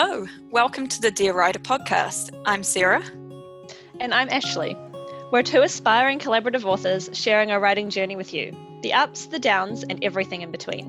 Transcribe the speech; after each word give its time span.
Hello, 0.00 0.28
welcome 0.52 0.86
to 0.86 1.00
the 1.00 1.10
Dear 1.10 1.32
Writer 1.34 1.58
podcast. 1.58 2.30
I'm 2.46 2.62
Sarah. 2.62 3.02
And 3.98 4.14
I'm 4.14 4.28
Ashley. 4.28 4.76
We're 5.32 5.42
two 5.42 5.62
aspiring 5.62 6.20
collaborative 6.20 6.64
authors 6.64 7.10
sharing 7.12 7.50
our 7.50 7.58
writing 7.58 7.90
journey 7.90 8.14
with 8.14 8.32
you 8.32 8.56
the 8.82 8.92
ups, 8.92 9.26
the 9.26 9.40
downs, 9.40 9.82
and 9.82 9.98
everything 10.04 10.42
in 10.42 10.52
between. 10.52 10.86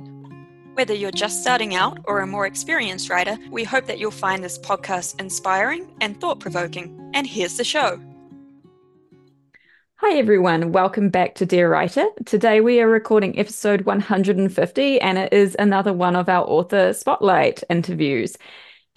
Whether 0.75 0.93
you're 0.93 1.09
just 1.09 1.41
starting 1.41 1.73
out 1.73 1.97
or 2.03 2.19
a 2.19 2.27
more 2.27 2.45
experienced 2.45 3.09
writer, 3.09 3.35
we 3.49 3.63
hope 3.63 3.87
that 3.87 3.97
you'll 3.97 4.11
find 4.11 4.43
this 4.43 4.59
podcast 4.59 5.19
inspiring 5.19 5.91
and 6.01 6.21
thought 6.21 6.39
provoking. 6.39 7.09
And 7.15 7.25
here's 7.25 7.57
the 7.57 7.63
show. 7.63 7.99
Hi, 9.95 10.19
everyone. 10.19 10.71
Welcome 10.71 11.09
back 11.09 11.33
to 11.35 11.47
Dear 11.47 11.67
Writer. 11.71 12.05
Today 12.27 12.61
we 12.61 12.79
are 12.79 12.87
recording 12.87 13.39
episode 13.39 13.81
150, 13.81 15.01
and 15.01 15.17
it 15.17 15.33
is 15.33 15.55
another 15.57 15.93
one 15.93 16.15
of 16.15 16.29
our 16.29 16.45
author 16.45 16.93
spotlight 16.93 17.63
interviews. 17.71 18.37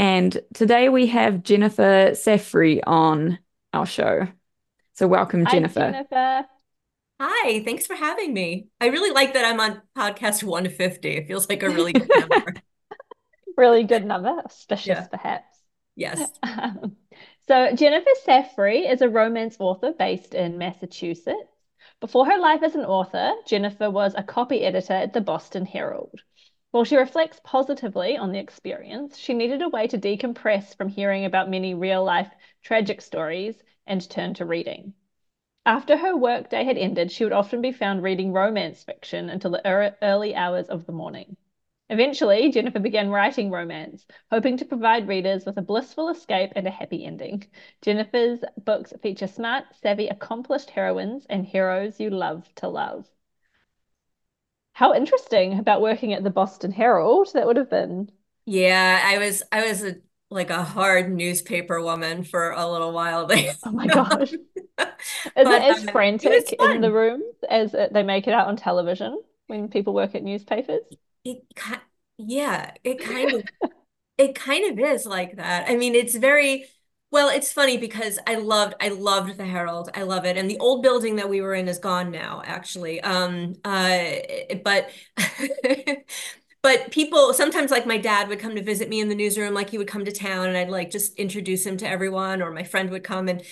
And 0.02 0.36
today 0.52 0.88
we 0.88 1.06
have 1.06 1.44
Jennifer 1.44 2.10
Safrey 2.10 2.80
on 2.84 3.38
our 3.72 3.86
show. 3.86 4.26
So, 4.94 5.06
welcome, 5.06 5.46
Jennifer. 5.46 5.78
Hi, 5.78 5.90
Jennifer. 5.92 6.08
Jennifer. 6.10 6.48
Hi, 7.20 7.62
thanks 7.62 7.86
for 7.86 7.94
having 7.94 8.34
me. 8.34 8.66
I 8.80 8.88
really 8.88 9.12
like 9.12 9.34
that 9.34 9.44
I'm 9.44 9.60
on 9.60 9.80
podcast 9.96 10.42
150. 10.42 11.08
It 11.08 11.28
feels 11.28 11.48
like 11.48 11.62
a 11.62 11.70
really 11.70 11.92
good 11.92 12.10
number. 12.18 12.54
Really 13.56 13.84
good 13.84 14.04
number, 14.04 14.30
auspicious 14.44 14.88
Yeah. 14.88 15.06
perhaps. 15.06 15.56
Yes. 15.94 16.32
Um, 16.42 16.96
so, 17.46 17.72
Jennifer 17.76 18.10
Safrey 18.26 18.92
is 18.92 19.02
a 19.02 19.08
romance 19.08 19.56
author 19.60 19.92
based 19.96 20.34
in 20.34 20.58
Massachusetts. 20.58 21.36
Before 22.00 22.26
her 22.26 22.40
life 22.40 22.64
as 22.64 22.74
an 22.74 22.84
author, 22.84 23.34
Jennifer 23.46 23.88
was 23.88 24.14
a 24.16 24.24
copy 24.24 24.62
editor 24.62 24.94
at 24.94 25.12
the 25.12 25.20
Boston 25.20 25.64
Herald. 25.64 26.22
While 26.72 26.84
she 26.84 26.96
reflects 26.96 27.38
positively 27.44 28.16
on 28.16 28.32
the 28.32 28.38
experience, 28.38 29.18
she 29.18 29.34
needed 29.34 29.62
a 29.62 29.68
way 29.68 29.86
to 29.88 29.98
decompress 29.98 30.74
from 30.74 30.88
hearing 30.88 31.24
about 31.24 31.50
many 31.50 31.74
real 31.74 32.02
life 32.02 32.32
tragic 32.62 33.02
stories 33.02 33.62
and 33.86 34.08
turn 34.10 34.32
to 34.34 34.46
reading. 34.46 34.94
After 35.66 35.98
her 35.98 36.16
workday 36.16 36.64
had 36.64 36.78
ended, 36.78 37.12
she 37.12 37.24
would 37.24 37.32
often 37.34 37.60
be 37.60 37.72
found 37.72 38.02
reading 38.02 38.32
romance 38.32 38.82
fiction 38.84 39.28
until 39.28 39.50
the 39.50 39.94
early 40.02 40.34
hours 40.34 40.68
of 40.68 40.86
the 40.86 40.92
morning. 40.92 41.36
Eventually, 41.90 42.50
Jennifer 42.50 42.80
began 42.80 43.10
writing 43.10 43.50
romance, 43.50 44.06
hoping 44.30 44.56
to 44.56 44.64
provide 44.64 45.08
readers 45.08 45.44
with 45.44 45.58
a 45.58 45.62
blissful 45.62 46.08
escape 46.08 46.52
and 46.56 46.66
a 46.66 46.70
happy 46.70 47.04
ending. 47.04 47.44
Jennifer's 47.82 48.42
books 48.56 48.94
feature 49.02 49.26
smart, 49.26 49.66
savvy, 49.74 50.08
accomplished 50.08 50.70
heroines 50.70 51.26
and 51.28 51.44
heroes 51.44 52.00
you 52.00 52.08
love 52.08 52.48
to 52.54 52.68
love. 52.68 53.10
How 54.74 54.92
interesting 54.92 55.58
about 55.58 55.80
working 55.80 56.12
at 56.12 56.24
the 56.24 56.30
Boston 56.30 56.72
Herald 56.72 57.32
that 57.32 57.46
would 57.46 57.56
have 57.56 57.70
been. 57.70 58.10
Yeah, 58.44 59.00
I 59.04 59.18
was 59.18 59.42
I 59.52 59.66
was 59.68 59.82
a 59.84 59.96
like 60.30 60.50
a 60.50 60.64
hard 60.64 61.12
newspaper 61.12 61.80
woman 61.82 62.24
for 62.24 62.50
a 62.52 62.70
little 62.70 62.92
while 62.92 63.26
there. 63.26 63.54
Oh 63.64 63.70
my 63.72 63.88
gosh. 63.88 64.32
Is 65.36 65.48
But, 65.48 65.50
it 65.50 65.62
as 65.62 65.84
um, 65.88 65.88
it 65.88 65.92
frantic 65.92 66.52
in 66.58 66.80
the 66.80 66.92
rooms 66.92 67.34
as 67.48 67.72
they 67.72 68.02
make 68.02 68.26
it 68.26 68.34
out 68.34 68.48
on 68.48 68.56
television 68.56 69.22
when 69.46 69.68
people 69.68 69.94
work 69.94 70.14
at 70.14 70.22
newspapers? 70.22 70.82
It 71.24 71.44
yeah, 72.18 72.74
it 72.84 73.00
kind 73.00 73.32
of 73.32 73.44
it 74.18 74.34
kind 74.34 74.70
of 74.72 74.78
is 74.80 75.06
like 75.06 75.36
that. 75.36 75.68
I 75.70 75.76
mean, 75.76 75.94
it's 75.94 76.16
very 76.16 76.66
well, 77.12 77.28
it's 77.28 77.52
funny 77.52 77.76
because 77.76 78.18
I 78.26 78.36
loved 78.36 78.74
I 78.80 78.88
loved 78.88 79.36
the 79.36 79.44
Herald. 79.44 79.90
I 79.94 80.02
love 80.02 80.24
it. 80.24 80.36
And 80.38 80.50
the 80.50 80.58
old 80.58 80.82
building 80.82 81.16
that 81.16 81.28
we 81.28 81.42
were 81.42 81.54
in 81.54 81.68
is 81.68 81.78
gone 81.78 82.10
now, 82.10 82.42
actually. 82.44 83.00
Um 83.02 83.54
uh 83.64 84.04
but 84.64 84.90
but 86.62 86.90
people 86.90 87.34
sometimes 87.34 87.70
like 87.70 87.86
my 87.86 87.98
dad 87.98 88.28
would 88.28 88.38
come 88.40 88.54
to 88.56 88.62
visit 88.62 88.88
me 88.88 89.00
in 89.00 89.08
the 89.08 89.14
newsroom, 89.14 89.54
like 89.54 89.70
he 89.70 89.78
would 89.78 89.88
come 89.88 90.04
to 90.04 90.12
town 90.12 90.48
and 90.48 90.56
I'd 90.56 90.70
like 90.70 90.90
just 90.90 91.14
introduce 91.16 91.66
him 91.66 91.76
to 91.78 91.88
everyone, 91.88 92.42
or 92.42 92.50
my 92.50 92.64
friend 92.64 92.90
would 92.90 93.04
come 93.04 93.28
and 93.28 93.42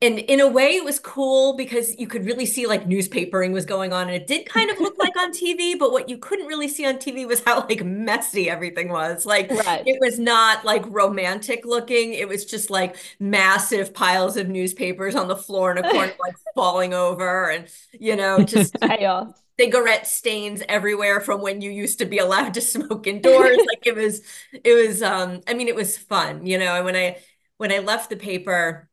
and 0.00 0.18
in 0.18 0.38
a 0.40 0.46
way 0.48 0.76
it 0.76 0.84
was 0.84 1.00
cool 1.00 1.54
because 1.56 1.98
you 1.98 2.06
could 2.06 2.24
really 2.24 2.46
see 2.46 2.66
like 2.66 2.84
newspapering 2.86 3.52
was 3.52 3.64
going 3.64 3.92
on 3.92 4.02
and 4.08 4.16
it 4.16 4.26
did 4.26 4.46
kind 4.48 4.70
of 4.70 4.78
look 4.80 4.94
like 4.98 5.16
on 5.16 5.32
TV 5.32 5.74
but 5.74 5.90
what 5.92 6.08
you 6.08 6.18
couldn't 6.18 6.46
really 6.46 6.68
see 6.68 6.86
on 6.86 6.98
TV 6.98 7.26
was 7.26 7.42
how 7.44 7.60
like 7.68 7.84
messy 7.84 8.48
everything 8.48 8.88
was 8.90 9.26
like 9.26 9.50
Right. 9.50 9.84
it 9.84 9.98
was 10.00 10.18
not 10.18 10.64
like 10.64 10.84
romantic 10.88 11.64
looking 11.64 12.14
it 12.14 12.28
was 12.28 12.44
just 12.44 12.70
like 12.70 12.96
massive 13.18 13.92
piles 13.92 14.36
of 14.36 14.48
newspapers 14.48 15.16
on 15.16 15.26
the 15.28 15.36
floor 15.36 15.72
in 15.72 15.78
a 15.78 15.84
corner 15.84 16.12
like 16.24 16.36
falling 16.54 16.94
over 16.94 17.50
and 17.50 17.68
you 17.92 18.14
know 18.16 18.42
just 18.42 18.76
Chaos. 18.86 19.44
cigarette 19.58 20.06
stains 20.06 20.62
everywhere 20.68 21.20
from 21.20 21.40
when 21.42 21.60
you 21.60 21.70
used 21.70 21.98
to 21.98 22.06
be 22.06 22.18
allowed 22.18 22.54
to 22.54 22.60
smoke 22.60 23.06
indoors 23.06 23.64
like 23.66 23.86
it 23.86 23.96
was 23.96 24.22
it 24.52 24.72
was 24.74 25.02
um 25.02 25.40
I 25.48 25.54
mean 25.54 25.68
it 25.68 25.74
was 25.74 25.98
fun 25.98 26.46
you 26.46 26.58
know 26.58 26.76
and 26.76 26.84
when 26.84 26.96
I 26.96 27.18
when 27.56 27.72
I 27.72 27.78
left 27.80 28.10
the 28.10 28.16
paper 28.16 28.88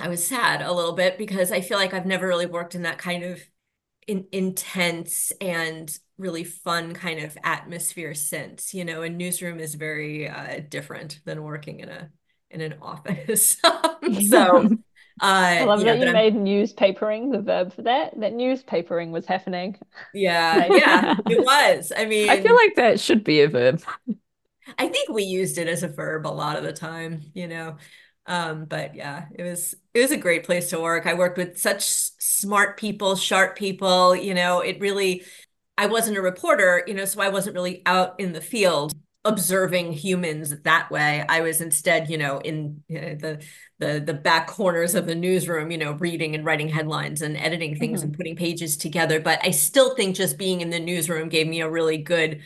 I 0.00 0.08
was 0.08 0.26
sad 0.26 0.62
a 0.62 0.72
little 0.72 0.92
bit 0.92 1.18
because 1.18 1.52
I 1.52 1.60
feel 1.60 1.78
like 1.78 1.94
I've 1.94 2.06
never 2.06 2.26
really 2.26 2.46
worked 2.46 2.74
in 2.74 2.82
that 2.82 2.98
kind 2.98 3.24
of 3.24 3.40
in, 4.06 4.26
intense 4.32 5.32
and 5.40 5.96
really 6.18 6.44
fun 6.44 6.94
kind 6.94 7.20
of 7.20 7.38
atmosphere 7.44 8.14
since 8.14 8.74
you 8.74 8.84
know 8.84 9.02
a 9.02 9.10
newsroom 9.10 9.60
is 9.60 9.74
very 9.76 10.28
uh 10.28 10.60
different 10.68 11.20
than 11.24 11.42
working 11.44 11.80
in 11.80 11.88
a 11.88 12.10
in 12.50 12.60
an 12.62 12.74
office 12.82 13.56
so 14.20 14.74
uh 15.20 15.58
I 15.58 15.64
love 15.64 15.84
that 15.84 15.98
you 15.98 16.08
I'm 16.08 16.12
made 16.12 16.34
newspapering 16.34 17.32
the 17.32 17.40
verb 17.42 17.72
for 17.74 17.82
that. 17.82 18.18
That 18.20 18.32
newspapering 18.32 19.10
was 19.10 19.26
happening. 19.26 19.76
yeah 20.12 20.66
yeah 20.70 21.16
it 21.28 21.42
was 21.44 21.92
I 21.96 22.06
mean 22.06 22.28
I 22.28 22.40
feel 22.42 22.54
like 22.54 22.74
that 22.76 23.00
should 23.00 23.24
be 23.24 23.40
a 23.40 23.48
verb. 23.48 23.82
I 24.78 24.88
think 24.88 25.08
we 25.08 25.22
used 25.24 25.58
it 25.58 25.68
as 25.68 25.82
a 25.82 25.88
verb 25.88 26.26
a 26.26 26.28
lot 26.28 26.56
of 26.56 26.62
the 26.64 26.72
time, 26.72 27.22
you 27.34 27.48
know. 27.48 27.76
Um, 28.28 28.66
but 28.66 28.94
yeah, 28.94 29.26
it 29.34 29.42
was 29.42 29.74
it 29.94 30.00
was 30.00 30.12
a 30.12 30.16
great 30.18 30.44
place 30.44 30.70
to 30.70 30.80
work. 30.80 31.06
I 31.06 31.14
worked 31.14 31.38
with 31.38 31.58
such 31.58 31.82
smart 31.88 32.76
people, 32.76 33.16
sharp 33.16 33.56
people, 33.56 34.14
you 34.14 34.34
know, 34.34 34.60
it 34.60 34.80
really 34.80 35.24
I 35.78 35.86
wasn't 35.86 36.18
a 36.18 36.22
reporter, 36.22 36.84
you 36.86 36.94
know, 36.94 37.06
so 37.06 37.22
I 37.22 37.30
wasn't 37.30 37.54
really 37.54 37.82
out 37.86 38.20
in 38.20 38.32
the 38.32 38.40
field 38.40 38.92
observing 39.24 39.92
humans 39.92 40.54
that 40.62 40.90
way. 40.90 41.24
I 41.28 41.40
was 41.40 41.60
instead, 41.60 42.10
you 42.10 42.18
know, 42.18 42.38
in 42.38 42.82
uh, 42.90 43.16
the 43.18 43.42
the 43.78 44.02
the 44.04 44.14
back 44.14 44.46
corners 44.48 44.94
of 44.94 45.06
the 45.06 45.14
newsroom, 45.14 45.70
you 45.70 45.78
know, 45.78 45.92
reading 45.92 46.34
and 46.34 46.44
writing 46.44 46.68
headlines 46.68 47.22
and 47.22 47.36
editing 47.36 47.76
things 47.76 48.02
and 48.02 48.14
putting 48.16 48.36
pages 48.36 48.76
together. 48.76 49.20
But 49.20 49.40
I 49.42 49.52
still 49.52 49.94
think 49.96 50.16
just 50.16 50.36
being 50.38 50.60
in 50.60 50.70
the 50.70 50.80
newsroom 50.80 51.28
gave 51.30 51.46
me 51.46 51.60
a 51.62 51.70
really 51.70 51.98
good 51.98 52.42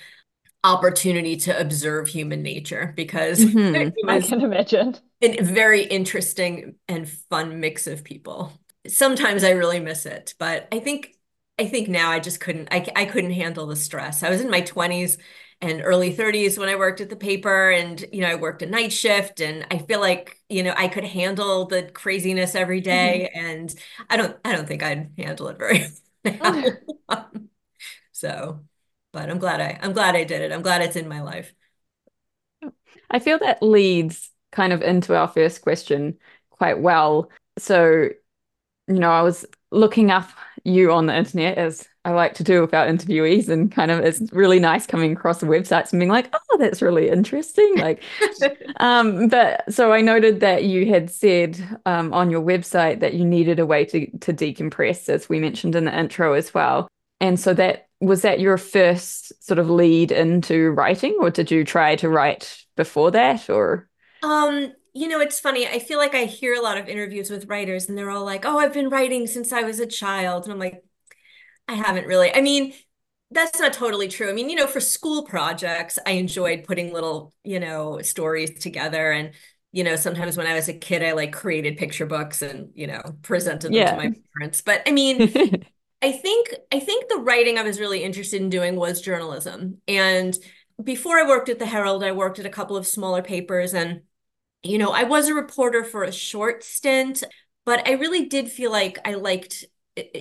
opportunity 0.65 1.37
to 1.37 1.59
observe 1.61 2.09
human 2.09 2.43
nature 2.43 2.93
because 2.97 3.45
Mhm. 3.55 3.75
it 3.75 3.95
I 4.07 4.21
can 4.21 4.41
imagine. 4.43 4.97
a 5.23 5.43
very 5.43 5.85
interesting 5.85 6.77
and 6.89 7.09
fun 7.09 7.61
mix 7.61 7.87
of 7.87 8.05
people. 8.05 8.53
Sometimes 8.89 9.45
I 9.45 9.51
really 9.51 9.81
miss 9.81 10.07
it, 10.07 10.35
but 10.39 10.69
I 10.73 10.81
think 10.81 11.17
I 11.59 11.67
think 11.67 11.89
now 11.89 12.11
I 12.11 12.19
just 12.19 12.41
couldn't 12.41 12.69
I 12.73 12.87
I 12.97 13.05
couldn't 13.05 13.33
handle 13.33 13.67
the 13.67 13.77
stress. 13.77 14.23
I 14.23 14.31
was 14.31 14.41
in 14.41 14.51
my 14.51 14.61
20s 14.63 15.19
and 15.61 15.81
early 15.85 16.13
30s 16.13 16.59
when 16.59 16.69
I 16.69 16.75
worked 16.75 17.01
at 17.01 17.09
the 17.09 17.15
paper 17.17 17.71
and 17.71 18.05
you 18.13 18.21
know 18.23 18.29
I 18.29 18.35
worked 18.35 18.63
a 18.63 18.67
night 18.67 18.93
shift 18.93 19.41
and 19.41 19.65
I 19.71 19.79
feel 19.79 20.01
like 20.01 20.39
you 20.49 20.63
know 20.65 20.75
I 20.77 20.89
could 20.89 21.05
handle 21.05 21.67
the 21.67 21.85
craziness 21.85 22.55
every 22.57 22.81
day 22.81 23.29
and 23.35 23.73
I 24.11 24.17
don't 24.17 24.37
I 24.45 24.53
don't 24.53 24.67
think 24.67 24.83
I'd 24.83 25.13
handle 25.17 25.49
it 25.49 25.59
very 25.59 25.87
well. 27.09 27.31
So, 28.13 28.65
but 29.13 29.31
I'm 29.31 29.39
glad 29.39 29.61
I 29.61 29.79
I'm 29.83 29.93
glad 29.93 30.17
I 30.17 30.25
did 30.25 30.43
it. 30.43 30.53
I'm 30.53 30.63
glad 30.63 30.83
it's 30.83 30.97
in 30.97 31.09
my 31.09 31.21
life. 31.21 31.55
I 33.11 33.19
feel 33.19 33.39
that 33.39 33.63
leads 33.63 34.31
kind 34.53 34.73
of 34.73 34.83
into 34.83 35.17
our 35.17 35.29
first 35.29 35.63
question 35.63 36.19
quite 36.51 36.81
well. 36.81 37.31
So, 37.59 38.09
you 38.89 38.99
know, 38.99 39.11
I 39.11 39.23
was 39.23 39.45
looking 39.71 40.11
up 40.11 40.29
you 40.65 40.93
on 40.93 41.07
the 41.07 41.17
internet 41.17 41.59
as 41.59 41.89
I 42.05 42.11
like 42.11 42.35
to 42.35 42.45
do 42.45 42.61
with 42.61 42.75
our 42.75 42.87
interviewees, 42.87 43.49
and 43.49 43.71
kind 43.71 43.91
of 43.91 44.01
it's 44.01 44.21
really 44.33 44.59
nice 44.59 44.87
coming 44.87 45.13
across 45.13 45.39
the 45.39 45.47
websites 45.47 45.93
and 45.93 46.01
being 46.01 46.11
like, 46.11 46.35
oh, 46.51 46.59
that's 46.59 46.83
really 46.83 47.09
interesting. 47.09 47.77
Like, 47.77 48.03
um, 48.81 49.29
but 49.29 49.73
so 49.73 49.93
I 49.93 50.01
noted 50.01 50.41
that 50.41 50.65
you 50.65 50.87
had 50.87 51.11
said 51.11 51.61
um, 51.87 52.13
on 52.13 52.31
your 52.31 52.43
website 52.43 53.01
that 53.01 53.15
you 53.15 53.25
needed 53.25 53.59
a 53.59 53.67
way 53.67 53.85
to 53.87 54.07
to 54.19 54.33
decompress, 54.33 55.09
as 55.09 55.29
we 55.29 55.39
mentioned 55.39 55.77
in 55.77 55.85
the 55.85 55.97
intro 55.97 56.33
as 56.33 56.53
well. 56.53 56.89
And 57.21 57.39
so 57.39 57.55
that 57.55 57.89
was 58.03 58.23
that 58.23 58.41
your 58.41 58.59
first 58.59 59.33
sort 59.45 59.59
of 59.59 59.71
lead 59.71 60.13
into 60.13 60.71
writing, 60.73 61.17
or 61.21 61.31
did 61.31 61.51
you 61.51 61.65
try 61.65 61.97
to 61.97 62.09
write 62.09 62.65
before 62.77 63.11
that, 63.13 63.49
or? 63.51 63.89
Um, 64.23 64.73
you 64.95 65.09
know, 65.09 65.21
it's 65.21 65.41
funny. 65.41 65.67
I 65.67 65.79
feel 65.79 65.99
like 65.99 66.15
I 66.15 66.25
hear 66.25 66.55
a 66.55 66.61
lot 66.61 66.79
of 66.79 66.89
interviews 66.89 67.31
with 67.31 67.47
writers 67.49 67.89
and 67.89 67.97
they're 67.97 68.11
all 68.11 68.25
like, 68.25 68.45
"Oh, 68.45 68.59
I've 68.59 68.73
been 68.73 68.89
writing 68.89 69.27
since 69.27 69.53
I 69.53 69.63
was 69.63 69.81
a 69.81 69.87
child." 69.87 70.45
And 70.45 70.53
I'm 70.53 70.59
like, 70.59 70.85
I 71.69 71.75
haven't 71.75 72.07
really. 72.07 72.35
I 72.35 72.41
mean, 72.43 72.75
that's 73.31 73.61
not 73.61 73.75
totally 73.75 74.09
true. 74.09 74.31
I 74.31 74.33
mean, 74.35 74.51
you 74.51 74.57
know, 74.57 74.67
for 74.69 74.81
school 74.81 75.25
projects, 75.27 75.99
I 76.07 76.13
enjoyed 76.13 76.65
putting 76.65 76.93
little, 76.93 77.35
you 77.45 77.61
know, 77.61 78.01
stories 78.03 78.61
together 78.61 79.13
and 79.13 79.33
you 79.73 79.85
know, 79.85 79.97
sometimes 79.97 80.37
when 80.37 80.47
I 80.49 80.55
was 80.55 80.69
a 80.69 80.75
kid, 80.75 81.03
I 81.03 81.13
like 81.13 81.33
created 81.33 81.79
picture 81.79 82.07
books 82.07 82.43
and, 82.43 82.73
you 82.75 82.87
know, 82.89 83.03
presented 83.23 83.75
them 83.75 83.85
to 83.87 83.97
my 83.97 84.11
parents. 84.39 84.63
But 84.63 84.83
I 84.87 84.93
mean, 84.93 85.31
I 86.03 86.13
think 86.13 86.55
I 86.73 86.81
think 86.81 87.09
the 87.09 87.17
writing 87.17 87.59
I 87.59 87.63
was 87.63 87.79
really 87.79 88.03
interested 88.03 88.43
in 88.43 88.51
doing 88.51 88.77
was 88.77 89.01
journalism. 89.01 89.79
And 89.87 90.37
before 90.83 91.19
I 91.19 91.29
worked 91.29 91.49
at 91.49 91.61
the 91.61 91.67
Herald, 91.67 92.03
I 92.03 92.13
worked 92.13 92.41
at 92.41 92.47
a 92.47 92.51
couple 92.51 92.77
of 92.77 92.87
smaller 92.87 93.23
papers 93.23 93.73
and 93.73 94.03
you 94.65 94.79
know, 94.79 94.91
I 94.91 95.05
was 95.05 95.29
a 95.29 95.35
reporter 95.35 95.83
for 95.83 96.05
a 96.05 96.13
short 96.13 96.63
stint, 96.63 97.25
but 97.65 97.87
I 97.89 97.93
really 97.93 98.27
did 98.27 98.49
feel 98.49 98.71
like 98.71 98.99
I 99.05 99.15
liked 99.15 99.65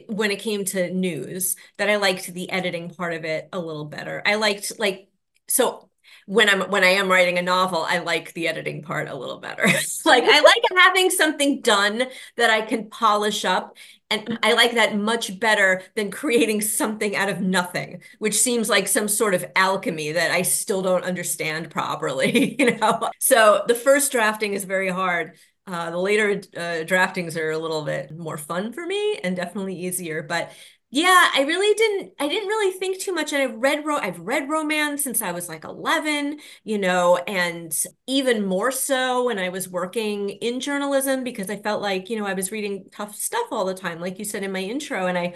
when 0.08 0.32
it 0.32 0.40
came 0.40 0.66
to 0.66 0.92
news 0.92 1.56
that 1.78 1.90
I 1.90 1.96
liked 1.98 2.34
the 2.34 2.50
editing 2.50 2.90
part 2.90 3.14
of 3.14 3.24
it 3.24 3.48
a 3.54 3.60
little 3.60 3.86
better. 3.86 4.22
I 4.26 4.36
liked 4.36 4.80
like 4.80 5.10
so 5.48 5.90
when 6.26 6.50
I'm 6.50 6.70
when 6.70 6.84
I 6.84 6.90
am 6.90 7.10
writing 7.10 7.38
a 7.38 7.42
novel, 7.42 7.84
I 7.88 8.00
like 8.00 8.34
the 8.34 8.48
editing 8.48 8.84
part 8.84 9.10
a 9.10 9.16
little 9.16 9.40
better. 9.40 9.64
like 10.06 10.24
I 10.26 10.42
like 10.42 10.64
having 10.78 11.10
something 11.10 11.62
done 11.62 12.04
that 12.38 12.50
I 12.50 12.62
can 12.62 12.90
polish 12.90 13.46
up 13.46 13.78
and 14.12 14.40
I 14.44 14.54
like 14.54 14.74
that 14.74 14.96
much 14.96 15.40
better 15.40 15.82
than 15.96 16.12
creating 16.12 16.62
something 16.62 17.16
out 17.16 17.30
of 17.30 17.42
nothing, 17.42 18.02
which 18.20 18.36
seems 18.36 18.70
like 18.70 18.88
some 18.88 19.08
sort 19.08 19.34
of 19.34 19.46
alchemy 19.56 20.12
that 20.12 20.32
I 20.32 20.44
still 20.44 20.82
don't 20.82 21.04
understand 21.04 21.72
properly, 21.72 22.56
you 22.60 22.78
know. 22.78 23.10
So 23.20 23.64
the 23.68 23.76
first 23.76 24.12
drafting 24.12 24.54
is 24.54 24.64
very 24.66 24.90
hard. 24.90 25.38
Uh, 25.68 25.92
the 25.92 25.98
later 25.98 26.42
uh, 26.58 26.84
draftings 26.86 27.38
are 27.38 27.52
a 27.52 27.58
little 27.58 27.84
bit 27.84 28.12
more 28.18 28.38
fun 28.38 28.74
for 28.74 28.86
me 28.86 29.20
and 29.24 29.36
definitely 29.36 29.76
easier. 29.76 30.22
But 30.24 30.52
yeah, 30.94 31.32
I 31.34 31.44
really 31.44 31.74
didn't 31.76 32.14
I 32.20 32.28
didn't 32.28 32.50
really 32.50 32.78
think 32.78 33.00
too 33.00 33.14
much 33.14 33.32
and 33.32 33.42
I 33.42 33.46
read 33.46 33.86
ro 33.86 33.96
I've 33.98 34.20
read 34.20 34.50
romance 34.50 35.04
since 35.04 35.22
I 35.22 35.32
was 35.32 35.48
like 35.48 35.64
11, 35.64 36.40
you 36.66 36.78
know, 36.78 37.16
and 37.18 37.74
even 38.08 38.46
more 38.46 38.72
so 38.72 39.26
when 39.26 39.40
I 39.40 39.50
was 39.50 39.70
working 39.70 40.30
in 40.30 40.60
journalism 40.60 41.24
because 41.24 41.50
I 41.50 41.58
felt 41.58 41.82
like, 41.82 42.10
you 42.10 42.20
know, 42.20 42.26
I 42.26 42.34
was 42.34 42.52
reading 42.52 42.90
tough 42.92 43.16
stuff 43.16 43.48
all 43.52 43.64
the 43.66 43.74
time 43.74 44.00
like 44.02 44.20
you 44.20 44.26
said 44.26 44.44
in 44.44 44.52
my 44.52 44.60
intro 44.60 45.08
and 45.08 45.18
I 45.18 45.36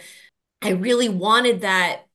I 0.62 0.72
really 0.72 1.10
wanted 1.10 1.62
that 1.62 2.06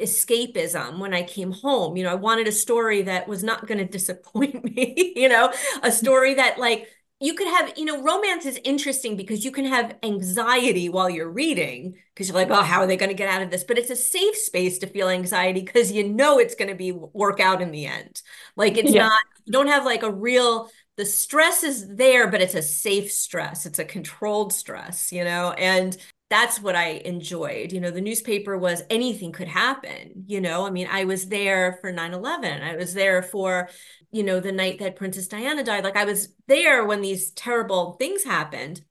escapism 0.00 0.98
when 0.98 1.14
I 1.14 1.22
came 1.22 1.52
home. 1.52 1.96
You 1.96 2.04
know, 2.04 2.10
I 2.12 2.14
wanted 2.14 2.46
a 2.48 2.52
story 2.52 3.02
that 3.02 3.28
was 3.28 3.42
not 3.42 3.66
going 3.66 3.78
to 3.78 3.84
disappoint 3.84 4.64
me, 4.64 5.12
you 5.16 5.28
know, 5.28 5.52
a 5.82 5.90
story 5.92 6.34
that 6.34 6.58
like 6.58 6.88
you 7.20 7.34
could 7.34 7.48
have, 7.48 7.76
you 7.76 7.84
know, 7.84 8.00
romance 8.00 8.46
is 8.46 8.60
interesting 8.62 9.16
because 9.16 9.44
you 9.44 9.50
can 9.50 9.64
have 9.64 9.96
anxiety 10.04 10.88
while 10.88 11.10
you're 11.10 11.30
reading 11.30 11.96
because 12.14 12.28
you're 12.28 12.36
like, 12.36 12.50
oh, 12.50 12.62
how 12.62 12.80
are 12.80 12.86
they 12.86 12.96
going 12.96 13.10
to 13.10 13.14
get 13.14 13.28
out 13.28 13.42
of 13.42 13.50
this? 13.50 13.64
But 13.64 13.76
it's 13.76 13.90
a 13.90 13.96
safe 13.96 14.36
space 14.36 14.78
to 14.78 14.86
feel 14.86 15.08
anxiety 15.08 15.62
because 15.62 15.90
you 15.90 16.08
know 16.08 16.38
it's 16.38 16.54
going 16.54 16.68
to 16.68 16.76
be 16.76 16.92
work 16.92 17.40
out 17.40 17.60
in 17.60 17.72
the 17.72 17.86
end. 17.86 18.22
Like 18.54 18.78
it's 18.78 18.92
yeah. 18.92 19.08
not, 19.08 19.18
you 19.44 19.52
don't 19.52 19.66
have 19.66 19.84
like 19.84 20.04
a 20.04 20.12
real, 20.12 20.70
the 20.96 21.04
stress 21.04 21.64
is 21.64 21.96
there, 21.96 22.28
but 22.28 22.40
it's 22.40 22.54
a 22.54 22.62
safe 22.62 23.10
stress. 23.10 23.66
It's 23.66 23.80
a 23.80 23.84
controlled 23.84 24.52
stress, 24.52 25.10
you 25.10 25.24
know? 25.24 25.50
And 25.52 25.96
that's 26.30 26.60
what 26.60 26.76
I 26.76 27.00
enjoyed. 27.04 27.72
You 27.72 27.80
know, 27.80 27.90
the 27.90 28.02
newspaper 28.02 28.58
was 28.58 28.82
anything 28.90 29.32
could 29.32 29.48
happen. 29.48 30.24
You 30.26 30.40
know, 30.40 30.66
I 30.66 30.70
mean, 30.70 30.86
I 30.90 31.04
was 31.04 31.28
there 31.28 31.78
for 31.80 31.90
9 31.90 32.12
11. 32.12 32.62
I 32.62 32.76
was 32.76 32.92
there 32.94 33.22
for 33.22 33.68
you 34.10 34.22
know, 34.22 34.40
the 34.40 34.52
night 34.52 34.78
that 34.78 34.96
Princess 34.96 35.28
Diana 35.28 35.62
died. 35.62 35.84
Like 35.84 35.96
I 35.96 36.04
was 36.04 36.28
there 36.46 36.84
when 36.84 37.02
these 37.02 37.30
terrible 37.32 37.92
things 37.94 38.24
happened 38.24 38.82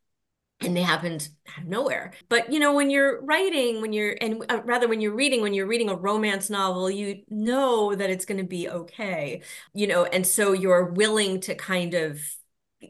and 0.60 0.75
they 0.75 0.81
happened 0.81 1.30
out 1.50 1.63
of 1.63 1.68
nowhere. 1.68 2.13
But 2.30 2.51
you 2.51 2.60
know, 2.60 2.74
when 2.74 2.89
you're 2.89 3.22
writing, 3.22 3.81
when 3.81 3.94
you're 3.94 4.16
and 4.19 4.44
uh, 4.50 4.62
rather 4.63 4.88
when 4.88 5.01
you're 5.01 5.16
reading, 5.16 5.42
when 5.42 5.54
you're 5.54 5.68
reading 5.68 5.89
a 5.89 5.95
romance 5.95 6.50
novel, 6.50 6.89
you 6.89 7.24
know 7.30 7.95
that 7.95 8.10
it's 8.10 8.25
going 8.25 8.39
to 8.39 8.44
be 8.48 8.69
okay. 8.69 9.42
You 9.74 9.88
know, 9.88 10.06
and 10.06 10.25
so 10.25 10.54
you're 10.54 10.86
willing 10.86 11.42
to 11.42 11.56
kind 11.56 11.94
of 11.94 12.19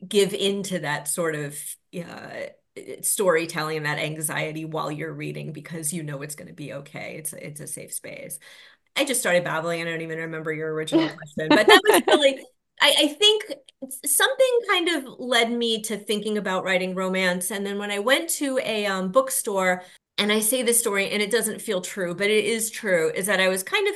give 0.05 0.33
into 0.33 0.79
that 0.79 1.07
sort 1.07 1.35
of 1.35 1.57
uh, 1.97 2.47
storytelling 3.01 3.77
and 3.77 3.85
that 3.85 3.99
anxiety 3.99 4.65
while 4.65 4.91
you're 4.91 5.13
reading 5.13 5.53
because 5.53 5.93
you 5.93 6.03
know 6.03 6.21
it's 6.21 6.35
going 6.35 6.47
to 6.47 6.53
be 6.53 6.73
okay. 6.73 7.15
It's 7.17 7.33
it's 7.33 7.59
a 7.59 7.67
safe 7.67 7.93
space. 7.93 8.39
I 8.97 9.05
just 9.05 9.19
started 9.19 9.43
babbling. 9.43 9.81
I 9.81 9.85
don't 9.85 10.01
even 10.01 10.17
remember 10.17 10.51
your 10.51 10.73
original 10.73 11.07
question, 11.07 11.49
but 11.49 11.67
that 11.67 11.81
was 11.87 12.01
really, 12.07 12.43
I, 12.81 12.95
I 12.99 13.07
think 13.09 13.53
something 14.05 14.59
kind 14.67 14.89
of 14.89 15.19
led 15.19 15.51
me 15.51 15.83
to 15.83 15.97
thinking 15.97 16.37
about 16.37 16.63
writing 16.63 16.95
romance. 16.95 17.51
And 17.51 17.63
then 17.63 17.77
when 17.77 17.91
I 17.91 17.99
went 17.99 18.27
to 18.31 18.59
a 18.63 18.87
um, 18.87 19.11
bookstore, 19.11 19.83
and 20.17 20.31
I 20.31 20.39
say 20.39 20.63
this 20.63 20.79
story 20.79 21.11
and 21.11 21.21
it 21.21 21.29
doesn't 21.29 21.61
feel 21.61 21.81
true, 21.81 22.15
but 22.15 22.31
it 22.31 22.45
is 22.45 22.71
true, 22.71 23.11
is 23.13 23.27
that 23.27 23.39
I 23.39 23.49
was 23.49 23.61
kind 23.61 23.87
of 23.87 23.93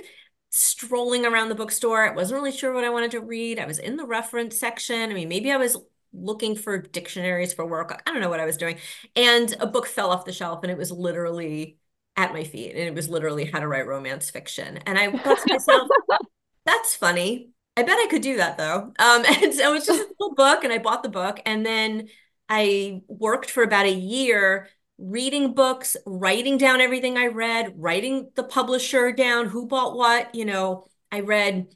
strolling 0.51 1.25
around 1.25 1.49
the 1.49 1.55
bookstore. 1.55 2.07
I 2.07 2.13
wasn't 2.13 2.39
really 2.39 2.55
sure 2.55 2.71
what 2.71 2.83
I 2.83 2.89
wanted 2.89 3.11
to 3.11 3.21
read. 3.21 3.57
I 3.57 3.65
was 3.65 3.79
in 3.79 3.95
the 3.97 4.05
reference 4.05 4.59
section. 4.59 5.09
I 5.09 5.13
mean, 5.15 5.29
maybe 5.29 5.51
I 5.51 5.57
was 5.57 5.77
looking 6.13 6.55
for 6.55 6.77
dictionaries 6.77 7.53
for 7.53 7.65
work. 7.65 8.01
I 8.05 8.11
don't 8.11 8.21
know 8.21 8.29
what 8.29 8.39
I 8.39 8.45
was 8.45 8.57
doing. 8.57 8.77
And 9.15 9.55
a 9.59 9.67
book 9.67 9.87
fell 9.87 10.11
off 10.11 10.25
the 10.25 10.33
shelf 10.33 10.63
and 10.63 10.71
it 10.71 10.77
was 10.77 10.91
literally 10.91 11.77
at 12.17 12.33
my 12.33 12.43
feet 12.43 12.71
and 12.71 12.79
it 12.79 12.93
was 12.93 13.09
literally 13.09 13.45
how 13.45 13.59
to 13.59 13.67
write 13.67 13.87
romance 13.87 14.29
fiction 14.29 14.77
and 14.85 14.97
i 14.97 15.09
thought 15.09 15.39
to 15.39 15.53
myself 15.53 15.87
that's 16.65 16.95
funny 16.95 17.49
i 17.77 17.83
bet 17.83 17.97
i 17.97 18.07
could 18.09 18.21
do 18.21 18.37
that 18.37 18.57
though 18.57 18.91
um, 18.99 19.25
and 19.41 19.53
so 19.53 19.69
it 19.69 19.73
was 19.73 19.85
just 19.85 20.01
a 20.01 20.13
little 20.19 20.35
book 20.35 20.63
and 20.63 20.73
i 20.73 20.77
bought 20.77 21.03
the 21.03 21.09
book 21.09 21.39
and 21.45 21.65
then 21.65 22.07
i 22.49 23.01
worked 23.07 23.49
for 23.49 23.63
about 23.63 23.85
a 23.85 23.93
year 23.93 24.67
reading 24.97 25.53
books 25.53 25.95
writing 26.05 26.57
down 26.57 26.81
everything 26.81 27.17
i 27.17 27.27
read 27.27 27.73
writing 27.77 28.29
the 28.35 28.43
publisher 28.43 29.11
down 29.11 29.47
who 29.47 29.65
bought 29.65 29.95
what 29.95 30.35
you 30.35 30.45
know 30.45 30.85
i 31.11 31.21
read 31.21 31.73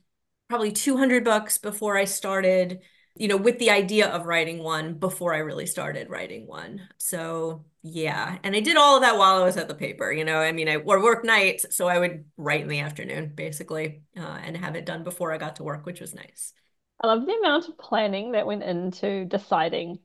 probably 0.50 0.72
200 0.72 1.24
books 1.24 1.58
before 1.58 1.98
i 1.98 2.06
started 2.06 2.82
you 3.16 3.28
know 3.28 3.38
with 3.38 3.60
the 3.60 3.70
idea 3.70 4.08
of 4.08 4.26
writing 4.26 4.60
one 4.60 4.94
before 4.94 5.34
i 5.34 5.38
really 5.38 5.66
started 5.66 6.10
writing 6.10 6.48
one 6.48 6.88
so 6.98 7.64
yeah. 7.88 8.40
And 8.44 8.56
I 8.56 8.62
did 8.62 8.78
all 8.78 8.96
of 8.96 9.04
that 9.04 9.16
while 9.16 9.40
I 9.40 9.46
was 9.46 9.58
at 9.58 9.68
the 9.68 9.76
paper. 9.76 10.12
You 10.12 10.26
know, 10.26 10.40
I 10.40 10.52
mean, 10.52 10.68
I 10.68 10.78
or 10.78 11.04
work 11.04 11.24
nights, 11.24 11.68
so 11.70 11.88
I 11.88 12.00
would 12.00 12.26
write 12.36 12.62
in 12.62 12.68
the 12.68 12.80
afternoon 12.80 13.34
basically 13.36 14.02
uh, 14.18 14.40
and 14.44 14.58
have 14.58 14.76
it 14.76 14.88
done 14.88 15.04
before 15.04 15.32
I 15.32 15.38
got 15.38 15.58
to 15.58 15.64
work, 15.64 15.86
which 15.86 16.02
was 16.02 16.16
nice. 16.16 16.52
I 17.00 17.06
love 17.06 17.28
the 17.28 17.36
amount 17.36 17.70
of 17.70 17.78
planning 17.78 18.32
that 18.32 18.48
went 18.48 18.64
into 18.64 19.26
deciding 19.26 20.00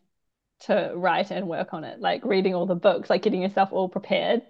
to 0.60 0.92
write 0.94 1.30
and 1.30 1.48
work 1.48 1.72
on 1.72 1.84
it, 1.84 2.00
like 2.00 2.22
reading 2.22 2.54
all 2.54 2.66
the 2.66 2.74
books, 2.74 3.08
like 3.08 3.22
getting 3.22 3.40
yourself 3.40 3.70
all 3.72 3.88
prepared. 3.88 4.42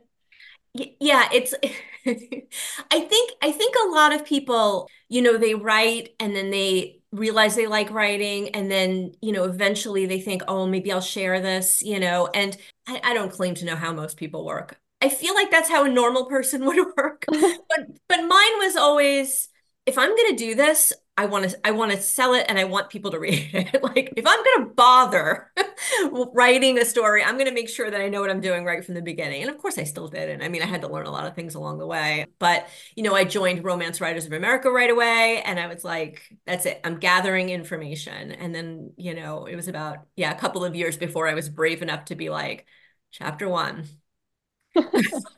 Yeah, 0.75 1.29
it's 1.33 1.55
I 1.63 3.01
think 3.01 3.33
I 3.41 3.53
think 3.53 3.77
a 3.77 3.91
lot 3.91 4.13
of 4.13 4.25
people, 4.25 4.89
you 5.09 5.23
know, 5.23 5.37
they 5.37 5.55
write 5.55 6.17
and 6.19 6.35
then 6.35 6.51
they 6.51 7.00
realize 7.13 7.57
they 7.57 7.67
like 7.67 7.91
writing 7.91 8.51
and 8.51 8.71
then 8.71 9.13
you 9.21 9.33
know 9.33 9.45
eventually 9.45 10.07
they 10.07 10.21
think 10.21 10.43
oh 10.47 10.65
maybe 10.65 10.93
i'll 10.93 11.01
share 11.01 11.41
this 11.41 11.83
you 11.83 11.99
know 11.99 12.29
and 12.35 12.57
I, 12.87 13.01
I, 13.03 13.15
don't 13.15 13.33
claim 13.33 13.55
to 13.57 13.65
know 13.65 13.77
how 13.77 13.93
most 13.93 14.17
people 14.17 14.45
work. 14.45 14.81
I 15.01 15.09
feel 15.09 15.35
like 15.35 15.51
that's 15.51 15.69
how 15.69 15.85
a 15.85 15.89
normal 15.89 16.27
person 16.27 16.65
would 16.67 16.87
work. 16.97 17.25
But 17.31 17.87
but 18.09 18.19
mine 18.19 18.59
was 18.59 18.77
always 18.77 19.49
if 19.87 19.97
i'm 19.99 20.15
going 20.15 20.37
to 20.37 20.45
do 20.45 20.55
this 20.55 20.93
I 21.21 21.27
want 21.27 21.51
to 21.51 21.67
I 21.67 21.73
want 21.73 21.93
to 21.93 22.01
sell 22.01 22.33
it 22.33 22.47
and 22.49 22.59
I 22.59 22.65
want 22.65 22.89
people 22.89 23.11
to 23.11 23.19
read 23.19 23.51
it. 23.53 23.83
like 23.83 24.15
if 24.17 24.27
I'm 24.27 24.43
going 24.43 24.69
to 24.69 24.75
bother 24.75 25.53
writing 26.33 26.79
a 26.79 26.85
story, 26.87 27.23
I'm 27.23 27.35
going 27.35 27.47
to 27.47 27.53
make 27.53 27.69
sure 27.69 27.91
that 27.91 28.01
I 28.01 28.09
know 28.09 28.23
what 28.23 28.31
I'm 28.31 28.41
doing 28.41 28.65
right 28.65 28.83
from 28.83 28.95
the 28.95 29.03
beginning. 29.03 29.43
And 29.43 29.51
of 29.51 29.59
course 29.59 29.77
I 29.77 29.85
still 29.85 30.09
did. 30.09 30.31
And 30.31 30.43
I 30.43 30.49
mean 30.49 30.63
I 30.63 30.65
had 30.67 30.81
to 30.81 30.89
learn 30.89 31.05
a 31.05 31.11
lot 31.11 31.27
of 31.27 31.35
things 31.35 31.55
along 31.55 31.77
the 31.77 31.87
way. 31.87 32.25
But 32.39 32.67
you 32.97 33.03
know, 33.03 33.15
I 33.15 33.25
joined 33.25 33.65
Romance 33.65 34.01
Writers 34.01 34.25
of 34.25 34.33
America 34.33 34.71
right 34.71 34.89
away 34.89 35.43
and 35.45 35.61
I 35.61 35.67
was 35.67 35.85
like 35.85 36.23
that's 36.47 36.65
it. 36.65 36.81
I'm 36.85 36.99
gathering 36.99 37.51
information. 37.51 38.33
And 38.33 38.55
then, 38.55 38.95
you 38.97 39.15
know, 39.15 39.45
it 39.45 39.57
was 39.57 39.69
about 39.69 40.07
yeah, 40.17 40.31
a 40.31 40.39
couple 40.39 40.65
of 40.65 40.75
years 40.75 40.97
before 40.97 41.29
I 41.29 41.35
was 41.35 41.51
brave 41.51 41.83
enough 41.83 42.07
to 42.07 42.15
be 42.15 42.31
like 42.31 42.65
chapter 43.11 43.47
1 43.47 43.85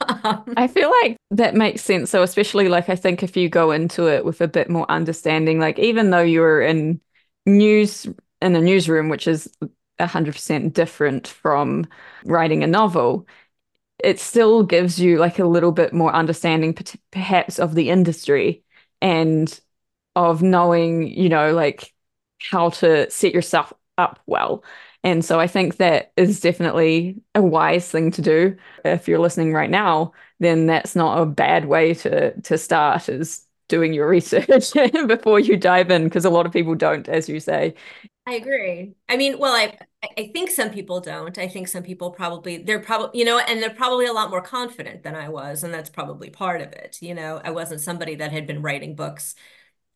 Um, 0.08 0.44
I 0.56 0.66
feel 0.68 0.90
like 1.02 1.16
that 1.30 1.54
makes 1.54 1.82
sense. 1.82 2.10
So, 2.10 2.22
especially 2.22 2.68
like 2.68 2.88
I 2.88 2.96
think 2.96 3.22
if 3.22 3.36
you 3.36 3.48
go 3.48 3.70
into 3.70 4.08
it 4.08 4.24
with 4.24 4.40
a 4.40 4.48
bit 4.48 4.68
more 4.68 4.90
understanding, 4.90 5.58
like 5.58 5.78
even 5.78 6.10
though 6.10 6.22
you're 6.22 6.60
in 6.62 7.00
news 7.46 8.06
in 8.40 8.56
a 8.56 8.60
newsroom, 8.60 9.08
which 9.08 9.26
is 9.28 9.50
100% 9.98 10.74
different 10.74 11.28
from 11.28 11.86
writing 12.24 12.62
a 12.62 12.66
novel, 12.66 13.26
it 14.02 14.20
still 14.20 14.62
gives 14.64 15.00
you 15.00 15.18
like 15.18 15.38
a 15.38 15.44
little 15.46 15.72
bit 15.72 15.92
more 15.92 16.14
understanding, 16.14 16.76
perhaps, 17.10 17.58
of 17.58 17.74
the 17.74 17.90
industry 17.90 18.64
and 19.00 19.60
of 20.16 20.42
knowing, 20.42 21.06
you 21.08 21.28
know, 21.28 21.52
like 21.54 21.92
how 22.50 22.70
to 22.70 23.10
set 23.10 23.34
yourself 23.34 23.72
up 23.98 24.20
well. 24.26 24.64
And 25.04 25.24
so 25.24 25.40
I 25.40 25.46
think 25.48 25.76
that 25.78 26.12
is 26.16 26.40
definitely 26.40 27.20
a 27.34 27.42
wise 27.42 27.88
thing 27.90 28.10
to 28.12 28.22
do. 28.22 28.56
If 28.84 29.08
you're 29.08 29.18
listening 29.18 29.52
right 29.52 29.70
now, 29.70 30.12
then 30.38 30.66
that's 30.66 30.94
not 30.94 31.20
a 31.20 31.26
bad 31.26 31.64
way 31.66 31.94
to 31.94 32.40
to 32.42 32.58
start 32.58 33.08
is 33.08 33.46
doing 33.68 33.92
your 33.94 34.08
research 34.10 34.72
before 35.08 35.40
you 35.40 35.56
dive 35.56 35.90
in 35.90 36.04
because 36.04 36.24
a 36.24 36.30
lot 36.30 36.46
of 36.46 36.52
people 36.52 36.74
don't 36.74 37.08
as 37.08 37.28
you 37.28 37.40
say. 37.40 37.74
I 38.26 38.34
agree. 38.34 38.94
I 39.08 39.16
mean, 39.16 39.38
well, 39.38 39.52
I 39.54 39.76
I 40.18 40.30
think 40.32 40.50
some 40.50 40.70
people 40.70 41.00
don't. 41.00 41.36
I 41.38 41.48
think 41.48 41.66
some 41.68 41.82
people 41.82 42.10
probably 42.12 42.58
they're 42.58 42.78
probably 42.80 43.18
you 43.18 43.24
know, 43.24 43.38
and 43.40 43.60
they're 43.60 43.70
probably 43.74 44.06
a 44.06 44.12
lot 44.12 44.30
more 44.30 44.40
confident 44.42 45.02
than 45.02 45.14
I 45.16 45.28
was, 45.28 45.64
and 45.64 45.74
that's 45.74 45.90
probably 45.90 46.30
part 46.30 46.60
of 46.60 46.72
it. 46.72 46.98
You 47.02 47.14
know, 47.14 47.40
I 47.44 47.50
wasn't 47.50 47.80
somebody 47.80 48.14
that 48.16 48.30
had 48.32 48.46
been 48.46 48.62
writing 48.62 48.94
books 48.94 49.34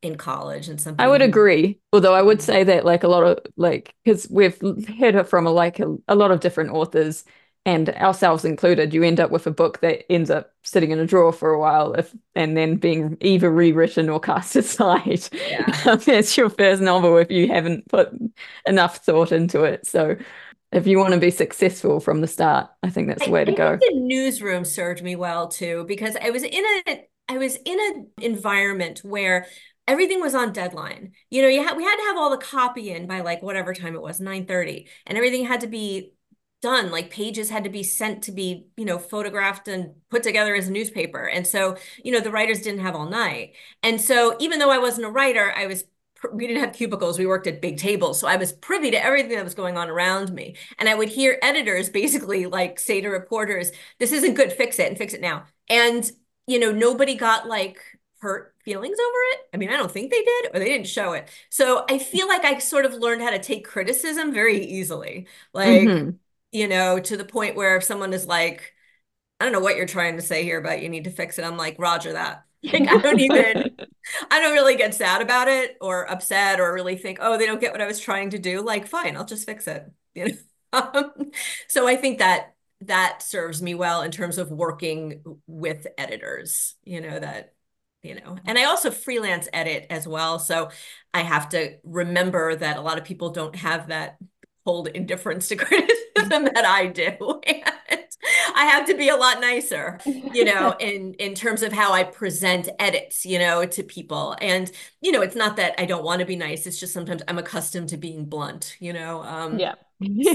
in 0.02 0.16
college 0.16 0.68
and 0.68 0.80
something 0.80 1.04
I 1.04 1.08
would 1.08 1.22
agree. 1.22 1.80
Although 1.92 2.14
I 2.14 2.22
would 2.22 2.42
say 2.42 2.64
that 2.64 2.84
like 2.84 3.02
a 3.02 3.08
lot 3.08 3.24
of 3.24 3.38
like 3.56 3.94
because 4.04 4.28
we've 4.30 4.60
heard 4.60 5.14
it 5.14 5.28
from 5.28 5.46
a, 5.46 5.50
like 5.50 5.80
a, 5.80 5.96
a 6.08 6.14
lot 6.14 6.30
of 6.30 6.40
different 6.40 6.70
authors 6.70 7.24
and 7.64 7.88
ourselves 7.90 8.44
included, 8.44 8.94
you 8.94 9.02
end 9.02 9.18
up 9.18 9.32
with 9.32 9.46
a 9.48 9.50
book 9.50 9.80
that 9.80 10.10
ends 10.10 10.30
up 10.30 10.52
sitting 10.62 10.92
in 10.92 11.00
a 11.00 11.06
drawer 11.06 11.32
for 11.32 11.50
a 11.50 11.58
while 11.58 11.94
if 11.94 12.14
and 12.36 12.56
then 12.56 12.76
being 12.76 13.16
either 13.20 13.50
rewritten 13.50 14.08
or 14.08 14.20
cast 14.30 14.56
aside. 14.56 15.28
Yeah. 15.32 15.66
Um, 15.86 16.00
it's 16.06 16.36
your 16.36 16.50
first 16.50 16.82
novel 16.82 17.18
if 17.18 17.30
you 17.30 17.48
haven't 17.48 17.88
put 17.88 18.10
enough 18.66 18.98
thought 18.98 19.32
into 19.32 19.64
it. 19.64 19.86
So 19.86 20.16
if 20.72 20.86
you 20.86 20.98
want 20.98 21.14
to 21.14 21.20
be 21.20 21.30
successful 21.30 22.00
from 22.00 22.20
the 22.20 22.26
start, 22.26 22.70
I 22.82 22.90
think 22.90 23.08
that's 23.08 23.24
the 23.24 23.30
way 23.30 23.42
I, 23.42 23.44
to 23.44 23.52
I 23.52 23.54
go. 23.54 23.76
The 23.76 23.94
newsroom 23.94 24.64
served 24.64 25.02
me 25.02 25.16
well 25.16 25.48
too 25.48 25.84
because 25.88 26.16
I 26.16 26.30
was 26.30 26.42
in 26.42 26.64
a 26.86 27.04
I 27.28 27.38
was 27.38 27.56
in 27.64 27.78
an 27.80 28.08
environment 28.20 29.00
where 29.02 29.46
everything 29.86 30.20
was 30.20 30.34
on 30.34 30.52
deadline. 30.52 31.12
You 31.30 31.42
know, 31.42 31.48
you 31.48 31.60
we 31.76 31.84
had 31.84 31.96
to 31.96 32.02
have 32.04 32.16
all 32.16 32.30
the 32.30 32.38
copy 32.38 32.90
in 32.90 33.06
by 33.06 33.20
like 33.20 33.42
whatever 33.42 33.74
time 33.74 33.94
it 33.94 34.02
was, 34.02 34.20
9:30, 34.20 34.88
and 35.06 35.16
everything 35.18 35.44
had 35.46 35.60
to 35.62 35.66
be 35.66 36.12
done. 36.62 36.90
Like 36.90 37.10
pages 37.10 37.50
had 37.50 37.64
to 37.64 37.70
be 37.70 37.82
sent 37.82 38.24
to 38.24 38.32
be, 38.32 38.68
you 38.76 38.84
know, 38.84 38.98
photographed 38.98 39.68
and 39.68 39.94
put 40.10 40.22
together 40.22 40.54
as 40.54 40.68
a 40.68 40.72
newspaper. 40.72 41.24
And 41.28 41.46
so, 41.46 41.76
you 42.02 42.12
know, 42.12 42.20
the 42.20 42.30
writers 42.30 42.62
didn't 42.62 42.80
have 42.80 42.96
all 42.96 43.08
night. 43.08 43.54
And 43.82 44.00
so 44.00 44.36
even 44.40 44.58
though 44.58 44.70
I 44.70 44.78
wasn't 44.78 45.06
a 45.06 45.10
writer, 45.10 45.52
I 45.54 45.66
was 45.66 45.84
we 46.32 46.46
didn't 46.46 46.62
have 46.64 46.74
cubicles 46.74 47.18
we 47.18 47.26
worked 47.26 47.46
at 47.46 47.60
big 47.60 47.76
tables 47.76 48.18
so 48.18 48.26
i 48.26 48.36
was 48.36 48.52
privy 48.52 48.90
to 48.90 49.04
everything 49.04 49.36
that 49.36 49.44
was 49.44 49.54
going 49.54 49.76
on 49.76 49.88
around 49.90 50.32
me 50.32 50.56
and 50.78 50.88
i 50.88 50.94
would 50.94 51.10
hear 51.10 51.38
editors 51.42 51.88
basically 52.02 52.46
like 52.46 52.80
say 52.80 53.00
to 53.00 53.08
reporters 53.08 53.70
this 53.98 54.12
isn't 54.12 54.34
good 54.34 54.52
fix 54.52 54.78
it 54.78 54.88
and 54.88 54.98
fix 54.98 55.12
it 55.12 55.20
now 55.20 55.44
and 55.68 56.10
you 56.46 56.58
know 56.58 56.72
nobody 56.72 57.14
got 57.14 57.46
like 57.46 57.78
hurt 58.20 58.55
feelings 58.66 58.98
over 58.98 59.18
it 59.30 59.38
i 59.54 59.56
mean 59.56 59.70
i 59.70 59.76
don't 59.76 59.92
think 59.92 60.10
they 60.10 60.22
did 60.22 60.50
or 60.52 60.58
they 60.58 60.66
didn't 60.66 60.88
show 60.88 61.12
it 61.12 61.28
so 61.50 61.84
i 61.88 61.98
feel 61.98 62.26
like 62.26 62.44
i 62.44 62.58
sort 62.58 62.84
of 62.84 62.94
learned 62.94 63.22
how 63.22 63.30
to 63.30 63.38
take 63.38 63.64
criticism 63.64 64.32
very 64.32 64.58
easily 64.66 65.28
like 65.54 65.82
mm-hmm. 65.82 66.10
you 66.50 66.66
know 66.66 66.98
to 66.98 67.16
the 67.16 67.24
point 67.24 67.54
where 67.54 67.76
if 67.76 67.84
someone 67.84 68.12
is 68.12 68.26
like 68.26 68.74
i 69.38 69.44
don't 69.44 69.52
know 69.52 69.60
what 69.60 69.76
you're 69.76 69.86
trying 69.86 70.16
to 70.16 70.22
say 70.22 70.42
here 70.42 70.60
but 70.60 70.82
you 70.82 70.88
need 70.88 71.04
to 71.04 71.10
fix 71.10 71.38
it 71.38 71.44
i'm 71.44 71.56
like 71.56 71.76
roger 71.78 72.12
that 72.12 72.42
like 72.62 72.88
I 72.88 72.98
don't 72.98 73.20
even 73.20 73.76
I 74.30 74.40
don't 74.40 74.54
really 74.54 74.76
get 74.76 74.94
sad 74.94 75.22
about 75.22 75.46
it 75.46 75.76
or 75.80 76.10
upset 76.10 76.58
or 76.58 76.72
really 76.72 76.96
think, 76.96 77.18
oh, 77.20 77.36
they 77.36 77.46
don't 77.46 77.60
get 77.60 77.70
what 77.70 77.82
I 77.82 77.86
was 77.86 78.00
trying 78.00 78.30
to 78.30 78.38
do. 78.38 78.62
Like, 78.62 78.88
fine, 78.88 79.16
I'll 79.16 79.26
just 79.26 79.46
fix 79.46 79.68
it. 79.68 79.86
You 80.16 80.28
know? 80.28 80.32
Um, 80.72 81.30
so 81.68 81.86
I 81.86 81.96
think 81.96 82.20
that 82.20 82.54
that 82.82 83.22
serves 83.22 83.62
me 83.62 83.74
well 83.74 84.02
in 84.02 84.10
terms 84.10 84.38
of 84.38 84.50
working 84.50 85.22
with 85.46 85.86
editors, 85.98 86.74
you 86.84 87.00
know, 87.00 87.18
that 87.18 87.52
you 88.06 88.14
know 88.14 88.36
and 88.46 88.58
i 88.58 88.64
also 88.64 88.90
freelance 88.90 89.48
edit 89.52 89.86
as 89.90 90.06
well 90.06 90.38
so 90.38 90.70
i 91.12 91.20
have 91.20 91.48
to 91.48 91.76
remember 91.84 92.54
that 92.54 92.76
a 92.76 92.80
lot 92.80 92.98
of 92.98 93.04
people 93.04 93.30
don't 93.30 93.56
have 93.56 93.88
that 93.88 94.16
cold 94.64 94.88
indifference 94.94 95.48
to 95.48 95.56
criticism 95.56 96.44
that 96.44 96.64
i 96.64 96.86
do 96.86 97.40
and 97.46 98.06
I 98.54 98.64
have 98.64 98.86
to 98.86 98.96
be 98.96 99.08
a 99.08 99.16
lot 99.16 99.40
nicer, 99.40 99.98
you 100.04 100.44
know, 100.44 100.74
in 100.80 101.14
in 101.14 101.34
terms 101.34 101.62
of 101.62 101.72
how 101.72 101.92
I 101.92 102.04
present 102.04 102.68
edits, 102.78 103.26
you 103.26 103.38
know, 103.38 103.66
to 103.66 103.82
people. 103.82 104.36
And 104.40 104.70
you 105.00 105.12
know, 105.12 105.20
it's 105.22 105.36
not 105.36 105.56
that 105.56 105.74
I 105.78 105.84
don't 105.84 106.04
want 106.04 106.20
to 106.20 106.26
be 106.26 106.36
nice. 106.36 106.66
It's 106.66 106.80
just 106.80 106.92
sometimes 106.92 107.22
I'm 107.28 107.38
accustomed 107.38 107.90
to 107.90 107.96
being 107.96 108.24
blunt, 108.24 108.76
you 108.80 108.92
know. 108.92 109.22
Um, 109.22 109.58
yeah. 109.58 109.74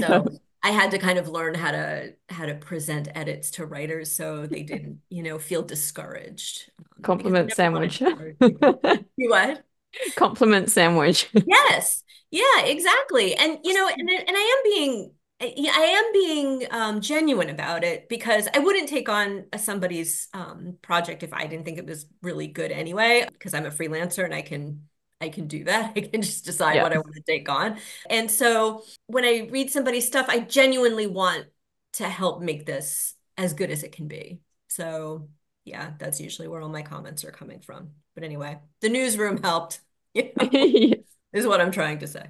So 0.00 0.26
I 0.62 0.70
had 0.70 0.92
to 0.92 0.98
kind 0.98 1.18
of 1.18 1.28
learn 1.28 1.54
how 1.54 1.72
to 1.72 2.14
how 2.28 2.46
to 2.46 2.54
present 2.54 3.08
edits 3.14 3.50
to 3.52 3.66
writers 3.66 4.12
so 4.12 4.46
they 4.46 4.62
didn't, 4.62 5.00
you 5.08 5.22
know, 5.22 5.38
feel 5.38 5.62
discouraged. 5.62 6.70
Um, 6.78 7.02
Compliment 7.02 7.52
sandwich. 7.52 8.00
you 8.00 9.30
what? 9.30 9.64
Compliment 10.16 10.70
sandwich. 10.70 11.28
yes. 11.46 12.02
Yeah, 12.30 12.62
exactly. 12.64 13.34
And 13.34 13.58
you 13.64 13.74
know, 13.74 13.88
and 13.88 14.08
and 14.08 14.36
I 14.36 14.62
am 14.64 14.72
being 14.72 15.12
I 15.40 16.02
am 16.04 16.12
being 16.12 16.66
um, 16.70 17.00
genuine 17.00 17.50
about 17.50 17.82
it 17.82 18.08
because 18.08 18.48
I 18.54 18.60
wouldn't 18.60 18.88
take 18.88 19.08
on 19.08 19.46
a, 19.52 19.58
somebody's 19.58 20.28
um, 20.32 20.76
project 20.82 21.24
if 21.24 21.32
I 21.32 21.46
didn't 21.48 21.64
think 21.64 21.78
it 21.78 21.86
was 21.86 22.06
really 22.22 22.46
good 22.46 22.70
anyway. 22.70 23.26
Because 23.32 23.52
I'm 23.52 23.66
a 23.66 23.70
freelancer 23.70 24.24
and 24.24 24.32
I 24.34 24.42
can 24.42 24.84
I 25.22 25.28
can 25.28 25.46
do 25.46 25.64
that. 25.64 25.92
I 25.96 26.00
can 26.00 26.22
just 26.22 26.44
decide 26.44 26.74
yeah. 26.74 26.82
what 26.82 26.92
I 26.92 26.98
want 26.98 27.14
to 27.14 27.22
take 27.22 27.48
on. 27.48 27.78
And 28.10 28.30
so 28.30 28.82
when 29.06 29.24
I 29.24 29.48
read 29.50 29.70
somebody's 29.70 30.06
stuff, 30.06 30.26
I 30.28 30.40
genuinely 30.40 31.06
want 31.06 31.46
to 31.94 32.08
help 32.08 32.42
make 32.42 32.66
this 32.66 33.14
as 33.38 33.54
good 33.54 33.70
as 33.70 33.82
it 33.82 33.92
can 33.92 34.08
be. 34.08 34.40
So 34.68 35.28
yeah, 35.64 35.92
that's 35.98 36.20
usually 36.20 36.48
where 36.48 36.60
all 36.60 36.68
my 36.68 36.82
comments 36.82 37.24
are 37.24 37.30
coming 37.30 37.60
from. 37.60 37.90
But 38.14 38.24
anyway, 38.24 38.58
the 38.80 38.88
newsroom 38.88 39.42
helped. 39.42 39.80
You 40.14 40.30
know, 40.36 40.50
is 41.32 41.46
what 41.46 41.62
I'm 41.62 41.70
trying 41.70 42.00
to 42.00 42.06
say. 42.06 42.26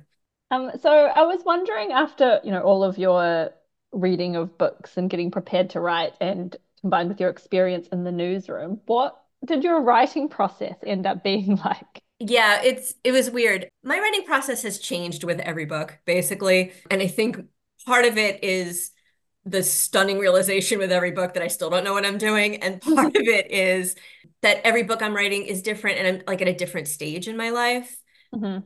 Um, 0.52 0.70
so 0.80 0.88
I 0.88 1.22
was 1.22 1.42
wondering 1.44 1.90
after, 1.90 2.40
you 2.44 2.52
know, 2.52 2.60
all 2.60 2.84
of 2.84 2.96
your 2.96 3.50
reading 3.90 4.36
of 4.36 4.56
books 4.56 4.96
and 4.96 5.10
getting 5.10 5.32
prepared 5.32 5.70
to 5.70 5.80
write 5.80 6.12
and 6.20 6.54
combined 6.80 7.08
with 7.08 7.18
your 7.18 7.28
experience 7.28 7.88
in 7.88 8.04
the 8.04 8.12
newsroom, 8.12 8.80
what 8.86 9.20
did 9.44 9.64
your 9.64 9.80
writing 9.80 10.28
process 10.28 10.76
end 10.86 11.06
up 11.06 11.24
being 11.24 11.56
like? 11.64 12.02
Yeah, 12.24 12.62
it's 12.62 12.94
it 13.02 13.10
was 13.10 13.30
weird. 13.30 13.68
My 13.82 13.98
writing 13.98 14.24
process 14.24 14.62
has 14.62 14.78
changed 14.78 15.24
with 15.24 15.40
every 15.40 15.64
book, 15.64 15.98
basically. 16.04 16.72
And 16.88 17.02
I 17.02 17.08
think 17.08 17.38
part 17.84 18.04
of 18.04 18.16
it 18.16 18.44
is 18.44 18.92
the 19.44 19.62
stunning 19.64 20.20
realization 20.20 20.78
with 20.78 20.92
every 20.92 21.10
book 21.10 21.34
that 21.34 21.42
I 21.42 21.48
still 21.48 21.68
don't 21.68 21.82
know 21.82 21.92
what 21.92 22.06
I'm 22.06 22.18
doing. 22.18 22.62
And 22.62 22.80
part 22.94 23.16
of 23.16 23.22
it 23.26 23.50
is 23.50 23.96
that 24.42 24.60
every 24.64 24.84
book 24.84 25.02
I'm 25.02 25.16
writing 25.16 25.46
is 25.46 25.62
different 25.62 25.98
and 25.98 26.06
I'm 26.06 26.22
like 26.28 26.40
at 26.40 26.48
a 26.48 26.54
different 26.54 26.86
stage 26.86 27.26
in 27.26 27.36
my 27.36 27.50
life. 27.50 27.96
Mm-hmm. 28.32 28.60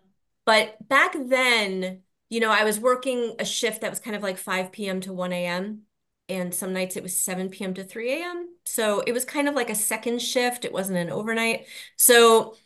But 0.45 0.77
back 0.87 1.17
then, 1.19 2.03
you 2.29 2.41
know, 2.41 2.51
I 2.51 2.65
was 2.65 2.79
working 2.79 3.37
a 3.39 3.45
shift 3.47 3.81
that 3.81 3.91
was 3.91 4.01
kind 4.01 4.17
of 4.17 4.23
like 4.23 4.37
5 4.37 4.71
p.m. 4.71 5.01
to 5.03 5.15
1 5.15 5.33
a.m. 5.33 5.83
And 6.29 6.55
some 6.55 6.75
nights 6.75 6.97
it 6.97 7.03
was 7.03 7.19
7 7.19 7.49
p.m. 7.49 7.73
to 7.73 7.85
3 7.85 8.21
a.m. 8.21 8.49
So 8.67 9.01
it 9.01 9.13
was 9.13 9.25
kind 9.25 9.49
of 9.49 9.55
like 9.55 9.71
a 9.71 9.75
second 9.75 10.21
shift. 10.21 10.67
It 10.67 10.73
wasn't 10.73 10.99
an 10.99 11.09
overnight. 11.09 11.67
So 11.97 12.57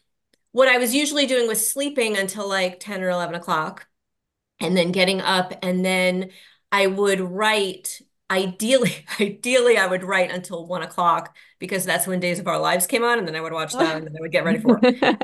what 0.52 0.68
I 0.68 0.78
was 0.78 0.94
usually 0.94 1.26
doing 1.26 1.46
was 1.46 1.70
sleeping 1.70 2.16
until 2.16 2.48
like 2.48 2.80
10 2.80 3.02
or 3.02 3.10
11 3.10 3.34
o'clock 3.34 3.86
and 4.60 4.76
then 4.76 4.92
getting 4.92 5.20
up. 5.20 5.54
And 5.62 5.84
then 5.84 6.30
I 6.72 6.86
would 6.86 7.20
write 7.20 8.00
ideally 8.30 9.04
ideally 9.20 9.76
i 9.76 9.84
would 9.84 10.04
write 10.04 10.30
until 10.30 10.64
one 10.64 10.82
o'clock 10.82 11.36
because 11.58 11.84
that's 11.84 12.06
when 12.06 12.20
days 12.20 12.38
of 12.38 12.46
our 12.46 12.60
lives 12.60 12.86
came 12.86 13.02
on 13.02 13.18
and 13.18 13.26
then 13.26 13.34
i 13.34 13.40
would 13.40 13.52
watch 13.52 13.72
that 13.72 13.96
and 13.96 14.06
then 14.06 14.14
i 14.16 14.20
would 14.20 14.30
get 14.30 14.44
ready 14.44 14.60
for 14.60 14.78
it 14.80 15.18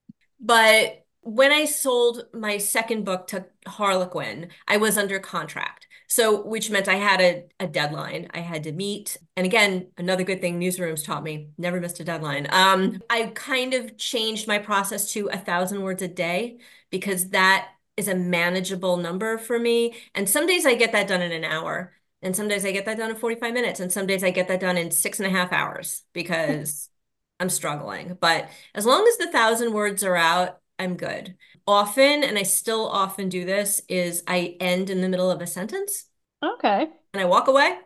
but 0.40 1.04
when 1.24 1.52
I 1.52 1.64
sold 1.64 2.26
my 2.34 2.58
second 2.58 3.04
book 3.04 3.26
to 3.28 3.46
Harlequin, 3.66 4.48
I 4.68 4.76
was 4.76 4.98
under 4.98 5.18
contract. 5.18 5.88
So, 6.14 6.46
which 6.46 6.70
meant 6.70 6.86
I 6.86 6.94
had 6.94 7.20
a, 7.20 7.42
a 7.58 7.66
deadline 7.66 8.28
I 8.32 8.38
had 8.38 8.62
to 8.62 8.72
meet. 8.72 9.16
And 9.36 9.44
again, 9.44 9.88
another 9.98 10.22
good 10.22 10.40
thing 10.40 10.60
newsrooms 10.60 11.04
taught 11.04 11.24
me 11.24 11.48
never 11.58 11.80
missed 11.80 11.98
a 11.98 12.04
deadline. 12.04 12.46
Um, 12.50 13.02
I 13.10 13.32
kind 13.34 13.74
of 13.74 13.98
changed 13.98 14.46
my 14.46 14.60
process 14.60 15.12
to 15.14 15.28
a 15.32 15.36
thousand 15.36 15.82
words 15.82 16.02
a 16.02 16.06
day 16.06 16.58
because 16.90 17.30
that 17.30 17.70
is 17.96 18.06
a 18.06 18.14
manageable 18.14 18.96
number 18.96 19.38
for 19.38 19.58
me. 19.58 19.96
And 20.14 20.28
some 20.28 20.46
days 20.46 20.64
I 20.64 20.76
get 20.76 20.92
that 20.92 21.08
done 21.08 21.20
in 21.20 21.32
an 21.32 21.42
hour. 21.42 21.92
And 22.22 22.36
some 22.36 22.46
days 22.46 22.64
I 22.64 22.70
get 22.70 22.84
that 22.84 22.96
done 22.96 23.10
in 23.10 23.16
45 23.16 23.52
minutes. 23.52 23.80
And 23.80 23.90
some 23.90 24.06
days 24.06 24.22
I 24.22 24.30
get 24.30 24.46
that 24.46 24.60
done 24.60 24.76
in 24.76 24.92
six 24.92 25.18
and 25.18 25.26
a 25.26 25.36
half 25.36 25.52
hours 25.52 26.02
because 26.12 26.90
I'm 27.40 27.50
struggling. 27.50 28.16
But 28.20 28.48
as 28.72 28.86
long 28.86 29.04
as 29.08 29.16
the 29.16 29.32
thousand 29.32 29.72
words 29.72 30.04
are 30.04 30.14
out, 30.14 30.60
I'm 30.78 30.96
good. 30.96 31.36
Often, 31.66 32.24
and 32.24 32.38
I 32.38 32.42
still 32.42 32.88
often 32.88 33.28
do 33.28 33.44
this, 33.44 33.80
is 33.88 34.22
I 34.26 34.56
end 34.60 34.90
in 34.90 35.00
the 35.00 35.08
middle 35.08 35.30
of 35.30 35.40
a 35.40 35.46
sentence. 35.46 36.04
Okay. 36.42 36.88
And 37.12 37.22
I 37.22 37.24
walk 37.24 37.48
away. 37.48 37.78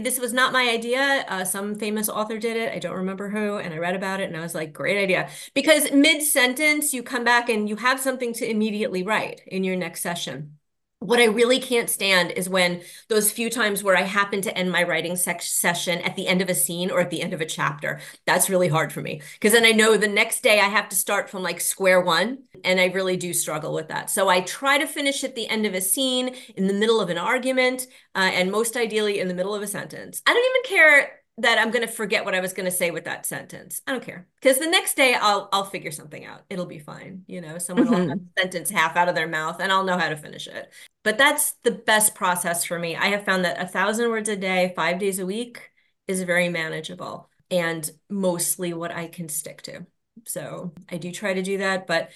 This 0.00 0.20
was 0.20 0.32
not 0.32 0.52
my 0.52 0.68
idea. 0.68 1.24
Uh, 1.28 1.44
some 1.44 1.74
famous 1.74 2.08
author 2.08 2.38
did 2.38 2.56
it. 2.56 2.72
I 2.72 2.78
don't 2.78 2.96
remember 2.96 3.30
who. 3.30 3.56
And 3.56 3.72
I 3.72 3.78
read 3.78 3.96
about 3.96 4.20
it 4.20 4.28
and 4.28 4.36
I 4.36 4.40
was 4.40 4.54
like, 4.54 4.72
great 4.72 5.02
idea. 5.02 5.30
Because 5.54 5.90
mid 5.92 6.22
sentence, 6.22 6.92
you 6.92 7.02
come 7.02 7.24
back 7.24 7.48
and 7.48 7.68
you 7.68 7.76
have 7.76 7.98
something 7.98 8.32
to 8.34 8.48
immediately 8.48 9.02
write 9.02 9.40
in 9.46 9.64
your 9.64 9.76
next 9.76 10.02
session 10.02 10.58
what 11.02 11.20
I 11.20 11.24
really 11.24 11.58
can't 11.58 11.90
stand 11.90 12.30
is 12.32 12.48
when 12.48 12.82
those 13.08 13.30
few 13.30 13.50
times 13.50 13.82
where 13.82 13.96
I 13.96 14.02
happen 14.02 14.40
to 14.42 14.56
end 14.56 14.70
my 14.70 14.82
writing 14.82 15.16
session 15.16 16.00
at 16.00 16.16
the 16.16 16.26
end 16.26 16.40
of 16.40 16.48
a 16.48 16.54
scene 16.54 16.90
or 16.90 17.00
at 17.00 17.10
the 17.10 17.22
end 17.22 17.34
of 17.34 17.40
a 17.40 17.46
chapter. 17.46 18.00
That's 18.26 18.48
really 18.48 18.68
hard 18.68 18.92
for 18.92 19.00
me 19.00 19.20
because 19.34 19.52
then 19.52 19.64
I 19.64 19.72
know 19.72 19.96
the 19.96 20.08
next 20.08 20.42
day 20.42 20.60
I 20.60 20.68
have 20.68 20.88
to 20.90 20.96
start 20.96 21.28
from 21.28 21.42
like 21.42 21.60
square 21.60 22.00
one. 22.00 22.38
And 22.64 22.80
I 22.80 22.86
really 22.86 23.16
do 23.16 23.32
struggle 23.32 23.74
with 23.74 23.88
that. 23.88 24.08
So 24.08 24.28
I 24.28 24.40
try 24.42 24.78
to 24.78 24.86
finish 24.86 25.24
at 25.24 25.34
the 25.34 25.48
end 25.48 25.66
of 25.66 25.74
a 25.74 25.80
scene, 25.80 26.36
in 26.56 26.68
the 26.68 26.74
middle 26.74 27.00
of 27.00 27.10
an 27.10 27.18
argument, 27.18 27.88
uh, 28.14 28.30
and 28.32 28.52
most 28.52 28.76
ideally 28.76 29.18
in 29.18 29.26
the 29.26 29.34
middle 29.34 29.54
of 29.54 29.62
a 29.62 29.66
sentence. 29.66 30.22
I 30.26 30.32
don't 30.32 30.44
even 30.44 30.78
care 30.78 31.21
that 31.42 31.58
I'm 31.58 31.70
going 31.70 31.86
to 31.86 31.92
forget 31.92 32.24
what 32.24 32.34
I 32.34 32.40
was 32.40 32.52
going 32.52 32.64
to 32.66 32.70
say 32.70 32.90
with 32.90 33.04
that 33.04 33.26
sentence. 33.26 33.82
I 33.86 33.92
don't 33.92 34.04
care 34.04 34.28
because 34.40 34.58
the 34.58 34.66
next 34.66 34.96
day 34.96 35.14
I'll 35.14 35.48
I'll 35.52 35.64
figure 35.64 35.90
something 35.90 36.24
out. 36.24 36.42
It'll 36.48 36.66
be 36.66 36.78
fine. 36.78 37.24
You 37.26 37.40
know, 37.40 37.58
someone 37.58 37.86
mm-hmm. 37.86 37.94
will 37.94 38.08
have 38.08 38.18
a 38.18 38.40
sentence 38.40 38.70
half 38.70 38.96
out 38.96 39.08
of 39.08 39.14
their 39.14 39.28
mouth 39.28 39.60
and 39.60 39.70
I'll 39.70 39.84
know 39.84 39.98
how 39.98 40.08
to 40.08 40.16
finish 40.16 40.46
it. 40.46 40.72
But 41.02 41.18
that's 41.18 41.52
the 41.64 41.72
best 41.72 42.14
process 42.14 42.64
for 42.64 42.78
me. 42.78 42.96
I 42.96 43.06
have 43.08 43.24
found 43.24 43.44
that 43.44 43.60
a 43.60 43.66
thousand 43.66 44.10
words 44.10 44.28
a 44.28 44.36
day, 44.36 44.72
five 44.76 44.98
days 44.98 45.18
a 45.18 45.26
week, 45.26 45.70
is 46.06 46.22
very 46.22 46.48
manageable 46.48 47.28
and 47.50 47.88
mostly 48.08 48.72
what 48.72 48.92
I 48.92 49.08
can 49.08 49.28
stick 49.28 49.62
to. 49.62 49.86
So 50.26 50.72
I 50.88 50.96
do 50.96 51.10
try 51.10 51.34
to 51.34 51.42
do 51.42 51.58
that, 51.58 51.86
but 51.86 52.10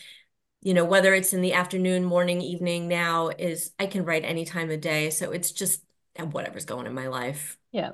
you 0.62 0.72
know 0.72 0.84
whether 0.84 1.14
it's 1.14 1.34
in 1.34 1.42
the 1.42 1.52
afternoon 1.52 2.02
morning 2.02 2.40
evening 2.40 2.88
now 2.88 3.28
is 3.28 3.72
i 3.78 3.86
can 3.86 4.06
write 4.06 4.24
any 4.24 4.46
time 4.46 4.70
of 4.70 4.80
day 4.80 5.10
so 5.10 5.30
it's 5.30 5.52
just 5.52 5.82
whatever's 6.24 6.64
going 6.64 6.86
in 6.86 6.94
my 6.94 7.08
life. 7.08 7.58
Yeah. 7.76 7.90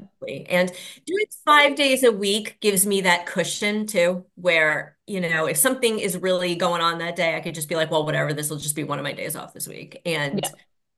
And 0.49 0.73
doing 1.07 1.25
five 1.45 1.75
days 1.75 2.05
a 2.05 2.13
week 2.13 2.59
gives 2.61 2.87
me 2.87 3.01
that 3.01 3.27
cushion 3.27 3.85
too, 3.85 4.25
where, 4.37 4.97
you 5.09 5.21
know, 5.21 5.47
if 5.47 5.57
something 5.57 5.99
is 5.99 6.17
really 6.17 6.55
going 6.55 6.81
on 6.81 6.99
that 6.99 7.17
day, 7.17 7.35
I 7.37 7.41
could 7.41 7.57
just 7.57 7.69
be 7.69 7.75
like, 7.75 7.91
well, 7.91 8.07
whatever, 8.07 8.33
this 8.33 8.49
will 8.49 8.59
just 8.59 8.77
be 8.77 8.85
one 8.85 9.01
of 9.01 9.03
my 9.03 9.13
days 9.13 9.35
off 9.35 9.53
this 9.53 9.67
week. 9.67 10.01
And 10.07 10.41
yeah. 10.41 10.51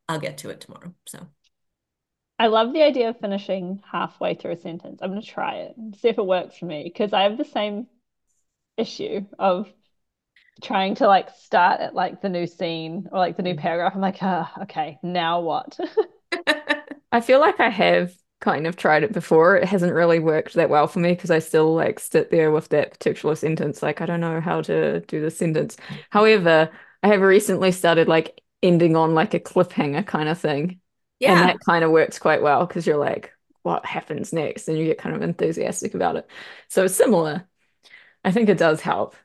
I'll 0.06 0.20
get 0.20 0.36
to 0.38 0.50
it 0.50 0.60
tomorrow. 0.60 0.92
So 1.06 1.26
I 2.38 2.48
love 2.48 2.74
the 2.74 2.82
idea 2.82 3.08
of 3.08 3.18
finishing 3.18 3.80
halfway 3.90 4.34
through 4.34 4.52
a 4.52 4.56
sentence. 4.58 5.00
I'm 5.00 5.12
going 5.12 5.22
to 5.22 5.26
try 5.26 5.60
it 5.60 5.78
and 5.78 5.96
see 5.96 6.08
if 6.08 6.18
it 6.18 6.26
works 6.26 6.58
for 6.58 6.66
me 6.66 6.82
because 6.84 7.14
I 7.14 7.22
have 7.22 7.38
the 7.38 7.44
same 7.46 7.86
issue 8.76 9.24
of 9.38 9.72
trying 10.62 10.96
to 10.96 11.06
like 11.06 11.30
start 11.30 11.80
at 11.80 11.94
like 11.94 12.20
the 12.20 12.28
new 12.28 12.46
scene 12.46 13.08
or 13.10 13.18
like 13.18 13.38
the 13.38 13.42
new 13.42 13.54
mm. 13.54 13.60
paragraph. 13.60 13.94
I'm 13.94 14.02
like, 14.02 14.18
ah, 14.20 14.52
oh, 14.58 14.62
okay, 14.64 14.98
now 15.02 15.40
what? 15.40 15.78
I 17.12 17.22
feel 17.22 17.40
like 17.40 17.60
I 17.60 17.70
have 17.70 18.12
kind 18.44 18.66
of 18.66 18.76
tried 18.76 19.02
it 19.02 19.12
before. 19.12 19.56
It 19.56 19.64
hasn't 19.64 19.94
really 19.94 20.18
worked 20.18 20.52
that 20.54 20.68
well 20.68 20.86
for 20.86 20.98
me 20.98 21.12
because 21.12 21.30
I 21.30 21.38
still 21.38 21.74
like 21.74 21.98
sit 21.98 22.30
there 22.30 22.50
with 22.50 22.68
that 22.68 22.92
particular 22.92 23.34
sentence. 23.34 23.82
Like, 23.82 24.02
I 24.02 24.06
don't 24.06 24.20
know 24.20 24.38
how 24.38 24.60
to 24.62 25.00
do 25.00 25.22
the 25.22 25.30
sentence. 25.30 25.78
However, 26.10 26.70
I 27.02 27.08
have 27.08 27.22
recently 27.22 27.72
started 27.72 28.06
like 28.06 28.42
ending 28.62 28.96
on 28.96 29.14
like 29.14 29.32
a 29.32 29.40
cliffhanger 29.40 30.06
kind 30.06 30.28
of 30.28 30.38
thing. 30.38 30.80
Yeah. 31.20 31.32
And 31.32 31.48
that 31.48 31.60
kind 31.60 31.84
of 31.84 31.90
works 31.90 32.18
quite 32.18 32.42
well 32.42 32.66
because 32.66 32.86
you're 32.86 32.98
like, 32.98 33.32
what 33.62 33.86
happens 33.86 34.30
next? 34.30 34.68
And 34.68 34.78
you 34.78 34.84
get 34.84 34.98
kind 34.98 35.16
of 35.16 35.22
enthusiastic 35.22 35.94
about 35.94 36.16
it. 36.16 36.28
So 36.68 36.86
similar. 36.86 37.48
I 38.22 38.30
think 38.30 38.50
it 38.50 38.58
does 38.58 38.82
help. 38.82 39.16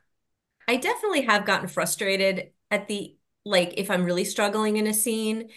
I 0.66 0.76
definitely 0.76 1.22
have 1.22 1.44
gotten 1.44 1.68
frustrated 1.68 2.52
at 2.70 2.88
the 2.88 3.16
like 3.44 3.74
if 3.76 3.90
I'm 3.90 4.04
really 4.04 4.24
struggling 4.24 4.78
in 4.78 4.86
a 4.86 4.94
scene 4.94 5.50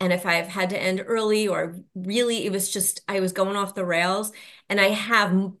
and 0.00 0.12
if 0.12 0.26
I've 0.26 0.48
had 0.48 0.70
to 0.70 0.78
end 0.78 1.02
early 1.06 1.48
or 1.48 1.76
really 1.94 2.44
it 2.44 2.52
was 2.52 2.70
just 2.70 3.00
I 3.08 3.20
was 3.20 3.32
going 3.32 3.56
off 3.56 3.74
the 3.74 3.84
rails 3.84 4.32
and 4.68 4.80
I 4.80 4.88
have 4.88 5.52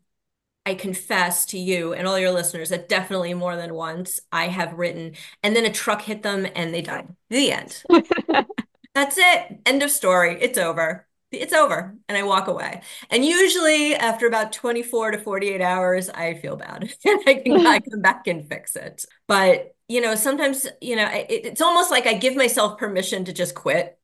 I 0.66 0.74
confess 0.74 1.46
to 1.46 1.58
you 1.58 1.92
and 1.94 2.08
all 2.08 2.18
your 2.18 2.32
listeners 2.32 2.70
that 2.70 2.88
definitely 2.88 3.34
more 3.34 3.56
than 3.56 3.74
once 3.74 4.20
I 4.32 4.48
have 4.48 4.74
written 4.74 5.14
and 5.42 5.54
then 5.54 5.64
a 5.64 5.72
truck 5.72 6.02
hit 6.02 6.22
them 6.22 6.46
and 6.56 6.74
they 6.74 6.82
died. 6.82 7.14
The 7.30 7.52
end. 7.52 7.84
That's 8.94 9.16
it. 9.18 9.60
End 9.66 9.82
of 9.82 9.90
story. 9.90 10.38
It's 10.40 10.58
over. 10.58 11.06
It's 11.30 11.52
over. 11.52 11.94
And 12.08 12.16
I 12.16 12.22
walk 12.22 12.48
away. 12.48 12.82
And 13.10 13.24
usually 13.24 13.94
after 13.94 14.26
about 14.26 14.52
24 14.52 15.12
to 15.12 15.18
48 15.18 15.60
hours, 15.60 16.08
I 16.08 16.34
feel 16.34 16.56
bad 16.56 16.92
and 17.04 17.20
I 17.26 17.34
can 17.34 17.66
I 17.66 17.80
come 17.80 18.00
back 18.00 18.26
and 18.26 18.48
fix 18.48 18.74
it. 18.74 19.04
But, 19.28 19.74
you 19.88 20.00
know, 20.00 20.14
sometimes, 20.14 20.66
you 20.80 20.96
know, 20.96 21.08
it, 21.10 21.26
it's 21.28 21.60
almost 21.60 21.90
like 21.90 22.06
I 22.06 22.14
give 22.14 22.36
myself 22.36 22.78
permission 22.78 23.24
to 23.26 23.32
just 23.32 23.54
quit. 23.54 23.95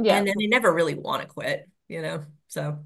Yeah. 0.00 0.16
And 0.16 0.26
then 0.26 0.34
I 0.40 0.46
never 0.46 0.72
really 0.72 0.94
want 0.94 1.22
to 1.22 1.28
quit, 1.28 1.68
you 1.88 2.02
know? 2.02 2.24
So 2.48 2.78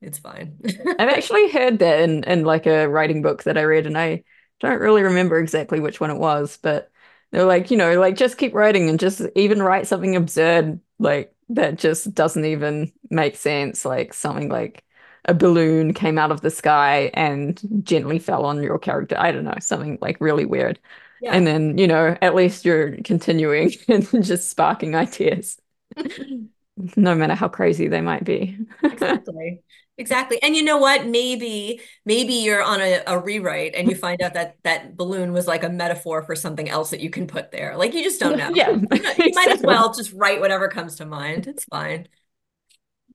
it's 0.00 0.18
fine. 0.18 0.58
I've 0.98 1.08
actually 1.08 1.50
heard 1.50 1.78
that 1.80 2.00
in, 2.00 2.24
in 2.24 2.44
like 2.44 2.66
a 2.66 2.88
writing 2.88 3.22
book 3.22 3.44
that 3.44 3.58
I 3.58 3.62
read, 3.62 3.86
and 3.86 3.98
I 3.98 4.24
don't 4.60 4.80
really 4.80 5.02
remember 5.02 5.38
exactly 5.38 5.80
which 5.80 6.00
one 6.00 6.10
it 6.10 6.18
was, 6.18 6.58
but 6.62 6.90
they're 7.32 7.44
like, 7.44 7.70
you 7.70 7.76
know, 7.76 7.98
like 8.00 8.16
just 8.16 8.38
keep 8.38 8.54
writing 8.54 8.88
and 8.88 9.00
just 9.00 9.22
even 9.34 9.62
write 9.62 9.86
something 9.86 10.16
absurd, 10.16 10.80
like 10.98 11.34
that 11.50 11.76
just 11.76 12.14
doesn't 12.14 12.44
even 12.44 12.92
make 13.10 13.36
sense. 13.36 13.84
Like 13.84 14.14
something 14.14 14.48
like 14.48 14.84
a 15.24 15.34
balloon 15.34 15.92
came 15.92 16.18
out 16.18 16.30
of 16.30 16.40
the 16.40 16.50
sky 16.50 17.10
and 17.14 17.60
gently 17.82 18.18
fell 18.18 18.44
on 18.44 18.62
your 18.62 18.78
character. 18.78 19.16
I 19.18 19.32
don't 19.32 19.44
know, 19.44 19.54
something 19.60 19.98
like 20.00 20.20
really 20.20 20.44
weird. 20.44 20.78
Yeah. 21.20 21.32
And 21.34 21.46
then, 21.46 21.78
you 21.78 21.86
know, 21.86 22.16
at 22.20 22.34
least 22.34 22.64
you're 22.64 22.96
continuing 23.02 23.72
and 23.88 24.06
just 24.24 24.50
sparking 24.50 24.94
ideas, 24.94 25.58
no 26.96 27.14
matter 27.14 27.34
how 27.34 27.48
crazy 27.48 27.88
they 27.88 28.00
might 28.00 28.24
be. 28.24 28.58
exactly. 28.82 29.62
Exactly. 29.98 30.42
And 30.42 30.54
you 30.54 30.62
know 30.62 30.76
what? 30.76 31.06
Maybe, 31.06 31.80
maybe 32.04 32.34
you're 32.34 32.62
on 32.62 32.82
a, 32.82 33.02
a 33.06 33.18
rewrite 33.18 33.74
and 33.74 33.88
you 33.88 33.94
find 33.96 34.20
out 34.20 34.34
that 34.34 34.56
that 34.62 34.96
balloon 34.96 35.32
was 35.32 35.46
like 35.46 35.64
a 35.64 35.70
metaphor 35.70 36.22
for 36.22 36.36
something 36.36 36.68
else 36.68 36.90
that 36.90 37.00
you 37.00 37.08
can 37.08 37.26
put 37.26 37.50
there. 37.50 37.76
Like 37.76 37.94
you 37.94 38.02
just 38.02 38.20
don't 38.20 38.36
know. 38.36 38.50
Yeah. 38.54 38.70
You 38.70 39.32
might 39.34 39.48
as 39.48 39.62
well 39.62 39.94
just 39.94 40.12
write 40.12 40.40
whatever 40.40 40.68
comes 40.68 40.96
to 40.96 41.06
mind. 41.06 41.46
It's 41.46 41.64
fine. 41.64 42.08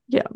Yeah. 0.08 0.26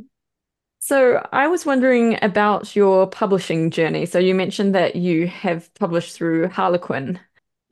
So 0.78 1.26
I 1.32 1.48
was 1.48 1.66
wondering 1.66 2.16
about 2.22 2.76
your 2.76 3.08
publishing 3.08 3.72
journey. 3.72 4.06
So 4.06 4.20
you 4.20 4.36
mentioned 4.36 4.72
that 4.76 4.94
you 4.94 5.26
have 5.26 5.72
published 5.74 6.14
through 6.14 6.48
Harlequin. 6.48 7.18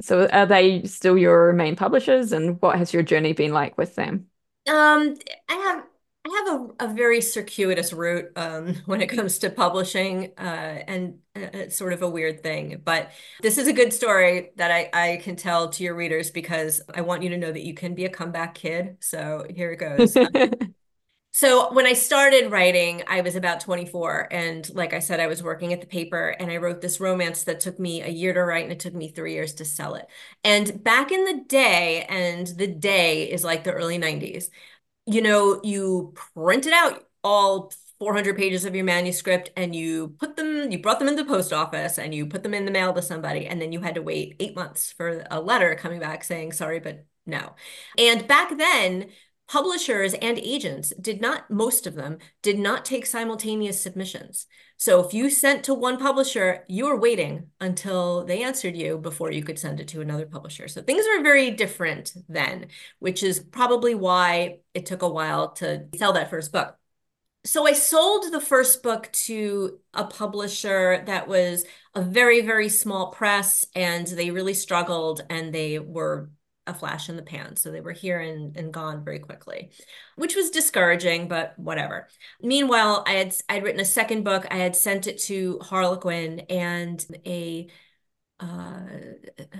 So 0.00 0.26
are 0.26 0.46
they 0.46 0.82
still 0.82 1.16
your 1.16 1.52
main 1.52 1.76
publishers 1.76 2.32
and 2.32 2.60
what 2.60 2.76
has 2.76 2.92
your 2.92 3.04
journey 3.04 3.32
been 3.32 3.52
like 3.52 3.78
with 3.78 3.94
them? 3.94 4.26
Um, 4.66 5.16
I 5.48 5.54
have 5.54 5.84
I 6.26 6.44
have 6.46 6.60
a, 6.80 6.86
a 6.86 6.94
very 6.94 7.20
circuitous 7.20 7.92
route 7.92 8.32
um, 8.36 8.74
when 8.86 9.02
it 9.02 9.08
comes 9.08 9.38
to 9.40 9.50
publishing, 9.50 10.32
uh, 10.38 10.40
and 10.40 11.18
uh, 11.36 11.40
it's 11.52 11.76
sort 11.76 11.92
of 11.92 12.00
a 12.02 12.08
weird 12.08 12.42
thing. 12.42 12.80
But 12.82 13.10
this 13.42 13.58
is 13.58 13.68
a 13.68 13.74
good 13.74 13.92
story 13.92 14.50
that 14.56 14.70
I, 14.70 14.88
I 14.94 15.16
can 15.18 15.36
tell 15.36 15.68
to 15.70 15.84
your 15.84 15.94
readers 15.94 16.30
because 16.30 16.80
I 16.94 17.02
want 17.02 17.22
you 17.22 17.28
to 17.30 17.36
know 17.36 17.52
that 17.52 17.62
you 17.62 17.74
can 17.74 17.94
be 17.94 18.06
a 18.06 18.08
comeback 18.10 18.54
kid. 18.54 18.96
So 19.00 19.46
here 19.50 19.72
it 19.72 19.76
goes. 19.76 20.16
so 21.36 21.72
when 21.72 21.84
I 21.84 21.94
started 21.94 22.52
writing, 22.52 23.02
I 23.08 23.20
was 23.20 23.34
about 23.34 23.58
24. 23.58 24.28
And 24.32 24.72
like 24.72 24.92
I 24.94 25.00
said, 25.00 25.18
I 25.18 25.26
was 25.26 25.42
working 25.42 25.72
at 25.72 25.80
the 25.80 25.86
paper 25.86 26.28
and 26.28 26.48
I 26.48 26.58
wrote 26.58 26.80
this 26.80 27.00
romance 27.00 27.42
that 27.44 27.58
took 27.58 27.76
me 27.80 28.02
a 28.02 28.08
year 28.08 28.32
to 28.32 28.40
write 28.44 28.62
and 28.62 28.72
it 28.72 28.78
took 28.78 28.94
me 28.94 29.08
three 29.08 29.32
years 29.32 29.54
to 29.54 29.64
sell 29.64 29.96
it. 29.96 30.06
And 30.44 30.84
back 30.84 31.10
in 31.10 31.24
the 31.24 31.42
day, 31.48 32.04
and 32.08 32.46
the 32.46 32.68
day 32.68 33.24
is 33.30 33.42
like 33.42 33.64
the 33.64 33.72
early 33.72 33.98
90s 33.98 34.48
you 35.06 35.22
know, 35.22 35.60
you 35.62 36.14
printed 36.34 36.72
out 36.72 37.06
all 37.22 37.72
400 37.98 38.36
pages 38.36 38.64
of 38.64 38.74
your 38.74 38.84
manuscript 38.84 39.50
and 39.56 39.74
you 39.74 40.08
put 40.18 40.36
them, 40.36 40.70
you 40.70 40.78
brought 40.78 40.98
them 40.98 41.08
into 41.08 41.22
the 41.22 41.28
post 41.28 41.52
office 41.52 41.98
and 41.98 42.14
you 42.14 42.26
put 42.26 42.42
them 42.42 42.54
in 42.54 42.64
the 42.64 42.70
mail 42.70 42.92
to 42.94 43.02
somebody. 43.02 43.46
And 43.46 43.60
then 43.60 43.72
you 43.72 43.80
had 43.80 43.94
to 43.96 44.02
wait 44.02 44.36
eight 44.40 44.56
months 44.56 44.92
for 44.92 45.24
a 45.30 45.40
letter 45.40 45.74
coming 45.76 46.00
back 46.00 46.24
saying, 46.24 46.52
sorry, 46.52 46.80
but 46.80 47.06
no. 47.26 47.54
And 47.98 48.26
back 48.26 48.56
then, 48.56 49.10
publishers 49.54 50.14
and 50.14 50.36
agents 50.40 50.92
did 51.00 51.20
not, 51.20 51.48
most 51.48 51.86
of 51.86 51.94
them 51.94 52.18
did 52.42 52.58
not 52.58 52.84
take 52.84 53.06
simultaneous 53.06 53.80
submissions. 53.80 54.48
So 54.78 54.98
if 54.98 55.14
you 55.14 55.30
sent 55.30 55.62
to 55.64 55.74
one 55.74 55.96
publisher, 55.96 56.64
you 56.66 56.86
were 56.86 56.98
waiting 56.98 57.50
until 57.60 58.24
they 58.24 58.42
answered 58.42 58.74
you 58.74 58.98
before 58.98 59.30
you 59.30 59.44
could 59.44 59.60
send 59.60 59.78
it 59.78 59.86
to 59.88 60.00
another 60.00 60.26
publisher. 60.26 60.66
So 60.66 60.82
things 60.82 61.04
were 61.06 61.22
very 61.22 61.52
different 61.52 62.14
then, 62.28 62.66
which 62.98 63.22
is 63.22 63.38
probably 63.38 63.94
why 63.94 64.58
it 64.74 64.86
took 64.86 65.02
a 65.02 65.08
while 65.08 65.52
to 65.52 65.86
sell 65.94 66.14
that 66.14 66.30
first 66.30 66.50
book. 66.50 66.76
So 67.44 67.64
I 67.64 67.74
sold 67.74 68.32
the 68.32 68.40
first 68.40 68.82
book 68.82 69.08
to 69.26 69.78
a 69.92 70.02
publisher 70.02 71.04
that 71.06 71.28
was 71.28 71.64
a 71.94 72.02
very, 72.02 72.40
very 72.40 72.70
small 72.70 73.12
press, 73.12 73.64
and 73.76 74.04
they 74.04 74.32
really 74.32 74.54
struggled 74.54 75.24
and 75.30 75.54
they 75.54 75.78
were 75.78 76.30
a 76.66 76.74
flash 76.74 77.08
in 77.08 77.16
the 77.16 77.22
pan. 77.22 77.56
So 77.56 77.70
they 77.70 77.80
were 77.80 77.92
here 77.92 78.20
and, 78.20 78.56
and 78.56 78.72
gone 78.72 79.04
very 79.04 79.18
quickly, 79.18 79.70
which 80.16 80.34
was 80.34 80.50
discouraging, 80.50 81.28
but 81.28 81.58
whatever. 81.58 82.08
Meanwhile, 82.42 83.04
I 83.06 83.12
had 83.12 83.34
I'd 83.48 83.62
written 83.62 83.80
a 83.80 83.84
second 83.84 84.24
book. 84.24 84.46
I 84.50 84.56
had 84.56 84.76
sent 84.76 85.06
it 85.06 85.18
to 85.22 85.58
Harlequin 85.60 86.40
and 86.50 87.04
a 87.26 87.68
uh, 88.40 88.44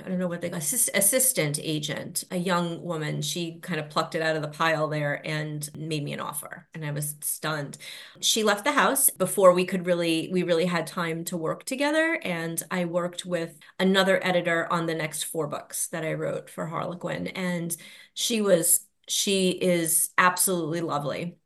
I 0.05 0.09
don't 0.09 0.19
know 0.19 0.27
what 0.27 0.41
they 0.41 0.51
call 0.51 0.59
assist, 0.59 0.91
assistant 0.95 1.59
agent, 1.63 2.25
a 2.31 2.37
young 2.37 2.83
woman. 2.83 3.23
She 3.23 3.61
kind 3.61 3.79
of 3.79 3.89
plucked 3.89 4.15
it 4.15 4.23
out 4.23 4.35
of 4.37 4.43
the 4.43 4.49
pile 4.49 4.89
there 4.89 5.25
and 5.27 5.69
made 5.77 6.03
me 6.03 6.13
an 6.13 6.21
offer, 6.21 6.69
and 6.75 6.85
I 6.85 6.91
was 6.91 7.15
stunned. 7.21 7.79
She 8.21 8.43
left 8.43 8.65
the 8.65 8.73
house 8.73 9.11
before 9.11 9.53
we 9.53 9.65
could 9.65 9.87
really 9.87 10.29
we 10.33 10.43
really 10.43 10.67
had 10.67 10.87
time 10.89 11.25
to 11.27 11.37
work 11.37 11.65
together, 11.65 12.19
and 12.23 12.61
I 12.71 12.85
worked 12.87 13.25
with 13.25 13.59
another 13.79 14.25
editor 14.25 14.71
on 14.73 14.87
the 14.87 14.95
next 14.95 15.25
four 15.25 15.47
books 15.47 15.87
that 15.89 16.05
I 16.05 16.15
wrote 16.15 16.51
for 16.51 16.67
Harlequin, 16.67 17.29
and 17.29 17.75
she 18.15 18.41
was 18.41 18.81
she 19.09 19.51
is 19.51 20.11
absolutely 20.19 20.81
lovely. 20.81 21.37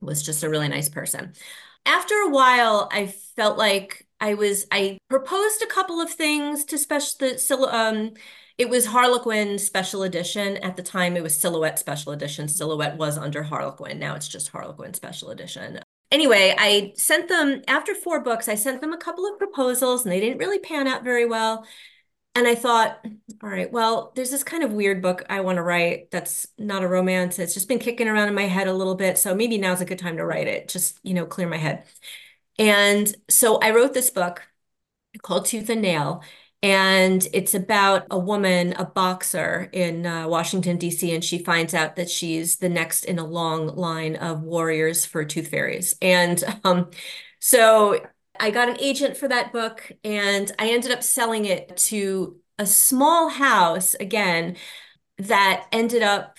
Was 0.00 0.22
just 0.22 0.42
a 0.44 0.50
really 0.50 0.68
nice 0.68 0.88
person. 0.88 1.32
After 1.86 2.14
a 2.14 2.30
while, 2.30 2.88
I 2.92 3.06
felt 3.06 3.56
like 3.58 4.05
I 4.20 4.34
was 4.34 4.66
I 4.70 4.98
proposed 5.08 5.62
a 5.62 5.66
couple 5.66 6.00
of 6.00 6.10
things 6.10 6.64
to 6.66 6.78
special 6.78 7.16
the 7.20 7.74
um 7.74 8.12
it 8.58 8.70
was 8.70 8.86
Harlequin 8.86 9.58
special 9.58 10.02
edition. 10.02 10.56
At 10.58 10.76
the 10.76 10.82
time 10.82 11.16
it 11.16 11.22
was 11.22 11.38
Silhouette 11.38 11.78
special 11.78 12.12
edition. 12.12 12.48
Silhouette 12.48 12.96
was 12.96 13.18
under 13.18 13.42
Harlequin. 13.42 13.98
Now 13.98 14.14
it's 14.14 14.28
just 14.28 14.48
Harlequin 14.48 14.94
special 14.94 15.30
edition. 15.30 15.80
Anyway 16.10 16.54
I 16.56 16.92
sent 16.96 17.28
them 17.28 17.62
after 17.68 17.94
four 17.94 18.20
books 18.20 18.48
I 18.48 18.54
sent 18.54 18.80
them 18.80 18.92
a 18.92 18.98
couple 18.98 19.26
of 19.26 19.38
proposals 19.38 20.04
and 20.04 20.12
they 20.12 20.20
didn't 20.20 20.38
really 20.38 20.58
pan 20.58 20.86
out 20.86 21.04
very 21.04 21.26
well. 21.26 21.66
And 22.34 22.46
I 22.46 22.54
thought 22.54 23.04
all 23.42 23.50
right 23.50 23.70
well 23.70 24.12
there's 24.16 24.30
this 24.30 24.44
kind 24.44 24.62
of 24.62 24.72
weird 24.72 25.02
book 25.02 25.24
I 25.28 25.40
want 25.40 25.56
to 25.56 25.62
write 25.62 26.10
that's 26.10 26.46
not 26.58 26.82
a 26.82 26.88
romance. 26.88 27.38
It's 27.38 27.54
just 27.54 27.68
been 27.68 27.78
kicking 27.78 28.08
around 28.08 28.28
in 28.28 28.34
my 28.34 28.46
head 28.46 28.66
a 28.68 28.72
little 28.72 28.94
bit 28.94 29.18
so 29.18 29.34
maybe 29.34 29.58
now's 29.58 29.82
a 29.82 29.86
good 29.86 29.98
time 29.98 30.16
to 30.16 30.24
write 30.24 30.46
it. 30.46 30.68
Just 30.68 30.98
you 31.02 31.12
know 31.12 31.26
clear 31.26 31.48
my 31.48 31.58
head 31.58 31.84
and 32.58 33.14
so 33.28 33.58
I 33.58 33.70
wrote 33.70 33.94
this 33.94 34.10
book 34.10 34.42
called 35.22 35.46
Tooth 35.46 35.68
and 35.70 35.82
Nail. 35.82 36.22
And 36.62 37.26
it's 37.32 37.54
about 37.54 38.06
a 38.10 38.18
woman, 38.18 38.72
a 38.72 38.84
boxer 38.84 39.68
in 39.72 40.06
uh, 40.06 40.26
Washington, 40.26 40.78
D.C., 40.78 41.14
and 41.14 41.22
she 41.22 41.38
finds 41.38 41.74
out 41.74 41.96
that 41.96 42.10
she's 42.10 42.56
the 42.56 42.68
next 42.68 43.04
in 43.04 43.18
a 43.18 43.26
long 43.26 43.68
line 43.76 44.16
of 44.16 44.42
warriors 44.42 45.04
for 45.04 45.24
Tooth 45.24 45.48
Fairies. 45.48 45.94
And 46.00 46.42
um, 46.64 46.90
so 47.40 48.00
I 48.40 48.50
got 48.50 48.68
an 48.68 48.80
agent 48.80 49.16
for 49.16 49.28
that 49.28 49.52
book, 49.52 49.92
and 50.02 50.50
I 50.58 50.70
ended 50.70 50.92
up 50.92 51.02
selling 51.02 51.44
it 51.44 51.76
to 51.88 52.40
a 52.58 52.66
small 52.66 53.28
house 53.28 53.94
again 53.94 54.56
that 55.18 55.66
ended 55.72 56.02
up 56.02 56.38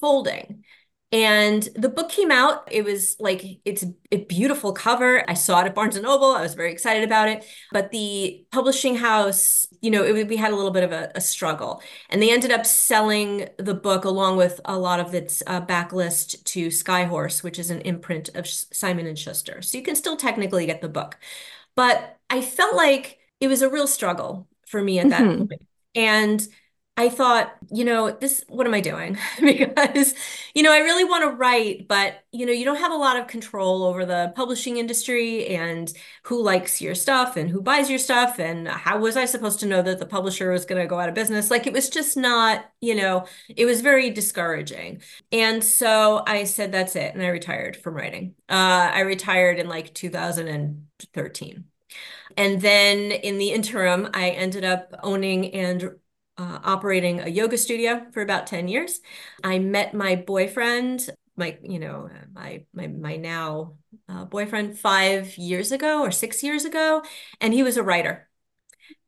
folding. 0.00 0.64
And 1.10 1.66
the 1.74 1.88
book 1.88 2.10
came 2.10 2.30
out. 2.30 2.68
It 2.70 2.84
was 2.84 3.16
like 3.18 3.60
it's 3.64 3.82
a 4.12 4.24
beautiful 4.24 4.74
cover. 4.74 5.24
I 5.28 5.32
saw 5.32 5.62
it 5.62 5.66
at 5.66 5.74
Barnes 5.74 5.96
and 5.96 6.04
Noble. 6.04 6.32
I 6.32 6.42
was 6.42 6.52
very 6.52 6.70
excited 6.70 7.02
about 7.02 7.30
it. 7.30 7.46
But 7.72 7.90
the 7.92 8.44
publishing 8.52 8.94
house, 8.94 9.66
you 9.80 9.90
know, 9.90 10.04
it, 10.04 10.28
we 10.28 10.36
had 10.36 10.52
a 10.52 10.56
little 10.56 10.70
bit 10.70 10.84
of 10.84 10.92
a, 10.92 11.10
a, 11.14 11.20
struggle, 11.22 11.82
and 12.10 12.20
they 12.20 12.30
ended 12.30 12.50
up 12.50 12.66
selling 12.66 13.48
the 13.56 13.72
book 13.72 14.04
along 14.04 14.36
with 14.36 14.60
a 14.66 14.78
lot 14.78 15.00
of 15.00 15.14
its 15.14 15.42
uh, 15.46 15.62
backlist 15.62 16.44
to 16.44 16.68
Skyhorse, 16.68 17.42
which 17.42 17.58
is 17.58 17.70
an 17.70 17.80
imprint 17.82 18.28
of 18.34 18.46
Simon 18.46 19.06
and 19.06 19.18
Schuster. 19.18 19.62
So 19.62 19.78
you 19.78 19.84
can 19.84 19.96
still 19.96 20.16
technically 20.16 20.66
get 20.66 20.82
the 20.82 20.90
book, 20.90 21.16
but 21.74 22.18
I 22.28 22.42
felt 22.42 22.76
like 22.76 23.18
it 23.40 23.48
was 23.48 23.62
a 23.62 23.70
real 23.70 23.86
struggle 23.86 24.46
for 24.66 24.82
me 24.82 24.98
at 24.98 25.08
that 25.08 25.22
mm-hmm. 25.22 25.46
point. 25.46 25.66
And 25.94 26.46
I 26.98 27.10
thought, 27.10 27.54
you 27.70 27.84
know, 27.84 28.10
this, 28.10 28.44
what 28.48 28.66
am 28.66 28.74
I 28.74 28.80
doing? 28.80 29.16
because, 29.40 30.14
you 30.52 30.64
know, 30.64 30.72
I 30.72 30.78
really 30.78 31.04
want 31.04 31.22
to 31.22 31.30
write, 31.30 31.86
but, 31.86 32.24
you 32.32 32.44
know, 32.44 32.50
you 32.50 32.64
don't 32.64 32.80
have 32.80 32.90
a 32.90 32.96
lot 32.96 33.16
of 33.16 33.28
control 33.28 33.84
over 33.84 34.04
the 34.04 34.32
publishing 34.34 34.78
industry 34.78 35.46
and 35.46 35.92
who 36.24 36.42
likes 36.42 36.80
your 36.80 36.96
stuff 36.96 37.36
and 37.36 37.48
who 37.48 37.62
buys 37.62 37.88
your 37.88 38.00
stuff. 38.00 38.40
And 38.40 38.66
how 38.66 38.98
was 38.98 39.16
I 39.16 39.26
supposed 39.26 39.60
to 39.60 39.66
know 39.66 39.80
that 39.80 40.00
the 40.00 40.06
publisher 40.06 40.50
was 40.50 40.64
going 40.64 40.82
to 40.82 40.88
go 40.88 40.98
out 40.98 41.08
of 41.08 41.14
business? 41.14 41.52
Like 41.52 41.68
it 41.68 41.72
was 41.72 41.88
just 41.88 42.16
not, 42.16 42.64
you 42.80 42.96
know, 42.96 43.26
it 43.48 43.64
was 43.64 43.80
very 43.80 44.10
discouraging. 44.10 45.00
And 45.30 45.62
so 45.62 46.24
I 46.26 46.42
said, 46.42 46.72
that's 46.72 46.96
it. 46.96 47.14
And 47.14 47.22
I 47.22 47.28
retired 47.28 47.76
from 47.76 47.94
writing. 47.94 48.34
Uh, 48.48 48.90
I 48.92 49.00
retired 49.02 49.60
in 49.60 49.68
like 49.68 49.94
2013. 49.94 51.64
And 52.36 52.60
then 52.60 53.12
in 53.12 53.38
the 53.38 53.50
interim, 53.50 54.08
I 54.14 54.30
ended 54.30 54.64
up 54.64 54.94
owning 55.04 55.54
and 55.54 55.92
uh, 56.38 56.60
operating 56.62 57.20
a 57.20 57.28
yoga 57.28 57.58
studio 57.58 58.06
for 58.12 58.22
about 58.22 58.46
10 58.46 58.68
years. 58.68 59.00
I 59.42 59.58
met 59.58 59.92
my 59.92 60.14
boyfriend, 60.16 61.10
my, 61.36 61.58
you 61.62 61.78
know, 61.78 62.08
my, 62.32 62.64
my, 62.72 62.86
my 62.86 63.16
now 63.16 63.74
uh, 64.08 64.24
boyfriend 64.24 64.78
five 64.78 65.36
years 65.36 65.72
ago 65.72 66.02
or 66.02 66.12
six 66.12 66.42
years 66.42 66.64
ago, 66.64 67.02
and 67.40 67.52
he 67.52 67.62
was 67.62 67.76
a 67.76 67.82
writer. 67.82 68.28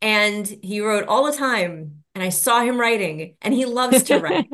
And 0.03 0.47
he 0.63 0.81
wrote 0.81 1.07
all 1.07 1.25
the 1.25 1.37
time, 1.37 2.03
and 2.15 2.25
I 2.25 2.31
saw 2.31 2.63
him 2.63 2.81
writing, 2.81 3.37
and 3.41 3.55
he 3.55 3.65
loves 3.65 4.03
to 4.05 4.19
write. 4.19 4.47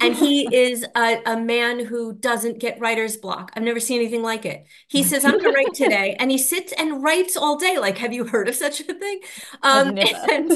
and 0.00 0.14
he 0.14 0.48
is 0.54 0.86
a, 0.96 1.20
a, 1.26 1.36
man 1.36 1.84
who 1.84 2.14
doesn't 2.14 2.58
get 2.58 2.80
writer's 2.80 3.16
block. 3.16 3.52
I've 3.54 3.62
never 3.62 3.80
seen 3.80 4.00
anything 4.00 4.22
like 4.22 4.46
it. 4.46 4.66
He 4.88 5.02
says, 5.02 5.24
I'm 5.24 5.32
going 5.32 5.44
to 5.44 5.50
write 5.50 5.74
today. 5.74 6.16
And 6.18 6.30
he 6.30 6.38
sits 6.38 6.72
and 6.72 7.02
writes 7.02 7.36
all 7.36 7.56
day. 7.56 7.78
Like, 7.78 7.98
have 7.98 8.12
you 8.12 8.24
heard 8.24 8.48
of 8.48 8.54
such 8.54 8.80
a 8.80 8.84
thing? 8.84 9.20
Um, 9.62 9.98
and 10.30 10.52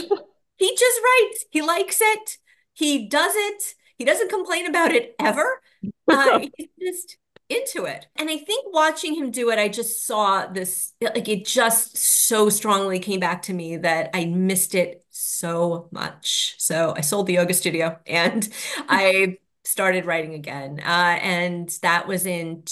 he 0.59 0.71
just 0.77 1.01
writes. 1.03 1.45
He 1.51 1.63
likes 1.63 1.99
it. 2.01 2.39
He 2.75 3.09
does 3.09 3.33
it. 3.35 3.75
He 3.97 4.05
doesn't 4.05 4.31
complain 4.31 4.67
about 4.67 4.93
it 4.93 5.15
ever. 5.19 5.61
Uh, 6.11 6.41
he's 6.57 6.69
just 6.81 7.19
into 7.51 7.85
it. 7.85 8.07
And 8.17 8.31
I 8.31 8.39
think 8.39 8.73
watching 8.73 9.15
him 9.15 9.31
do 9.31 9.51
it, 9.51 9.59
I 9.59 9.69
just 9.69 10.07
saw 10.07 10.47
this, 10.47 10.95
like 11.03 11.29
it 11.29 11.45
just 11.45 11.99
so 11.99 12.49
strongly 12.49 12.99
came 12.99 13.21
back 13.21 13.43
to 13.43 13.53
me 13.53 13.77
that 13.79 14.11
I 14.15 14.25
missed 14.25 14.75
it 14.75 15.05
so 15.11 15.89
much. 15.91 16.55
So 16.59 16.95
I 16.97 17.03
sold 17.03 17.27
the 17.27 17.35
yoga 17.35 17.53
studio 17.55 17.99
and 18.07 18.49
I 18.89 19.39
started 19.65 20.07
writing 20.07 20.35
again. 20.35 20.81
Uh, 20.81 21.19
and 21.23 21.69
that 21.83 22.07
was 22.09 22.27
in 22.27 22.63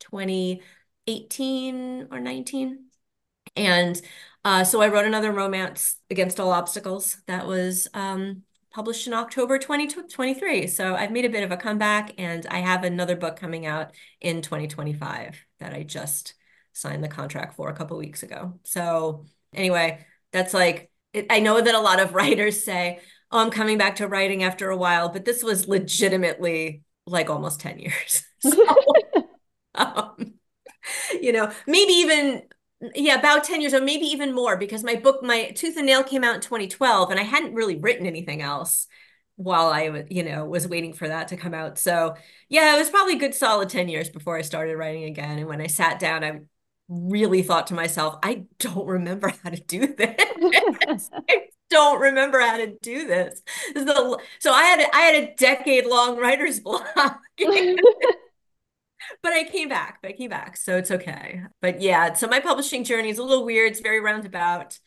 2018 0.00 2.08
or 2.10 2.20
19. 2.20 2.84
And 3.56 4.00
uh, 4.48 4.64
so 4.64 4.80
I 4.80 4.88
wrote 4.88 5.04
another 5.04 5.30
romance, 5.30 5.96
Against 6.08 6.40
All 6.40 6.52
Obstacles, 6.52 7.18
that 7.26 7.46
was 7.46 7.86
um, 7.92 8.44
published 8.70 9.06
in 9.06 9.12
October 9.12 9.58
2023. 9.58 10.66
So 10.68 10.94
I've 10.94 11.10
made 11.10 11.26
a 11.26 11.28
bit 11.28 11.42
of 11.42 11.52
a 11.52 11.58
comeback, 11.58 12.14
and 12.16 12.46
I 12.50 12.60
have 12.60 12.82
another 12.82 13.14
book 13.14 13.36
coming 13.36 13.66
out 13.66 13.90
in 14.22 14.40
2025 14.40 15.38
that 15.60 15.74
I 15.74 15.82
just 15.82 16.32
signed 16.72 17.04
the 17.04 17.08
contract 17.08 17.56
for 17.56 17.68
a 17.68 17.74
couple 17.74 17.98
weeks 17.98 18.22
ago. 18.22 18.58
So 18.64 19.26
anyway, 19.52 20.06
that's 20.32 20.54
like, 20.54 20.90
it, 21.12 21.26
I 21.28 21.40
know 21.40 21.60
that 21.60 21.74
a 21.74 21.80
lot 21.80 22.00
of 22.00 22.14
writers 22.14 22.64
say, 22.64 23.00
oh, 23.30 23.40
I'm 23.40 23.50
coming 23.50 23.76
back 23.76 23.96
to 23.96 24.08
writing 24.08 24.44
after 24.44 24.70
a 24.70 24.78
while, 24.78 25.10
but 25.10 25.26
this 25.26 25.42
was 25.42 25.68
legitimately 25.68 26.84
like 27.06 27.28
almost 27.28 27.60
10 27.60 27.80
years. 27.80 28.24
So, 28.40 28.64
um, 29.74 30.34
you 31.20 31.32
know, 31.32 31.50
maybe 31.66 31.92
even 31.94 32.42
yeah 32.94 33.18
about 33.18 33.44
10 33.44 33.60
years 33.60 33.74
or 33.74 33.80
maybe 33.80 34.06
even 34.06 34.34
more 34.34 34.56
because 34.56 34.84
my 34.84 34.94
book 34.94 35.22
my 35.22 35.50
tooth 35.50 35.76
and 35.76 35.86
nail 35.86 36.04
came 36.04 36.22
out 36.22 36.36
in 36.36 36.40
2012 36.40 37.10
and 37.10 37.18
i 37.18 37.24
hadn't 37.24 37.54
really 37.54 37.76
written 37.76 38.06
anything 38.06 38.40
else 38.40 38.86
while 39.36 39.68
i 39.68 40.04
you 40.10 40.22
know 40.22 40.44
was 40.44 40.68
waiting 40.68 40.92
for 40.92 41.08
that 41.08 41.28
to 41.28 41.36
come 41.36 41.54
out. 41.54 41.78
So 41.78 42.16
yeah 42.48 42.74
it 42.74 42.78
was 42.78 42.90
probably 42.90 43.14
a 43.14 43.18
good 43.18 43.34
solid 43.34 43.68
10 43.68 43.88
years 43.88 44.10
before 44.10 44.36
i 44.36 44.42
started 44.42 44.76
writing 44.76 45.04
again 45.04 45.38
and 45.38 45.48
when 45.48 45.60
i 45.60 45.66
sat 45.66 45.98
down 45.98 46.24
i 46.24 46.40
really 46.88 47.42
thought 47.42 47.66
to 47.68 47.74
myself 47.74 48.18
i 48.22 48.44
don't 48.58 48.86
remember 48.86 49.32
how 49.42 49.50
to 49.50 49.60
do 49.60 49.86
this. 49.94 51.10
I 51.28 51.46
don't 51.70 52.00
remember 52.00 52.40
how 52.40 52.56
to 52.56 52.74
do 52.80 53.06
this, 53.06 53.42
the, 53.74 54.18
so 54.38 54.52
i 54.52 54.62
had 54.62 54.80
a, 54.80 54.96
i 54.96 55.00
had 55.00 55.14
a 55.22 55.34
decade 55.34 55.84
long 55.86 56.16
writer's 56.16 56.60
block 56.64 57.20
but 59.22 59.32
I 59.32 59.44
came 59.44 59.68
back. 59.68 59.98
But 60.02 60.10
I 60.10 60.12
came 60.12 60.30
back, 60.30 60.56
so 60.56 60.76
it's 60.76 60.90
okay. 60.90 61.42
But 61.60 61.80
yeah, 61.80 62.12
so 62.14 62.26
my 62.26 62.40
publishing 62.40 62.84
journey 62.84 63.10
is 63.10 63.18
a 63.18 63.22
little 63.22 63.44
weird. 63.44 63.72
It's 63.72 63.80
very 63.80 64.00
roundabout, 64.00 64.78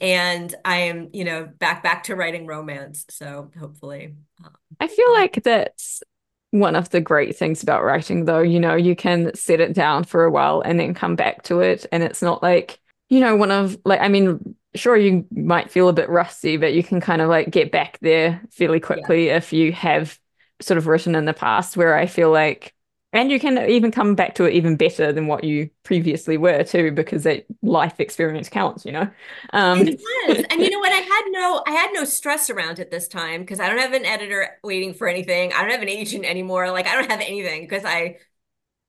and 0.00 0.54
I 0.64 0.76
am, 0.78 1.10
you 1.12 1.24
know, 1.24 1.48
back 1.58 1.82
back 1.82 2.04
to 2.04 2.16
writing 2.16 2.46
romance. 2.46 3.06
So 3.10 3.50
hopefully, 3.58 4.14
um, 4.44 4.52
I 4.80 4.88
feel 4.88 5.12
like 5.12 5.42
that's 5.42 6.02
one 6.50 6.76
of 6.76 6.90
the 6.90 7.00
great 7.00 7.36
things 7.36 7.62
about 7.62 7.84
writing, 7.84 8.24
though. 8.24 8.42
You 8.42 8.60
know, 8.60 8.74
you 8.74 8.96
can 8.96 9.34
set 9.34 9.60
it 9.60 9.74
down 9.74 10.04
for 10.04 10.24
a 10.24 10.30
while 10.30 10.60
and 10.60 10.78
then 10.78 10.94
come 10.94 11.16
back 11.16 11.42
to 11.44 11.60
it, 11.60 11.86
and 11.92 12.02
it's 12.02 12.22
not 12.22 12.42
like 12.42 12.80
you 13.08 13.20
know 13.20 13.36
one 13.36 13.50
of 13.50 13.76
like 13.84 14.00
I 14.00 14.08
mean 14.08 14.56
sure 14.74 14.96
you 14.96 15.26
might 15.30 15.70
feel 15.70 15.88
a 15.88 15.92
bit 15.92 16.08
rusty 16.08 16.56
but 16.56 16.74
you 16.74 16.82
can 16.82 17.00
kind 17.00 17.22
of 17.22 17.28
like 17.28 17.50
get 17.50 17.72
back 17.72 17.98
there 18.00 18.40
fairly 18.50 18.80
quickly 18.80 19.26
yeah. 19.26 19.36
if 19.36 19.52
you 19.52 19.72
have 19.72 20.18
sort 20.60 20.78
of 20.78 20.86
written 20.86 21.14
in 21.14 21.24
the 21.24 21.32
past 21.32 21.76
where 21.76 21.96
i 21.96 22.06
feel 22.06 22.30
like 22.30 22.74
and 23.12 23.30
you 23.30 23.40
can 23.40 23.58
even 23.70 23.90
come 23.90 24.14
back 24.14 24.34
to 24.34 24.44
it 24.44 24.52
even 24.52 24.76
better 24.76 25.12
than 25.12 25.26
what 25.26 25.44
you 25.44 25.70
previously 25.82 26.36
were 26.36 26.62
too 26.62 26.92
because 26.92 27.24
that 27.24 27.46
life 27.62 27.98
experience 28.00 28.48
counts 28.48 28.84
you 28.84 28.92
know? 28.92 29.08
Um 29.52 29.86
it 29.86 30.00
does. 30.26 30.44
and 30.50 30.60
you 30.60 30.70
know 30.70 30.78
what? 30.78 30.92
I 30.92 30.96
had 30.96 31.22
no 31.28 31.62
i 31.66 31.70
had 31.70 31.90
no 31.92 32.04
stress 32.04 32.50
around 32.50 32.78
it 32.78 32.90
this 32.90 33.08
time 33.08 33.40
because 33.40 33.60
i 33.60 33.68
don't 33.68 33.78
have 33.78 33.94
an 33.94 34.04
editor 34.04 34.58
waiting 34.62 34.94
for 34.94 35.08
anything. 35.08 35.52
I 35.52 35.62
don't 35.62 35.70
have 35.70 35.82
an 35.82 35.88
agent 35.88 36.24
anymore. 36.24 36.70
Like 36.70 36.86
i 36.86 36.94
don't 36.94 37.10
have 37.10 37.20
anything 37.20 37.62
because 37.62 37.84
i 37.84 38.18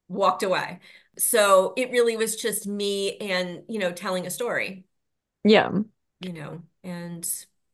walked 0.07 0.43
away. 0.43 0.79
So 1.17 1.73
it 1.75 1.91
really 1.91 2.17
was 2.17 2.35
just 2.35 2.67
me 2.67 3.17
and 3.17 3.63
you 3.67 3.79
know 3.79 3.91
telling 3.91 4.27
a 4.27 4.31
story. 4.31 4.85
Yeah. 5.43 5.71
You 6.19 6.33
know 6.33 6.61
and 6.83 7.29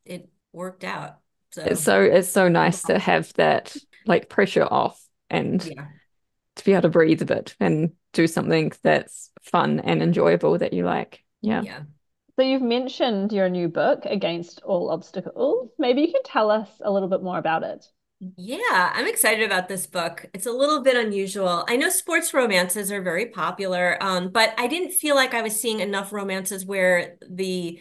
it 0.06 0.30
worked 0.54 0.84
out. 0.84 1.20
So 1.52 1.64
it's 1.64 1.82
so 1.82 2.02
it's 2.02 2.30
so 2.30 2.50
nice 2.50 2.84
to 2.84 3.00
have 3.00 3.34
that 3.34 3.76
like 4.06 4.30
pressure 4.30 4.64
off 4.64 5.02
and 5.32 5.66
yeah 5.66 5.88
to 6.56 6.66
be 6.66 6.74
able 6.74 6.84
to 6.84 6.90
breathe 6.90 7.22
a 7.22 7.26
bit 7.26 7.56
and 7.60 7.92
do 8.14 8.28
something 8.28 8.72
that's 8.82 9.32
fun 9.42 9.80
and 9.80 10.02
enjoyable 10.02 10.58
that 10.58 10.74
you 10.74 10.84
like. 10.86 11.24
Yeah. 11.42 11.62
Yeah. 11.62 11.82
So 12.38 12.42
you've 12.42 12.62
mentioned 12.62 13.32
your 13.32 13.48
new 13.48 13.70
book, 13.70 14.06
Against 14.06 14.62
All 14.64 14.90
Obstacles. 14.90 15.70
Maybe 15.80 16.02
you 16.02 16.12
can 16.12 16.24
tell 16.24 16.52
us 16.52 16.70
a 16.82 16.92
little 16.92 17.08
bit 17.08 17.24
more 17.24 17.38
about 17.38 17.64
it. 17.64 17.86
Yeah, 18.38 18.92
I'm 18.94 19.08
excited 19.08 19.46
about 19.46 19.68
this 19.68 19.88
book. 19.88 20.26
It's 20.34 20.46
a 20.46 20.52
little 20.52 20.82
bit 20.82 20.96
unusual. 20.96 21.66
I 21.68 21.76
know 21.76 21.90
sports 21.90 22.34
romances 22.34 22.92
are 22.92 23.02
very 23.02 23.28
popular, 23.28 23.98
um, 24.02 24.30
but 24.30 24.54
I 24.58 24.68
didn't 24.68 24.92
feel 24.92 25.16
like 25.16 25.34
I 25.34 25.42
was 25.42 25.60
seeing 25.60 25.80
enough 25.80 26.12
romances 26.12 26.66
where 26.66 27.18
the 27.30 27.80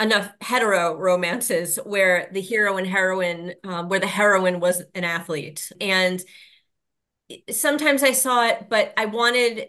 enough 0.00 0.28
hetero 0.40 0.96
romances 0.96 1.76
where 1.84 2.28
the 2.32 2.40
hero 2.40 2.76
and 2.76 2.86
heroine, 2.86 3.54
um, 3.64 3.88
where 3.88 4.00
the 4.00 4.06
heroine 4.06 4.60
was 4.60 4.82
an 4.94 5.04
athlete. 5.04 5.70
And 5.80 6.20
sometimes 7.50 8.02
I 8.02 8.12
saw 8.12 8.46
it, 8.46 8.66
but 8.68 8.92
I 8.96 9.06
wanted 9.06 9.68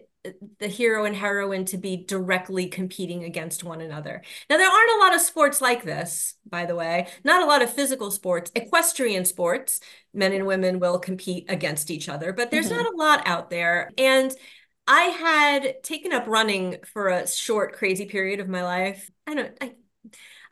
the 0.60 0.68
hero 0.68 1.06
and 1.06 1.16
heroine 1.16 1.66
to 1.66 1.78
be 1.78 1.98
directly 1.98 2.68
competing 2.68 3.24
against 3.24 3.64
one 3.64 3.82
another. 3.82 4.24
Now, 4.50 4.58
there 4.58 4.70
aren't 4.70 4.98
a 4.98 5.04
lot 5.04 5.16
of 5.16 5.22
sports 5.22 5.62
like 5.62 5.84
this, 5.84 6.36
by 6.50 6.66
the 6.66 6.76
way, 6.76 7.08
not 7.24 7.44
a 7.44 7.46
lot 7.46 7.62
of 7.62 7.72
physical 7.72 8.12
sports, 8.12 8.52
equestrian 8.56 9.26
sports, 9.26 9.80
men 10.14 10.34
and 10.34 10.48
women 10.48 10.80
will 10.80 11.00
compete 11.00 11.46
against 11.50 11.92
each 11.92 12.10
other, 12.10 12.34
but 12.34 12.52
there's 12.52 12.70
mm-hmm. 12.70 12.78
not 12.78 12.94
a 12.94 12.98
lot 12.98 13.28
out 13.28 13.50
there. 13.50 13.92
And 13.98 14.32
I 14.88 15.02
had 15.02 15.84
taken 15.84 16.14
up 16.14 16.28
running 16.28 16.78
for 16.94 17.10
a 17.10 17.28
short, 17.28 17.74
crazy 17.74 18.06
period 18.06 18.40
of 18.40 18.50
my 18.50 18.64
life. 18.64 19.10
I 19.28 19.36
don't, 19.36 19.58
I 19.62 19.74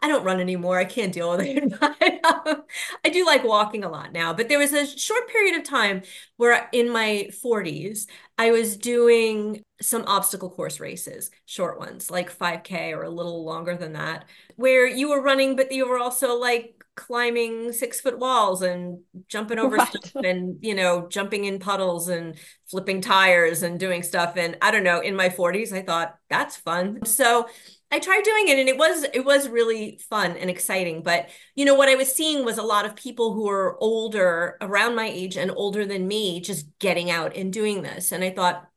I 0.04 0.10
don't 0.10 0.26
run 0.26 0.42
anymore. 0.42 0.78
I 0.78 0.84
can't 0.84 1.14
deal 1.14 1.32
with 1.32 1.48
it. 1.48 1.74
But, 1.80 2.26
um, 2.26 2.64
I 3.06 3.10
do 3.10 3.26
like 3.26 3.46
walking 3.46 3.86
a 3.86 3.90
lot 3.90 4.12
now. 4.12 4.34
But 4.34 4.50
there 4.50 4.60
was 4.60 4.74
a 4.74 4.86
short 4.86 5.30
period 5.30 5.56
of 5.56 5.64
time 5.64 6.02
where 6.36 6.68
in 6.74 6.90
my 6.90 7.30
40s, 7.42 8.08
I 8.38 8.52
was 8.52 8.76
doing 8.76 9.64
some 9.82 10.04
obstacle 10.06 10.50
course 10.50 10.82
races, 10.82 11.32
short 11.46 11.80
ones, 11.80 12.12
like 12.12 12.38
5K 12.38 12.92
or 12.92 13.04
a 13.04 13.10
little 13.10 13.46
longer 13.46 13.78
than 13.78 13.94
that, 13.94 14.26
where 14.58 14.86
you 14.86 15.10
were 15.10 15.22
running, 15.22 15.56
but 15.56 15.72
you 15.72 15.88
were 15.88 16.00
also 16.00 16.38
like 16.38 16.84
climbing 16.96 17.72
six 17.72 18.02
foot 18.02 18.20
walls 18.20 18.62
and 18.62 19.00
jumping 19.28 19.58
over 19.58 19.78
right. 19.78 19.88
stuff 19.88 20.24
and, 20.24 20.58
you 20.62 20.76
know, 20.76 21.08
jumping 21.08 21.46
in 21.46 21.60
puddles 21.60 22.10
and 22.10 22.36
flipping 22.70 23.00
tires 23.00 23.64
and 23.64 23.80
doing 23.80 24.04
stuff. 24.04 24.36
And 24.36 24.58
I 24.62 24.72
don't 24.72 24.84
know, 24.84 25.00
in 25.00 25.16
my 25.16 25.30
40s, 25.30 25.72
I 25.72 25.82
thought 25.82 26.16
that's 26.30 26.58
fun. 26.58 27.06
So 27.06 27.48
I 27.94 28.00
tried 28.00 28.24
doing 28.24 28.48
it 28.48 28.58
and 28.58 28.68
it 28.68 28.76
was 28.76 29.06
it 29.14 29.24
was 29.24 29.48
really 29.48 30.00
fun 30.10 30.36
and 30.36 30.50
exciting. 30.50 31.04
But 31.04 31.30
you 31.54 31.64
know 31.64 31.76
what 31.76 31.90
I 31.90 31.96
was 31.96 32.12
seeing 32.12 32.44
was 32.44 32.58
a 32.58 32.64
lot 32.64 32.88
of 32.88 32.96
people 32.96 33.34
who 33.34 33.44
were 33.46 33.78
older, 33.80 34.58
around 34.62 34.96
my 34.96 35.06
age 35.06 35.38
and 35.38 35.52
older 35.52 35.86
than 35.86 36.08
me, 36.08 36.42
just 36.42 36.66
getting 36.80 37.12
out 37.12 37.36
and 37.36 37.54
doing 37.54 37.84
this. 37.84 38.12
And 38.12 38.24
I 38.24 38.32
thought 38.32 38.68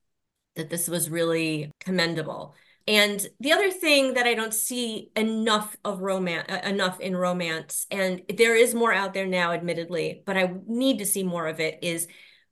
that 0.56 0.68
this 0.68 0.86
was 0.86 1.08
really 1.08 1.72
commendable. 1.80 2.54
And 2.86 3.26
the 3.40 3.52
other 3.52 3.70
thing 3.70 4.14
that 4.14 4.26
I 4.26 4.34
don't 4.34 4.52
see 4.52 5.10
enough 5.16 5.74
of 5.82 6.02
romance 6.02 6.46
uh, 6.50 6.68
enough 6.68 7.00
in 7.00 7.16
romance, 7.16 7.86
and 7.90 8.20
there 8.28 8.54
is 8.54 8.74
more 8.74 8.92
out 8.92 9.14
there 9.14 9.26
now, 9.26 9.52
admittedly, 9.52 10.24
but 10.26 10.36
I 10.36 10.52
need 10.66 10.98
to 10.98 11.06
see 11.06 11.22
more 11.22 11.46
of 11.46 11.58
it, 11.58 11.78
is 11.80 12.06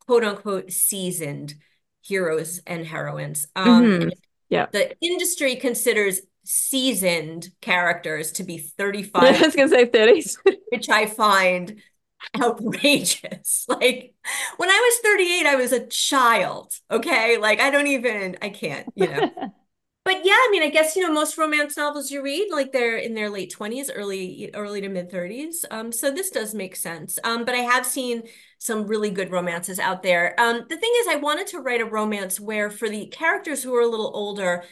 quote 0.07 0.25
unquote 0.25 0.73
seasoned 0.73 1.57
heroes 2.01 2.63
and 2.67 2.87
heroines. 2.87 3.49
Um, 3.55 3.85
mm-hmm. 3.85 4.09
Yeah. 4.49 4.67
The 4.73 4.97
industry 5.03 5.57
considers 5.57 6.23
seasoned 6.45 7.49
characters 7.61 8.33
to 8.33 8.45
be 8.45 8.59
35. 8.59 9.23
I 9.43 9.47
was 9.47 9.57
going 9.57 9.69
to 9.69 9.75
say 9.75 9.87
30s. 9.87 10.37
which 10.71 10.89
I 10.89 11.07
find 11.07 11.81
outrageous. 12.41 13.67
Like 13.69 14.15
when 14.57 14.71
I 14.71 14.91
was 14.91 15.01
38, 15.03 15.47
I 15.47 15.55
was 15.57 15.73
a 15.73 15.87
child. 15.87 16.73
Okay. 16.91 17.39
Like 17.39 17.61
I 17.61 17.71
don't 17.71 17.87
even, 17.87 18.37
I 18.41 18.51
can't, 18.51 18.87
you 18.95 19.07
know. 19.07 19.31
but 20.05 20.25
yeah, 20.25 20.33
I 20.33 20.49
mean, 20.51 20.63
I 20.63 20.71
guess, 20.71 20.97
you 20.97 21.03
know, 21.03 21.13
most 21.13 21.37
romance 21.37 21.77
novels 21.77 22.11
you 22.11 22.23
read, 22.23 22.49
like 22.51 22.73
they're 22.73 22.97
in 22.97 23.15
their 23.15 23.31
late 23.31 23.55
20s, 23.59 23.91
early, 23.95 24.51
early 24.55 24.81
to 24.81 24.89
mid 24.89 25.11
30s. 25.11 25.65
Um, 25.71 25.93
so 25.93 26.11
this 26.11 26.31
does 26.31 26.55
make 26.55 26.77
sense. 26.77 27.19
Um, 27.25 27.45
but 27.45 27.55
I 27.55 27.59
have 27.59 27.85
seen 27.85 28.23
some 28.59 28.87
really 28.87 29.11
good 29.11 29.31
romances 29.31 29.79
out 29.79 30.03
there. 30.03 30.35
Um, 30.39 30.65
the 30.69 30.77
thing 30.77 30.93
is, 31.01 31.09
I 31.09 31.17
wanted 31.17 31.47
to 31.49 31.61
write 31.61 31.83
a 31.83 31.87
romance 31.87 32.41
where 32.41 32.71
for 32.71 32.89
the 32.89 33.07
characters 33.07 33.63
who 33.63 33.75
are 33.75 33.83
a 33.83 33.89
little 33.89 34.11
older, 34.15 34.65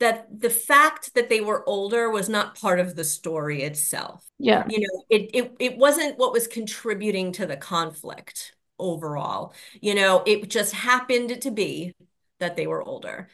that 0.00 0.40
the 0.40 0.50
fact 0.50 1.14
that 1.14 1.28
they 1.28 1.40
were 1.40 1.66
older 1.68 2.10
was 2.10 2.28
not 2.28 2.58
part 2.58 2.80
of 2.80 2.96
the 2.96 3.04
story 3.04 3.62
itself. 3.62 4.26
Yeah. 4.38 4.66
You 4.68 4.80
know, 4.80 5.04
it 5.10 5.30
it 5.34 5.56
it 5.60 5.78
wasn't 5.78 6.18
what 6.18 6.32
was 6.32 6.46
contributing 6.46 7.32
to 7.32 7.46
the 7.46 7.56
conflict 7.56 8.54
overall. 8.78 9.54
You 9.80 9.94
know, 9.94 10.22
it 10.26 10.48
just 10.50 10.74
happened 10.74 11.42
to 11.42 11.50
be 11.50 11.94
that 12.40 12.56
they 12.56 12.66
were 12.66 12.82
older. 12.82 13.28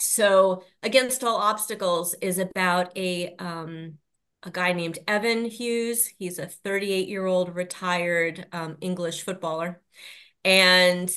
So, 0.00 0.64
Against 0.82 1.24
All 1.24 1.36
Obstacles 1.36 2.14
is 2.20 2.38
about 2.38 2.96
a 2.96 3.34
um 3.36 3.98
a 4.42 4.50
guy 4.50 4.72
named 4.72 4.98
Evan 5.06 5.44
Hughes. 5.44 6.06
He's 6.18 6.38
a 6.38 6.46
38 6.46 7.08
year 7.08 7.26
old 7.26 7.54
retired 7.54 8.46
um, 8.52 8.76
English 8.80 9.22
footballer. 9.22 9.80
And 10.44 11.14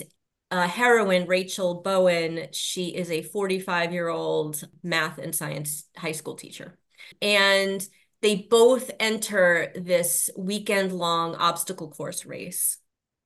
uh, 0.51 0.67
heroine, 0.67 1.27
Rachel 1.27 1.81
Bowen, 1.81 2.47
she 2.51 2.89
is 2.89 3.09
a 3.09 3.23
45 3.23 3.93
year 3.93 4.09
old 4.09 4.61
math 4.83 5.17
and 5.17 5.33
science 5.33 5.85
high 5.95 6.11
school 6.11 6.35
teacher. 6.35 6.77
And 7.21 7.85
they 8.21 8.35
both 8.35 8.91
enter 8.99 9.71
this 9.75 10.29
weekend 10.37 10.91
long 10.91 11.35
obstacle 11.35 11.89
course 11.89 12.25
race 12.25 12.77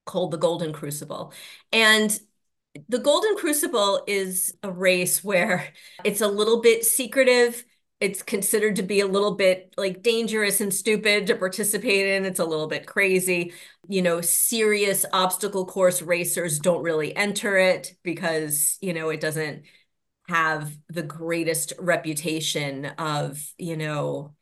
called 0.05 0.31
the 0.31 0.37
Golden 0.37 0.71
Crucible. 0.71 1.33
And 1.73 2.17
the 2.87 2.99
Golden 2.99 3.35
Crucible 3.35 4.03
is 4.07 4.55
a 4.61 4.71
race 4.71 5.23
where 5.23 5.73
it's 6.03 6.21
a 6.21 6.27
little 6.27 6.61
bit 6.61 6.85
secretive 6.85 7.65
it's 8.01 8.21
considered 8.21 8.75
to 8.75 8.83
be 8.83 8.99
a 8.99 9.07
little 9.07 9.35
bit 9.35 9.73
like 9.77 10.03
dangerous 10.03 10.59
and 10.59 10.73
stupid 10.73 11.27
to 11.27 11.35
participate 11.35 12.07
in. 12.07 12.25
It's 12.25 12.39
a 12.39 12.45
little 12.45 12.67
bit 12.67 12.85
crazy. 12.85 13.53
You 13.87 14.01
know, 14.01 14.21
serious 14.21 15.05
obstacle 15.13 15.65
course 15.65 16.01
racers 16.01 16.59
don't 16.59 16.83
really 16.83 17.15
enter 17.15 17.57
it 17.57 17.95
because, 18.03 18.77
you 18.81 18.93
know, 18.93 19.09
it 19.09 19.21
doesn't 19.21 19.63
have 20.27 20.75
the 20.89 21.03
greatest 21.03 21.73
reputation 21.79 22.85
of, 22.97 23.41
you 23.57 23.77
know, 23.77 24.33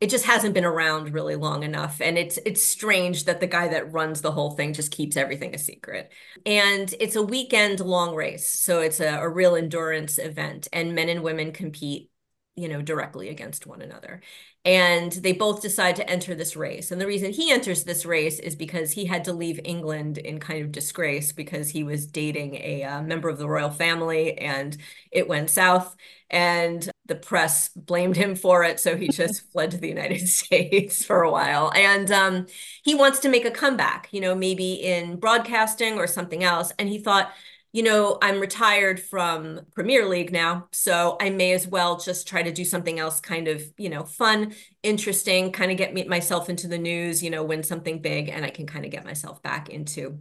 it 0.00 0.10
just 0.10 0.26
hasn't 0.26 0.54
been 0.54 0.64
around 0.64 1.12
really 1.12 1.34
long 1.34 1.64
enough 1.64 2.00
and 2.00 2.16
it's 2.16 2.38
it's 2.46 2.62
strange 2.62 3.24
that 3.24 3.40
the 3.40 3.46
guy 3.48 3.66
that 3.68 3.92
runs 3.92 4.20
the 4.20 4.30
whole 4.30 4.52
thing 4.52 4.72
just 4.72 4.92
keeps 4.92 5.16
everything 5.16 5.54
a 5.54 5.58
secret 5.58 6.12
and 6.46 6.94
it's 7.00 7.16
a 7.16 7.22
weekend 7.22 7.80
long 7.80 8.14
race 8.14 8.48
so 8.48 8.80
it's 8.80 9.00
a, 9.00 9.18
a 9.18 9.28
real 9.28 9.56
endurance 9.56 10.18
event 10.18 10.68
and 10.72 10.94
men 10.94 11.08
and 11.08 11.22
women 11.24 11.50
compete 11.50 12.10
you 12.58 12.68
know, 12.68 12.82
directly 12.82 13.28
against 13.28 13.66
one 13.66 13.80
another. 13.82 14.20
And 14.64 15.12
they 15.12 15.32
both 15.32 15.62
decide 15.62 15.96
to 15.96 16.10
enter 16.10 16.34
this 16.34 16.56
race. 16.56 16.90
And 16.90 17.00
the 17.00 17.06
reason 17.06 17.32
he 17.32 17.50
enters 17.52 17.84
this 17.84 18.04
race 18.04 18.38
is 18.38 18.54
because 18.56 18.92
he 18.92 19.06
had 19.06 19.24
to 19.24 19.32
leave 19.32 19.60
England 19.64 20.18
in 20.18 20.40
kind 20.40 20.62
of 20.62 20.72
disgrace 20.72 21.32
because 21.32 21.70
he 21.70 21.84
was 21.84 22.06
dating 22.06 22.56
a 22.56 22.82
uh, 22.82 23.02
member 23.02 23.28
of 23.28 23.38
the 23.38 23.48
royal 23.48 23.70
family 23.70 24.36
and 24.36 24.76
it 25.10 25.28
went 25.28 25.50
south. 25.50 25.96
And 26.30 26.90
the 27.06 27.14
press 27.14 27.70
blamed 27.70 28.16
him 28.16 28.36
for 28.36 28.62
it. 28.62 28.78
So 28.78 28.96
he 28.96 29.08
just 29.12 29.50
fled 29.52 29.70
to 29.70 29.78
the 29.78 29.88
United 29.88 30.28
States 30.28 31.04
for 31.04 31.22
a 31.22 31.30
while. 31.30 31.72
And 31.74 32.10
um, 32.10 32.46
he 32.82 32.94
wants 32.94 33.20
to 33.20 33.28
make 33.28 33.44
a 33.44 33.50
comeback, 33.50 34.08
you 34.12 34.20
know, 34.20 34.34
maybe 34.34 34.74
in 34.74 35.16
broadcasting 35.16 35.98
or 35.98 36.06
something 36.06 36.44
else. 36.44 36.72
And 36.78 36.88
he 36.88 36.98
thought, 36.98 37.32
you 37.72 37.82
know, 37.82 38.18
I'm 38.22 38.40
retired 38.40 38.98
from 38.98 39.60
Premier 39.74 40.06
League 40.08 40.32
now, 40.32 40.68
so 40.72 41.16
I 41.20 41.30
may 41.30 41.52
as 41.52 41.66
well 41.66 41.98
just 41.98 42.26
try 42.26 42.42
to 42.42 42.52
do 42.52 42.64
something 42.64 42.98
else 42.98 43.20
kind 43.20 43.46
of, 43.46 43.62
you 43.76 43.90
know, 43.90 44.04
fun, 44.04 44.54
interesting, 44.82 45.52
kind 45.52 45.70
of 45.70 45.76
get 45.76 45.92
me, 45.92 46.04
myself 46.04 46.48
into 46.48 46.66
the 46.66 46.78
news, 46.78 47.22
you 47.22 47.30
know, 47.30 47.44
win 47.44 47.62
something 47.62 48.00
big, 48.00 48.30
and 48.30 48.44
I 48.44 48.50
can 48.50 48.66
kind 48.66 48.84
of 48.84 48.90
get 48.90 49.04
myself 49.04 49.42
back 49.42 49.68
into 49.68 50.20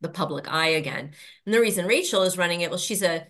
the 0.00 0.08
public 0.08 0.50
eye 0.50 0.68
again. 0.68 1.12
And 1.44 1.54
the 1.54 1.60
reason 1.60 1.86
Rachel 1.86 2.22
is 2.22 2.38
running 2.38 2.62
it, 2.62 2.70
well, 2.70 2.78
she's 2.78 3.02
a 3.02 3.26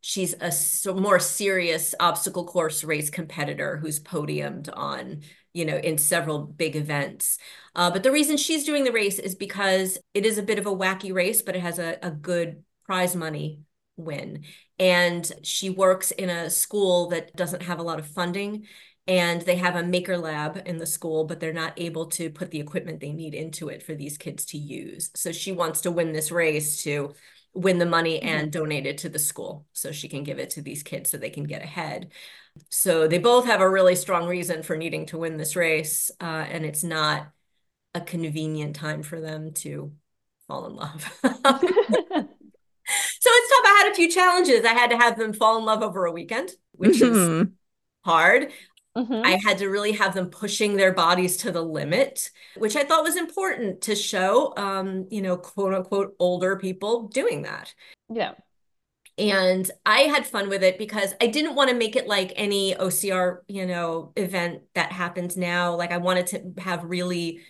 she's 0.00 0.34
a 0.40 0.52
so 0.52 0.94
more 0.94 1.18
serious 1.18 1.94
obstacle 2.00 2.44
course 2.44 2.84
race 2.84 3.10
competitor 3.10 3.76
who's 3.76 4.00
podiumed 4.00 4.68
on 4.74 5.22
you 5.52 5.64
know 5.64 5.76
in 5.76 5.98
several 5.98 6.40
big 6.40 6.76
events. 6.76 7.38
Uh, 7.74 7.90
but 7.90 8.02
the 8.02 8.12
reason 8.12 8.36
she's 8.36 8.64
doing 8.64 8.84
the 8.84 8.92
race 8.92 9.18
is 9.18 9.34
because 9.34 9.98
it 10.14 10.24
is 10.24 10.38
a 10.38 10.42
bit 10.42 10.58
of 10.58 10.66
a 10.66 10.74
wacky 10.74 11.12
race 11.12 11.42
but 11.42 11.56
it 11.56 11.62
has 11.62 11.78
a, 11.78 11.98
a 12.02 12.10
good 12.10 12.62
prize 12.84 13.16
money 13.16 13.60
win. 13.96 14.44
And 14.78 15.30
she 15.42 15.70
works 15.70 16.10
in 16.10 16.30
a 16.30 16.50
school 16.50 17.08
that 17.08 17.34
doesn't 17.34 17.62
have 17.62 17.78
a 17.78 17.82
lot 17.82 17.98
of 17.98 18.06
funding 18.06 18.66
and 19.08 19.40
they 19.42 19.56
have 19.56 19.76
a 19.76 19.82
maker 19.82 20.18
lab 20.18 20.62
in 20.66 20.78
the 20.78 20.86
school 20.86 21.24
but 21.24 21.40
they're 21.40 21.52
not 21.52 21.72
able 21.76 22.06
to 22.06 22.28
put 22.28 22.50
the 22.50 22.60
equipment 22.60 23.00
they 23.00 23.12
need 23.12 23.34
into 23.34 23.68
it 23.68 23.82
for 23.82 23.94
these 23.94 24.18
kids 24.18 24.44
to 24.46 24.58
use. 24.58 25.10
So 25.14 25.32
she 25.32 25.52
wants 25.52 25.80
to 25.82 25.90
win 25.90 26.12
this 26.12 26.30
race 26.30 26.82
to 26.84 27.14
win 27.56 27.78
the 27.78 27.86
money 27.86 28.18
mm-hmm. 28.18 28.28
and 28.28 28.52
donate 28.52 28.86
it 28.86 28.98
to 28.98 29.08
the 29.08 29.18
school 29.18 29.66
so 29.72 29.90
she 29.90 30.08
can 30.08 30.22
give 30.22 30.38
it 30.38 30.50
to 30.50 30.62
these 30.62 30.82
kids 30.82 31.10
so 31.10 31.16
they 31.16 31.30
can 31.30 31.44
get 31.44 31.62
ahead. 31.62 32.12
So 32.70 33.08
they 33.08 33.18
both 33.18 33.46
have 33.46 33.60
a 33.60 33.68
really 33.68 33.96
strong 33.96 34.28
reason 34.28 34.62
for 34.62 34.76
needing 34.76 35.06
to 35.06 35.18
win 35.18 35.36
this 35.36 35.56
race, 35.56 36.10
uh, 36.20 36.24
and 36.24 36.64
it's 36.64 36.84
not 36.84 37.28
a 37.94 38.00
convenient 38.00 38.76
time 38.76 39.02
for 39.02 39.20
them 39.20 39.52
to 39.52 39.92
fall 40.46 40.66
in 40.66 40.76
love. 40.76 41.02
so 41.22 41.30
it's 41.34 43.50
tough. 43.50 43.64
I 43.64 43.82
had 43.82 43.92
a 43.92 43.94
few 43.94 44.10
challenges. 44.10 44.64
I 44.64 44.72
had 44.72 44.90
to 44.90 44.96
have 44.96 45.18
them 45.18 45.32
fall 45.32 45.58
in 45.58 45.64
love 45.64 45.82
over 45.82 46.06
a 46.06 46.12
weekend, 46.12 46.50
which 46.72 47.00
mm-hmm. 47.00 47.42
is 47.42 47.48
hard. 48.04 48.52
Mm-hmm. 48.96 49.26
I 49.26 49.38
had 49.44 49.58
to 49.58 49.68
really 49.68 49.92
have 49.92 50.14
them 50.14 50.30
pushing 50.30 50.76
their 50.76 50.92
bodies 50.92 51.36
to 51.38 51.52
the 51.52 51.62
limit, 51.62 52.30
which 52.56 52.76
I 52.76 52.82
thought 52.82 53.04
was 53.04 53.16
important 53.16 53.82
to 53.82 53.94
show, 53.94 54.54
um, 54.56 55.06
you 55.10 55.20
know, 55.20 55.36
quote 55.36 55.74
unquote, 55.74 56.16
older 56.18 56.56
people 56.56 57.08
doing 57.08 57.42
that. 57.42 57.74
Yeah. 58.08 58.32
And 59.18 59.70
I 59.84 60.00
had 60.00 60.26
fun 60.26 60.48
with 60.48 60.62
it 60.62 60.78
because 60.78 61.14
I 61.20 61.26
didn't 61.26 61.54
want 61.54 61.70
to 61.70 61.76
make 61.76 61.96
it 61.96 62.06
like 62.06 62.32
any 62.36 62.74
OCR, 62.74 63.38
you 63.48 63.66
know, 63.66 64.12
event 64.16 64.62
that 64.74 64.92
happens 64.92 65.36
now. 65.36 65.74
Like 65.74 65.92
I 65.92 65.98
wanted 65.98 66.26
to 66.28 66.62
have 66.62 66.84
really 66.84 67.40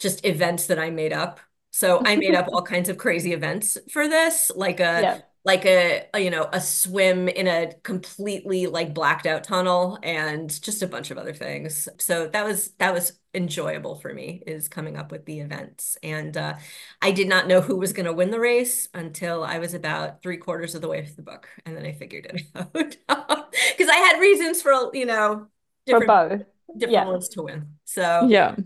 just 0.00 0.24
events 0.24 0.66
that 0.66 0.78
I 0.78 0.90
made 0.90 1.12
up. 1.12 1.40
So 1.70 2.02
I 2.04 2.16
made 2.16 2.34
up 2.34 2.48
all 2.52 2.62
kinds 2.62 2.88
of 2.88 2.96
crazy 2.96 3.32
events 3.32 3.78
for 3.92 4.08
this, 4.08 4.50
like 4.54 4.80
a 4.80 5.00
yeah 5.02 5.20
like 5.46 5.66
a, 5.66 6.08
a, 6.14 6.20
you 6.20 6.30
know 6.30 6.48
a 6.52 6.60
swim 6.60 7.28
in 7.28 7.48
a 7.48 7.72
completely 7.84 8.66
like 8.68 8.94
blacked 8.94 9.26
out 9.26 9.44
tunnel 9.44 9.98
and 10.02 10.60
just 10.62 10.82
a 10.82 10.88
bunch 10.88 11.10
of 11.12 11.18
other 11.18 11.34
things 11.34 11.88
so 11.98 12.28
that 12.28 12.44
was 12.44 12.72
that 12.78 12.92
was 12.94 13.18
enjoyable 13.34 13.96
for 13.96 14.12
me 14.14 14.42
is 14.46 14.68
coming 14.68 14.96
up 14.98 15.12
with 15.12 15.24
the 15.26 15.40
events 15.40 15.96
and 16.02 16.36
uh, 16.36 16.54
i 17.02 17.12
did 17.12 17.28
not 17.28 17.46
know 17.48 17.60
who 17.62 17.76
was 17.76 17.92
going 17.94 18.06
to 18.06 18.12
win 18.12 18.30
the 18.30 18.40
race 18.40 18.88
until 18.94 19.44
i 19.44 19.58
was 19.58 19.74
about 19.74 20.22
three 20.22 20.36
quarters 20.38 20.74
of 20.74 20.82
the 20.82 20.88
way 20.88 21.04
through 21.04 21.16
the 21.16 21.22
book 21.22 21.48
and 21.66 21.76
then 21.76 21.86
i 21.86 21.92
figured 21.92 22.26
it 22.26 22.96
out 23.08 23.52
because 23.76 23.88
i 23.90 23.96
had 23.96 24.20
reasons 24.20 24.62
for 24.62 24.90
you 24.94 25.06
know 25.06 25.46
for 25.88 26.00
both 26.00 26.42
different 26.76 27.06
Yeah. 27.06 27.06
ones 27.06 27.28
to 27.30 27.42
win. 27.42 27.76
So 27.84 28.28
Yeah. 28.28 28.56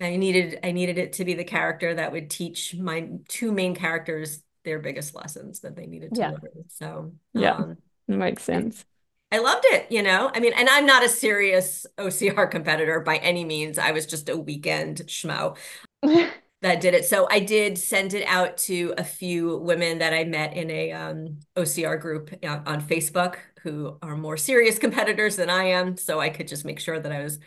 I 0.00 0.16
needed 0.16 0.60
I 0.62 0.72
needed 0.72 0.98
it 0.98 1.14
to 1.14 1.24
be 1.24 1.34
the 1.34 1.44
character 1.44 1.94
that 1.94 2.12
would 2.12 2.30
teach 2.30 2.74
my 2.74 3.08
two 3.28 3.52
main 3.52 3.74
characters 3.74 4.42
their 4.66 4.80
biggest 4.80 5.16
lessons 5.16 5.60
that 5.62 5.76
they 5.76 5.86
needed 5.86 6.16
to 6.16 6.24
Yeah. 6.24 6.32
learn. 6.32 6.66
So 6.68 7.14
Yeah. 7.34 7.56
um, 7.58 7.78
Makes 8.08 8.44
sense. 8.44 8.86
I 9.32 9.38
loved 9.38 9.64
it, 9.66 9.90
you 9.90 10.02
know. 10.02 10.30
I 10.34 10.40
mean, 10.40 10.52
and 10.54 10.68
I'm 10.68 10.86
not 10.86 11.04
a 11.04 11.08
serious 11.08 11.84
OCR 11.98 12.46
competitor 12.46 13.00
by 13.00 13.16
any 13.18 13.44
means. 13.44 13.76
I 13.78 13.90
was 13.90 14.06
just 14.06 14.28
a 14.28 14.36
weekend 14.36 14.98
schmo 15.06 15.56
that 16.62 16.80
did 16.80 16.94
it. 16.94 17.04
So 17.04 17.28
I 17.30 17.40
did 17.40 17.78
send 17.78 18.14
it 18.14 18.26
out 18.26 18.56
to 18.58 18.94
a 18.96 19.04
few 19.04 19.58
women 19.58 19.98
that 19.98 20.14
I 20.14 20.24
met 20.24 20.54
in 20.56 20.70
a 20.70 20.92
um, 20.92 21.38
OCR 21.54 21.96
group 21.98 22.30
uh, 22.42 22.60
on 22.66 22.80
Facebook 22.82 23.36
who 23.62 23.98
are 24.02 24.16
more 24.16 24.36
serious 24.36 24.78
competitors 24.78 25.36
than 25.36 25.50
I 25.50 25.64
am. 25.64 25.96
So 25.96 26.18
I 26.20 26.30
could 26.30 26.48
just 26.48 26.64
make 26.64 26.80
sure 26.80 26.98
that 26.98 27.12
I 27.12 27.22
was 27.22 27.38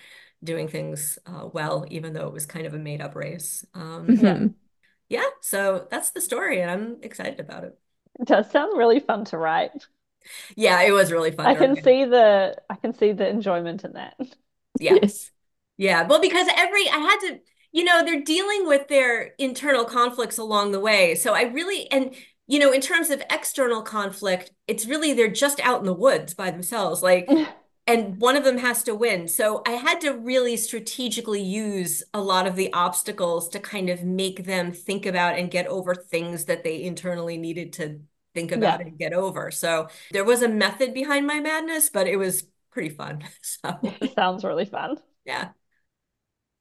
doing 0.43 0.67
things 0.67 1.17
uh, 1.25 1.47
well, 1.51 1.85
even 1.89 2.13
though 2.13 2.27
it 2.27 2.33
was 2.33 2.45
kind 2.45 2.65
of 2.65 2.73
a 2.73 2.79
made 2.79 3.01
up 3.01 3.15
race. 3.15 3.65
Um, 3.73 4.13
Mhm. 4.13 4.19
yeah, 4.21 4.49
so 5.41 5.87
that's 5.89 6.11
the 6.11 6.21
story, 6.21 6.61
and 6.61 6.69
I'm 6.69 6.97
excited 7.01 7.39
about 7.39 7.63
it. 7.63 7.77
It 8.19 8.27
does 8.27 8.49
sound 8.51 8.77
really 8.77 8.99
fun 8.99 9.25
to 9.25 9.37
write. 9.37 9.71
Yeah, 10.55 10.81
it 10.81 10.91
was 10.91 11.11
really 11.11 11.31
fun. 11.31 11.45
I 11.45 11.55
can 11.55 11.73
write. 11.73 11.83
see 11.83 12.05
the 12.05 12.55
I 12.69 12.75
can 12.75 12.93
see 12.93 13.11
the 13.13 13.27
enjoyment 13.27 13.83
in 13.83 13.93
that. 13.93 14.15
Yeah. 14.79 14.97
Yes. 15.01 15.31
Yeah, 15.77 16.07
well, 16.07 16.21
because 16.21 16.47
every 16.55 16.87
I 16.87 16.97
had 16.99 17.19
to, 17.21 17.39
you 17.73 17.83
know, 17.83 18.03
they're 18.05 18.21
dealing 18.21 18.65
with 18.67 18.87
their 18.87 19.33
internal 19.37 19.83
conflicts 19.83 20.37
along 20.37 20.71
the 20.71 20.79
way. 20.79 21.15
So 21.15 21.33
I 21.33 21.43
really, 21.43 21.91
and 21.91 22.13
you 22.47 22.59
know, 22.59 22.71
in 22.71 22.79
terms 22.79 23.09
of 23.09 23.21
external 23.29 23.81
conflict, 23.81 24.51
it's 24.67 24.85
really 24.85 25.13
they're 25.13 25.27
just 25.27 25.59
out 25.61 25.79
in 25.79 25.85
the 25.85 25.93
woods 25.93 26.33
by 26.33 26.49
themselves, 26.51 27.01
like, 27.03 27.27
and 27.89 28.19
one 28.21 28.35
of 28.35 28.43
them 28.43 28.57
has 28.59 28.83
to 28.83 28.95
win. 28.95 29.27
So 29.27 29.61
I 29.65 29.71
had 29.71 30.01
to 30.01 30.11
really 30.11 30.57
strategically 30.57 31.41
use 31.41 32.03
a 32.13 32.21
lot 32.21 32.47
of 32.47 32.55
the 32.55 32.71
obstacles 32.73 33.49
to 33.49 33.59
kind 33.59 33.89
of 33.89 34.03
make 34.03 34.45
them 34.45 34.71
think 34.71 35.05
about 35.05 35.37
and 35.39 35.49
get 35.51 35.67
over 35.67 35.95
things 35.95 36.45
that 36.45 36.63
they 36.63 36.83
internally 36.83 37.37
needed 37.37 37.73
to 37.73 38.01
think 38.35 38.51
about 38.51 38.79
Yeah. 38.79 38.81
and 38.81 38.97
get 38.97 39.13
over. 39.13 39.51
So 39.51 39.89
there 40.11 40.23
was 40.25 40.41
a 40.43 40.49
method 40.49 40.93
behind 40.93 41.25
my 41.27 41.39
madness, 41.39 41.89
but 41.89 42.07
it 42.07 42.17
was 42.17 42.43
pretty 42.71 42.89
fun. 42.89 43.23
So 43.41 43.79
It 44.01 44.13
sounds 44.15 44.43
really 44.43 44.65
fun. 44.65 44.97
yeah. 45.25 45.49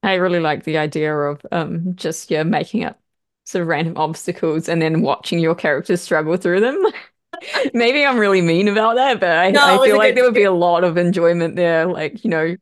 I 0.03 0.15
really 0.15 0.41
like 0.41 0.65
the 0.65 0.79
idea 0.79 1.15
of 1.17 1.45
um 1.53 1.95
just 1.97 2.31
yeah 2.31 2.43
making 2.45 2.85
up 2.85 3.01
sort 3.45 3.63
of 3.63 3.69
random 3.69 3.97
obstacles 3.97 4.69
and 4.69 4.81
then 4.83 5.03
watching 5.03 5.39
your 5.39 5.55
characters 5.55 6.03
struggle 6.03 6.37
through 6.37 6.61
them. 6.61 6.83
Maybe 7.75 8.05
I'm 8.05 8.19
really 8.19 8.41
mean 8.41 8.69
about 8.69 8.97
that, 8.97 9.21
but 9.21 9.31
I, 9.31 9.51
No, 9.51 9.61
I 9.63 9.87
feel 9.87 9.97
like 9.97 10.11
good- 10.11 10.17
there 10.17 10.25
would 10.25 10.35
be 10.35 10.45
a 10.45 10.53
lot 10.53 10.85
of 10.85 10.97
enjoyment 10.97 11.57
there. 11.57 11.87
Like, 11.87 12.25
you 12.25 12.31
know, 12.31 12.57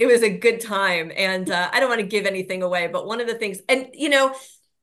it 0.00 0.06
was 0.06 0.22
a 0.22 0.30
good 0.30 0.60
time 0.60 1.12
and 1.14 1.50
uh, 1.50 1.68
i 1.72 1.78
don't 1.78 1.90
want 1.90 2.00
to 2.00 2.06
give 2.06 2.26
anything 2.26 2.62
away 2.62 2.88
but 2.88 3.06
one 3.06 3.20
of 3.20 3.26
the 3.28 3.34
things 3.34 3.60
and 3.68 3.88
you 3.92 4.08
know 4.08 4.34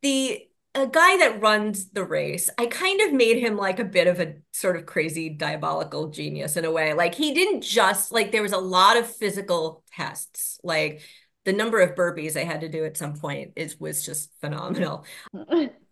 the 0.03 0.43
a 0.75 0.85
guy 0.85 1.17
that 1.17 1.41
runs 1.41 1.89
the 1.89 2.03
race 2.03 2.49
i 2.59 2.67
kind 2.67 3.01
of 3.01 3.11
made 3.11 3.39
him 3.39 3.57
like 3.57 3.79
a 3.79 3.83
bit 3.83 4.07
of 4.07 4.19
a 4.19 4.35
sort 4.53 4.77
of 4.77 4.85
crazy 4.85 5.27
diabolical 5.27 6.09
genius 6.09 6.55
in 6.55 6.65
a 6.65 6.71
way 6.71 6.93
like 6.93 7.15
he 7.15 7.33
didn't 7.33 7.61
just 7.61 8.11
like 8.11 8.31
there 8.31 8.43
was 8.43 8.53
a 8.53 8.59
lot 8.59 8.95
of 8.95 9.07
physical 9.07 9.83
tests 9.91 10.59
like 10.63 11.01
the 11.47 11.53
number 11.53 11.79
of 11.79 11.95
burpees 11.95 12.35
i 12.35 12.43
had 12.43 12.59
to 12.59 12.67
do 12.67 12.83
at 12.83 12.97
some 12.97 13.13
point 13.13 13.53
is 13.55 13.79
was 13.79 14.05
just 14.05 14.29
phenomenal. 14.41 15.05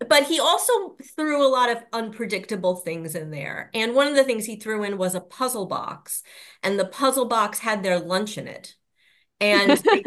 But 0.07 0.23
he 0.23 0.39
also 0.39 0.97
threw 1.15 1.43
a 1.43 1.49
lot 1.49 1.69
of 1.71 1.81
unpredictable 1.91 2.75
things 2.75 3.15
in 3.15 3.31
there. 3.31 3.71
And 3.73 3.95
one 3.95 4.07
of 4.07 4.15
the 4.15 4.25
things 4.25 4.45
he 4.45 4.57
threw 4.57 4.83
in 4.83 4.97
was 4.97 5.15
a 5.15 5.21
puzzle 5.21 5.65
box 5.65 6.21
and 6.61 6.77
the 6.77 6.85
puzzle 6.85 7.25
box 7.25 7.59
had 7.59 7.81
their 7.81 7.99
lunch 7.99 8.37
in 8.37 8.47
it. 8.47 8.75
And 9.39 9.71
they, 9.91 10.03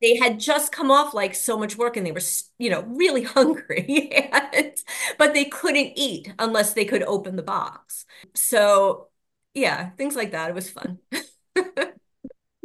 they 0.00 0.16
had 0.16 0.38
just 0.38 0.70
come 0.70 0.90
off 0.90 1.14
like 1.14 1.34
so 1.34 1.58
much 1.58 1.76
work 1.76 1.96
and 1.96 2.06
they 2.06 2.12
were 2.12 2.20
you 2.58 2.70
know 2.70 2.82
really 2.82 3.22
hungry. 3.36 4.12
And, 4.30 4.74
but 5.18 5.32
they 5.32 5.46
couldn't 5.46 5.92
eat 5.96 6.32
unless 6.38 6.74
they 6.74 6.84
could 6.84 7.02
open 7.02 7.34
the 7.34 7.42
box. 7.42 8.04
So 8.34 9.08
yeah 9.54 9.90
things 9.90 10.14
like 10.14 10.32
that. 10.32 10.50
It 10.50 10.54
was 10.54 10.70
fun 10.70 10.98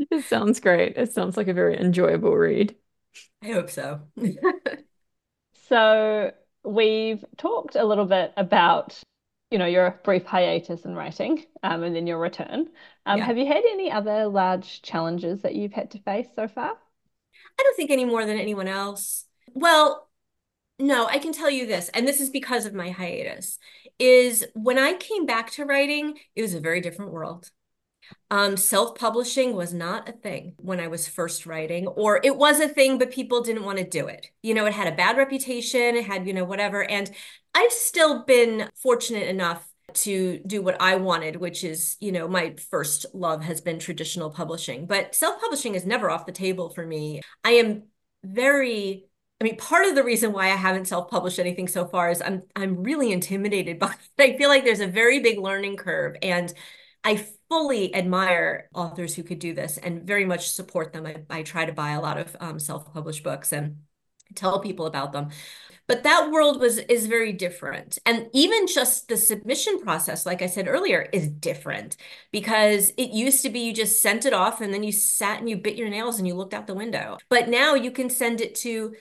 it 0.11 0.25
sounds 0.25 0.59
great. 0.59 0.97
It 0.97 1.13
sounds 1.13 1.37
like 1.37 1.47
a 1.47 1.53
very 1.53 1.77
enjoyable 1.79 2.35
read. 2.35 2.75
i 3.43 3.47
hope 3.51 3.69
so 3.69 4.01
So 5.69 6.31
we've 6.63 7.23
talked 7.37 7.75
a 7.75 7.85
little 7.85 8.05
bit 8.05 8.33
about, 8.37 8.99
you 9.51 9.57
know, 9.57 9.65
your 9.65 9.99
brief 10.03 10.25
hiatus 10.25 10.85
in 10.85 10.95
writing, 10.95 11.45
um, 11.63 11.83
and 11.83 11.95
then 11.95 12.07
your 12.07 12.19
return. 12.19 12.69
Um, 13.05 13.19
Yeah. 13.19 13.25
have 13.25 13.37
you 13.37 13.45
had 13.45 13.63
any 13.65 13.91
other 13.91 14.27
large 14.27 14.81
challenges 14.81 15.41
that 15.41 15.55
you've 15.55 15.73
had 15.73 15.91
to 15.91 15.99
face 15.99 16.27
so 16.35 16.47
far? 16.47 16.77
I 17.59 17.63
don't 17.63 17.75
think 17.75 17.91
any 17.91 18.05
more 18.05 18.25
than 18.25 18.37
anyone 18.37 18.67
else. 18.67 19.25
Well, 19.53 20.09
no, 20.79 21.07
I 21.07 21.19
can 21.19 21.33
tell 21.33 21.49
you 21.49 21.67
this, 21.67 21.89
and 21.89 22.07
this 22.07 22.21
is 22.21 22.29
because 22.31 22.65
of 22.65 22.73
my 22.73 22.91
hiatus, 22.91 23.59
is 23.99 24.45
when 24.55 24.79
I 24.79 24.93
came 24.93 25.25
back 25.25 25.51
to 25.53 25.65
writing, 25.65 26.19
it 26.35 26.41
was 26.43 26.53
a 26.53 26.59
very 26.61 26.81
different 26.81 27.11
world. 27.13 27.51
Um, 28.29 28.57
self-publishing 28.57 29.55
was 29.55 29.73
not 29.73 30.09
a 30.09 30.11
thing 30.11 30.53
when 30.57 30.79
I 30.79 30.87
was 30.87 31.07
first 31.07 31.45
writing, 31.45 31.87
or 31.87 32.19
it 32.23 32.35
was 32.35 32.59
a 32.59 32.67
thing, 32.67 32.97
but 32.97 33.11
people 33.11 33.41
didn't 33.41 33.63
want 33.63 33.77
to 33.77 33.83
do 33.83 34.07
it. 34.07 34.27
You 34.43 34.53
know, 34.53 34.65
it 34.65 34.73
had 34.73 34.91
a 34.91 34.95
bad 34.95 35.17
reputation, 35.17 35.95
it 35.95 36.05
had, 36.05 36.27
you 36.27 36.33
know, 36.33 36.43
whatever. 36.43 36.83
And 36.83 37.09
I've 37.53 37.71
still 37.71 38.23
been 38.25 38.69
fortunate 38.75 39.27
enough 39.27 39.67
to 39.93 40.39
do 40.45 40.61
what 40.61 40.81
I 40.81 40.95
wanted, 40.95 41.37
which 41.37 41.63
is, 41.63 41.95
you 41.99 42.11
know, 42.11 42.27
my 42.27 42.55
first 42.69 43.05
love 43.13 43.43
has 43.43 43.61
been 43.61 43.79
traditional 43.79 44.29
publishing, 44.29 44.85
but 44.85 45.15
self-publishing 45.15 45.75
is 45.75 45.85
never 45.85 46.09
off 46.09 46.25
the 46.25 46.31
table 46.31 46.69
for 46.69 46.85
me. 46.85 47.21
I 47.43 47.51
am 47.51 47.83
very 48.23 49.07
I 49.39 49.43
mean, 49.43 49.57
part 49.57 49.85
of 49.85 49.93
the 49.93 50.03
reason 50.03 50.33
why 50.33 50.45
I 50.45 50.55
haven't 50.55 50.87
self-published 50.87 51.37
anything 51.37 51.67
so 51.67 51.85
far 51.85 52.09
is 52.09 52.21
I'm 52.21 52.43
I'm 52.55 52.83
really 52.83 53.11
intimidated 53.11 53.79
by 53.79 53.93
it. 54.17 54.33
I 54.33 54.37
feel 54.37 54.49
like 54.49 54.63
there's 54.63 54.79
a 54.79 54.87
very 54.87 55.19
big 55.19 55.37
learning 55.39 55.77
curve 55.77 56.15
and 56.21 56.51
I 57.07 57.25
fully 57.47 57.95
admire 57.95 58.67
authors 58.73 59.15
who 59.15 59.23
could 59.23 59.39
do 59.39 59.53
this 59.53 59.77
and 59.77 60.03
very 60.03 60.25
much 60.25 60.49
support 60.49 60.91
them. 60.91 61.05
I, 61.05 61.23
I 61.29 61.43
try 61.43 61.65
to 61.65 61.71
buy 61.71 61.91
a 61.91 62.01
lot 62.01 62.17
of 62.17 62.35
um, 62.41 62.59
self-published 62.59 63.23
books 63.23 63.53
and 63.53 63.77
tell 64.35 64.59
people 64.59 64.87
about 64.87 65.13
them. 65.13 65.29
But 65.87 66.03
that 66.03 66.31
world 66.31 66.59
was 66.59 66.79
is 66.79 67.07
very 67.07 67.31
different. 67.31 67.97
And 68.05 68.27
even 68.33 68.67
just 68.67 69.07
the 69.07 69.15
submission 69.15 69.79
process, 69.79 70.25
like 70.25 70.41
I 70.41 70.47
said 70.47 70.67
earlier, 70.67 71.07
is 71.13 71.29
different 71.29 71.95
because 72.33 72.89
it 72.97 73.11
used 73.11 73.41
to 73.43 73.49
be 73.49 73.61
you 73.61 73.73
just 73.73 74.01
sent 74.01 74.25
it 74.25 74.33
off 74.33 74.59
and 74.59 74.73
then 74.73 74.83
you 74.83 74.91
sat 74.91 75.39
and 75.39 75.49
you 75.49 75.55
bit 75.55 75.77
your 75.77 75.87
nails 75.87 76.19
and 76.19 76.27
you 76.27 76.35
looked 76.35 76.53
out 76.53 76.67
the 76.67 76.73
window. 76.73 77.17
But 77.29 77.47
now 77.47 77.73
you 77.73 77.91
can 77.91 78.09
send 78.09 78.41
it 78.41 78.53
to 78.55 78.95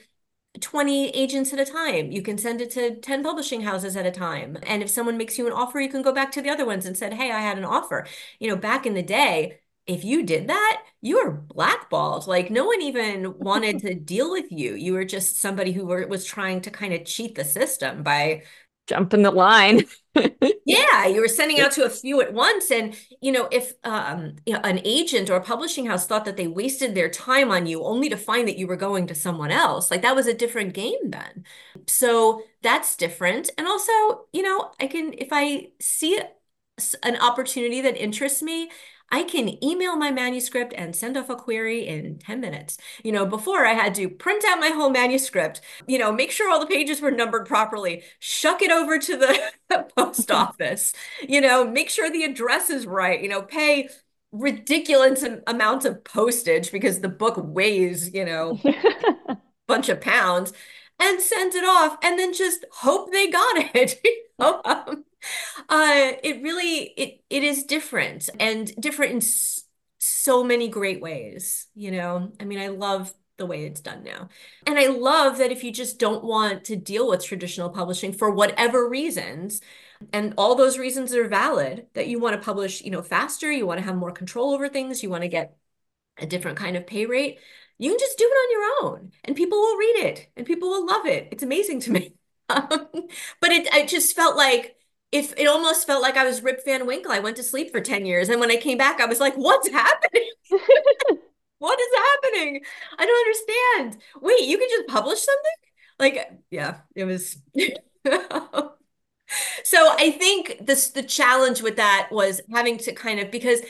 20 0.59 1.09
agents 1.09 1.53
at 1.53 1.59
a 1.59 1.65
time. 1.65 2.11
You 2.11 2.21
can 2.21 2.37
send 2.37 2.61
it 2.61 2.71
to 2.71 2.95
10 2.99 3.23
publishing 3.23 3.61
houses 3.61 3.95
at 3.95 4.05
a 4.05 4.11
time. 4.11 4.57
And 4.63 4.81
if 4.83 4.89
someone 4.89 5.17
makes 5.17 5.37
you 5.37 5.47
an 5.47 5.53
offer, 5.53 5.79
you 5.79 5.89
can 5.89 6.01
go 6.01 6.13
back 6.13 6.31
to 6.33 6.41
the 6.41 6.49
other 6.49 6.65
ones 6.65 6.85
and 6.85 6.97
said, 6.97 7.13
"Hey, 7.13 7.31
I 7.31 7.39
had 7.41 7.57
an 7.57 7.65
offer." 7.65 8.05
You 8.39 8.49
know, 8.49 8.55
back 8.55 8.85
in 8.85 8.93
the 8.93 9.03
day, 9.03 9.59
if 9.85 10.03
you 10.03 10.23
did 10.23 10.47
that, 10.49 10.83
you 11.01 11.23
were 11.23 11.31
blackballed. 11.31 12.27
Like 12.27 12.51
no 12.51 12.65
one 12.65 12.81
even 12.81 13.37
wanted 13.39 13.79
to 13.81 13.93
deal 13.95 14.31
with 14.31 14.51
you. 14.51 14.75
You 14.75 14.93
were 14.93 15.05
just 15.05 15.37
somebody 15.39 15.71
who 15.71 15.85
were, 15.85 16.05
was 16.07 16.25
trying 16.25 16.61
to 16.61 16.71
kind 16.71 16.93
of 16.93 17.05
cheat 17.05 17.35
the 17.35 17.45
system 17.45 18.03
by 18.03 18.43
Jump 18.87 19.13
in 19.13 19.21
the 19.21 19.31
line. 19.31 19.83
yeah, 20.65 21.05
you 21.05 21.19
were 21.21 21.27
sending 21.27 21.59
out 21.59 21.71
to 21.73 21.83
a 21.83 21.89
few 21.89 22.21
at 22.21 22.33
once. 22.33 22.71
And, 22.71 22.95
you 23.21 23.31
know, 23.31 23.47
if 23.51 23.73
um, 23.83 24.37
you 24.45 24.53
know, 24.53 24.61
an 24.63 24.79
agent 24.85 25.29
or 25.29 25.35
a 25.35 25.43
publishing 25.43 25.85
house 25.85 26.07
thought 26.07 26.25
that 26.25 26.37
they 26.37 26.47
wasted 26.47 26.95
their 26.95 27.09
time 27.09 27.51
on 27.51 27.67
you 27.67 27.83
only 27.83 28.09
to 28.09 28.17
find 28.17 28.47
that 28.47 28.57
you 28.57 28.65
were 28.65 28.77
going 28.77 29.05
to 29.07 29.15
someone 29.15 29.51
else, 29.51 29.91
like 29.91 30.01
that 30.01 30.15
was 30.15 30.25
a 30.27 30.33
different 30.33 30.73
game 30.73 31.11
then. 31.11 31.45
So 31.85 32.41
that's 32.61 32.95
different. 32.95 33.51
And 33.57 33.67
also, 33.67 33.91
you 34.33 34.41
know, 34.41 34.71
I 34.79 34.87
can, 34.87 35.13
if 35.17 35.29
I 35.31 35.69
see 35.79 36.19
an 37.03 37.17
opportunity 37.17 37.81
that 37.81 37.97
interests 37.97 38.41
me, 38.41 38.69
I 39.11 39.23
can 39.23 39.63
email 39.63 39.95
my 39.95 40.11
manuscript 40.11 40.73
and 40.75 40.95
send 40.95 41.17
off 41.17 41.29
a 41.29 41.35
query 41.35 41.87
in 41.87 42.19
10 42.19 42.41
minutes. 42.41 42.77
You 43.03 43.11
know, 43.11 43.25
before 43.25 43.65
I 43.65 43.73
had 43.73 43.95
to 43.95 44.09
print 44.09 44.43
out 44.45 44.59
my 44.59 44.69
whole 44.69 44.89
manuscript, 44.89 45.61
you 45.87 45.97
know, 45.97 46.11
make 46.11 46.31
sure 46.31 46.51
all 46.51 46.59
the 46.59 46.65
pages 46.65 47.01
were 47.01 47.11
numbered 47.11 47.45
properly, 47.47 48.03
shuck 48.19 48.61
it 48.61 48.71
over 48.71 48.99
to 48.99 49.17
the 49.17 49.85
post 49.97 50.31
office, 50.31 50.93
you 51.27 51.41
know, 51.41 51.65
make 51.69 51.89
sure 51.89 52.09
the 52.09 52.23
address 52.23 52.69
is 52.69 52.85
right, 52.85 53.21
you 53.21 53.29
know, 53.29 53.41
pay 53.41 53.89
ridiculous 54.31 55.23
amounts 55.47 55.85
of 55.85 56.03
postage 56.03 56.71
because 56.71 56.99
the 56.99 57.09
book 57.09 57.35
weighs, 57.37 58.13
you 58.13 58.25
know, 58.25 58.59
a 59.27 59.37
bunch 59.67 59.89
of 59.89 60.01
pounds 60.01 60.53
and 60.99 61.21
send 61.21 61.53
it 61.55 61.63
off 61.63 61.97
and 62.03 62.17
then 62.19 62.33
just 62.33 62.65
hope 62.71 63.11
they 63.11 63.29
got 63.29 63.57
it. 63.75 63.99
you 64.03 64.23
know? 64.39 64.61
um, 64.65 65.05
uh, 65.69 66.11
it 66.23 66.41
really 66.41 66.93
it 66.97 67.23
it 67.29 67.43
is 67.43 67.63
different 67.63 68.29
and 68.39 68.73
different 68.79 69.11
in 69.11 69.17
s- 69.17 69.63
so 69.99 70.43
many 70.43 70.67
great 70.69 71.01
ways. 71.01 71.67
You 71.75 71.91
know, 71.91 72.31
I 72.39 72.45
mean, 72.45 72.59
I 72.59 72.67
love 72.67 73.13
the 73.37 73.45
way 73.45 73.65
it's 73.65 73.81
done 73.81 74.03
now, 74.03 74.29
and 74.65 74.79
I 74.79 74.87
love 74.87 75.37
that 75.39 75.51
if 75.51 75.63
you 75.63 75.71
just 75.71 75.99
don't 75.99 76.23
want 76.23 76.63
to 76.65 76.75
deal 76.75 77.09
with 77.09 77.23
traditional 77.25 77.69
publishing 77.69 78.13
for 78.13 78.31
whatever 78.31 78.87
reasons, 78.89 79.61
and 80.13 80.33
all 80.37 80.55
those 80.55 80.77
reasons 80.77 81.13
are 81.13 81.27
valid, 81.27 81.87
that 81.93 82.07
you 82.07 82.19
want 82.19 82.35
to 82.35 82.45
publish, 82.45 82.81
you 82.81 82.91
know, 82.91 83.01
faster, 83.01 83.51
you 83.51 83.65
want 83.67 83.79
to 83.79 83.85
have 83.85 83.95
more 83.95 84.11
control 84.11 84.53
over 84.53 84.69
things, 84.69 85.03
you 85.03 85.09
want 85.09 85.23
to 85.23 85.27
get 85.29 85.57
a 86.17 86.25
different 86.25 86.57
kind 86.57 86.75
of 86.77 86.87
pay 86.87 87.05
rate, 87.05 87.39
you 87.77 87.89
can 87.91 87.99
just 87.99 88.17
do 88.17 88.25
it 88.25 88.27
on 88.35 88.51
your 88.51 88.91
own 88.93 89.11
and 89.23 89.35
people 89.35 89.57
will 89.59 89.77
read 89.77 89.97
it 90.05 90.27
and 90.35 90.45
people 90.47 90.69
will 90.69 90.85
love 90.85 91.05
it. 91.05 91.27
It's 91.31 91.43
amazing 91.43 91.79
to 91.81 91.91
me. 91.91 92.13
Um, 92.49 92.69
but 93.41 93.51
it, 93.51 93.67
it 93.73 93.87
just 93.87 94.15
felt 94.15 94.35
like 94.35 94.76
if 95.11 95.33
it 95.37 95.47
almost 95.47 95.87
felt 95.87 96.01
like 96.01 96.17
I 96.17 96.25
was 96.25 96.43
Rip 96.43 96.63
Van 96.65 96.85
Winkle. 96.85 97.11
I 97.11 97.19
went 97.19 97.37
to 97.37 97.43
sleep 97.43 97.71
for 97.71 97.79
10 97.79 98.05
years. 98.05 98.29
And 98.29 98.39
when 98.39 98.51
I 98.51 98.57
came 98.57 98.77
back, 98.77 98.99
I 98.99 99.05
was 99.05 99.19
like, 99.19 99.35
what's 99.35 99.69
happening? 99.69 100.29
what 101.59 101.79
is 101.79 101.87
happening? 101.95 102.61
I 102.97 103.05
don't 103.05 103.27
understand. 103.27 104.03
Wait, 104.21 104.41
you 104.43 104.57
can 104.57 104.67
just 104.69 104.87
publish 104.87 105.19
something? 105.19 105.51
Like, 105.99 106.31
yeah, 106.51 106.79
it 106.95 107.05
was. 107.05 107.37
so 109.63 109.93
I 109.97 110.11
think 110.11 110.57
this 110.61 110.91
the 110.91 111.03
challenge 111.03 111.61
with 111.61 111.77
that 111.77 112.09
was 112.11 112.41
having 112.53 112.77
to 112.79 112.93
kind 112.93 113.19
of 113.19 113.31
because 113.31 113.61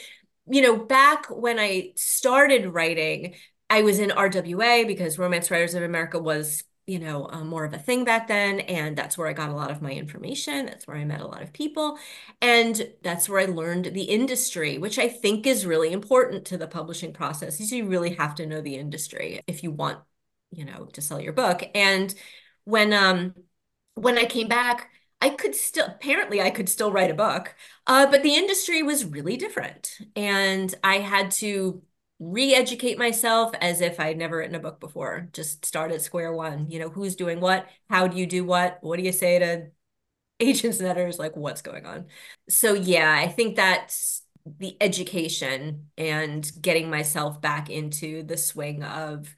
you 0.47 0.61
know 0.61 0.77
back 0.77 1.27
when 1.27 1.59
I 1.59 1.93
started 1.95 2.67
writing, 2.67 3.35
I 3.69 3.81
was 3.83 3.99
in 3.99 4.09
RWA 4.09 4.85
because 4.85 5.17
Romance 5.17 5.49
Writers 5.49 5.73
of 5.73 5.83
America 5.83 6.19
was 6.19 6.63
you 6.87 6.99
know 6.99 7.27
uh, 7.31 7.43
more 7.43 7.65
of 7.65 7.73
a 7.73 7.77
thing 7.77 8.03
back 8.05 8.27
then 8.27 8.61
and 8.61 8.97
that's 8.97 9.17
where 9.17 9.27
I 9.27 9.33
got 9.33 9.49
a 9.49 9.53
lot 9.53 9.71
of 9.71 9.81
my 9.81 9.91
information 9.91 10.65
that's 10.65 10.87
where 10.87 10.97
I 10.97 11.05
met 11.05 11.21
a 11.21 11.27
lot 11.27 11.41
of 11.41 11.53
people 11.53 11.97
and 12.41 12.89
that's 13.03 13.29
where 13.29 13.39
I 13.41 13.45
learned 13.45 13.85
the 13.85 14.03
industry 14.03 14.77
which 14.77 14.97
I 14.97 15.09
think 15.09 15.45
is 15.45 15.65
really 15.65 15.91
important 15.91 16.45
to 16.45 16.57
the 16.57 16.67
publishing 16.67 17.13
process 17.13 17.59
is 17.59 17.71
you 17.71 17.87
really 17.87 18.15
have 18.15 18.35
to 18.35 18.45
know 18.45 18.61
the 18.61 18.75
industry 18.75 19.41
if 19.47 19.63
you 19.63 19.71
want 19.71 19.99
you 20.51 20.65
know 20.65 20.85
to 20.93 21.01
sell 21.01 21.19
your 21.19 21.33
book 21.33 21.63
and 21.75 22.13
when 22.63 22.93
um 22.93 23.35
when 23.95 24.17
I 24.17 24.25
came 24.25 24.47
back 24.47 24.91
I 25.19 25.29
could 25.29 25.55
still, 25.55 25.87
apparently, 25.87 26.41
I 26.41 26.51
could 26.51 26.69
still 26.69 26.91
write 26.91 27.09
a 27.09 27.15
book, 27.15 27.55
uh, 27.87 28.05
but 28.05 28.21
the 28.21 28.35
industry 28.35 28.83
was 28.83 29.03
really 29.03 29.35
different. 29.35 29.97
And 30.15 30.73
I 30.83 30.99
had 30.99 31.31
to 31.31 31.81
re 32.19 32.53
educate 32.53 32.97
myself 32.97 33.51
as 33.61 33.81
if 33.81 33.99
I'd 33.99 34.17
never 34.17 34.37
written 34.37 34.55
a 34.55 34.59
book 34.59 34.79
before, 34.79 35.29
just 35.33 35.65
start 35.65 35.91
at 35.91 36.01
square 36.01 36.33
one. 36.33 36.69
You 36.69 36.79
know, 36.79 36.89
who's 36.89 37.15
doing 37.15 37.39
what? 37.39 37.67
How 37.89 38.07
do 38.07 38.17
you 38.17 38.25
do 38.25 38.43
what? 38.43 38.79
What 38.81 38.97
do 38.97 39.03
you 39.03 39.11
say 39.11 39.39
to 39.39 39.67
agents 40.39 40.79
and 40.79 40.87
editors? 40.87 41.19
Like, 41.19 41.35
what's 41.35 41.61
going 41.61 41.85
on? 41.85 42.05
So, 42.49 42.73
yeah, 42.73 43.13
I 43.13 43.27
think 43.27 43.55
that's 43.55 44.23
the 44.59 44.77
education 44.81 45.87
and 45.97 46.49
getting 46.61 46.89
myself 46.89 47.41
back 47.41 47.69
into 47.69 48.23
the 48.23 48.37
swing 48.37 48.83
of 48.83 49.35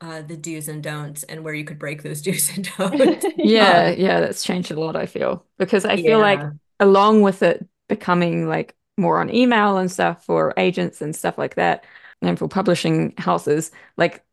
uh, 0.00 0.22
the 0.22 0.36
do's 0.36 0.68
and 0.68 0.82
don'ts 0.82 1.22
and 1.24 1.44
where 1.44 1.54
you 1.54 1.64
could 1.64 1.78
break 1.78 2.02
those 2.02 2.22
do's 2.22 2.50
and 2.54 2.70
don'ts. 2.76 3.26
yeah, 3.36 3.90
yeah, 3.90 4.20
that's 4.20 4.44
changed 4.44 4.70
a 4.70 4.78
lot, 4.78 4.96
I 4.96 5.06
feel. 5.06 5.46
Because 5.58 5.84
I 5.84 5.96
feel 5.96 6.04
yeah. 6.04 6.16
like 6.16 6.40
along 6.80 7.22
with 7.22 7.42
it 7.42 7.66
becoming 7.88 8.48
like 8.48 8.74
more 8.96 9.18
on 9.18 9.32
email 9.32 9.78
and 9.78 9.90
stuff 9.90 10.24
for 10.24 10.52
agents 10.56 11.00
and 11.00 11.14
stuff 11.14 11.38
like 11.38 11.54
that, 11.54 11.84
and 12.22 12.38
for 12.38 12.48
publishing 12.48 13.14
houses, 13.18 13.70
like 13.96 14.24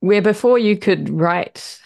where 0.00 0.22
before 0.22 0.58
you 0.58 0.76
could 0.76 1.08
write 1.08 1.80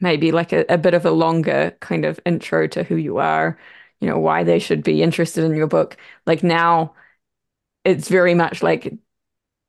maybe 0.00 0.32
like 0.32 0.52
a, 0.52 0.64
a 0.68 0.78
bit 0.78 0.94
of 0.94 1.04
a 1.04 1.10
longer 1.10 1.76
kind 1.80 2.04
of 2.04 2.18
intro 2.24 2.66
to 2.66 2.82
who 2.82 2.96
you 2.96 3.18
are, 3.18 3.58
you 4.00 4.08
know, 4.08 4.18
why 4.18 4.42
they 4.44 4.58
should 4.58 4.82
be 4.82 5.02
interested 5.02 5.44
in 5.44 5.54
your 5.54 5.66
book. 5.66 5.96
Like 6.26 6.42
now 6.42 6.94
it's 7.84 8.08
very 8.08 8.34
much 8.34 8.62
like 8.62 8.94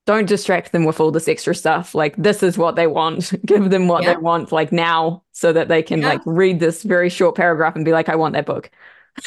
don't 0.07 0.27
distract 0.27 0.71
them 0.71 0.85
with 0.85 0.99
all 0.99 1.11
this 1.11 1.27
extra 1.27 1.53
stuff. 1.53 1.93
Like 1.93 2.15
this 2.15 2.41
is 2.41 2.57
what 2.57 2.75
they 2.75 2.87
want. 2.87 3.33
Give 3.45 3.69
them 3.69 3.87
what 3.87 4.03
yeah. 4.03 4.13
they 4.13 4.19
want 4.19 4.51
like 4.51 4.71
now 4.71 5.23
so 5.31 5.53
that 5.53 5.67
they 5.67 5.83
can 5.83 6.01
yeah. 6.01 6.09
like 6.09 6.21
read 6.25 6.59
this 6.59 6.83
very 6.83 7.09
short 7.09 7.35
paragraph 7.35 7.75
and 7.75 7.85
be 7.85 7.91
like, 7.91 8.09
I 8.09 8.15
want 8.15 8.33
that 8.33 8.45
book. 8.45 8.71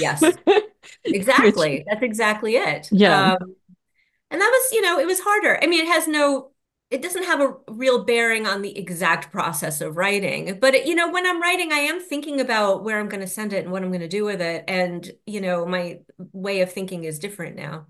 Yes. 0.01 0.25
exactly. 1.05 1.85
That's 1.89 2.03
exactly 2.03 2.57
it. 2.57 2.89
Yeah. 2.91 3.35
Um, 3.35 3.55
and 4.35 4.41
that 4.41 4.51
was, 4.51 4.73
you 4.73 4.83
know, 4.83 4.99
it 4.99 5.07
was 5.07 5.21
harder. 5.21 5.59
I 5.63 5.67
mean, 5.67 5.85
it 5.85 5.89
has 5.89 6.09
no 6.09 6.51
it 6.91 7.03
doesn't 7.03 7.25
have 7.25 7.41
a 7.41 7.55
real 7.67 8.05
bearing 8.05 8.47
on 8.47 8.61
the 8.63 8.79
exact 8.79 9.33
process 9.33 9.81
of 9.81 9.97
writing 9.97 10.59
but 10.61 10.75
it, 10.75 10.87
you 10.87 10.95
know 10.95 11.11
when 11.11 11.27
i'm 11.27 11.41
writing 11.41 11.73
i 11.73 11.79
am 11.79 11.99
thinking 11.99 12.41
about 12.41 12.85
where 12.85 13.01
i'm 13.01 13.09
going 13.09 13.23
to 13.23 13.27
send 13.27 13.55
it 13.55 13.65
and 13.65 13.73
what 13.73 13.83
i'm 13.83 13.89
going 13.89 14.03
to 14.03 14.07
do 14.07 14.23
with 14.23 14.41
it 14.41 14.63
and 14.69 15.11
you 15.27 15.41
know 15.41 15.65
my 15.67 15.99
way 16.33 16.61
of 16.61 16.71
thinking 16.71 17.03
is 17.03 17.19
different 17.19 17.57
now 17.57 17.87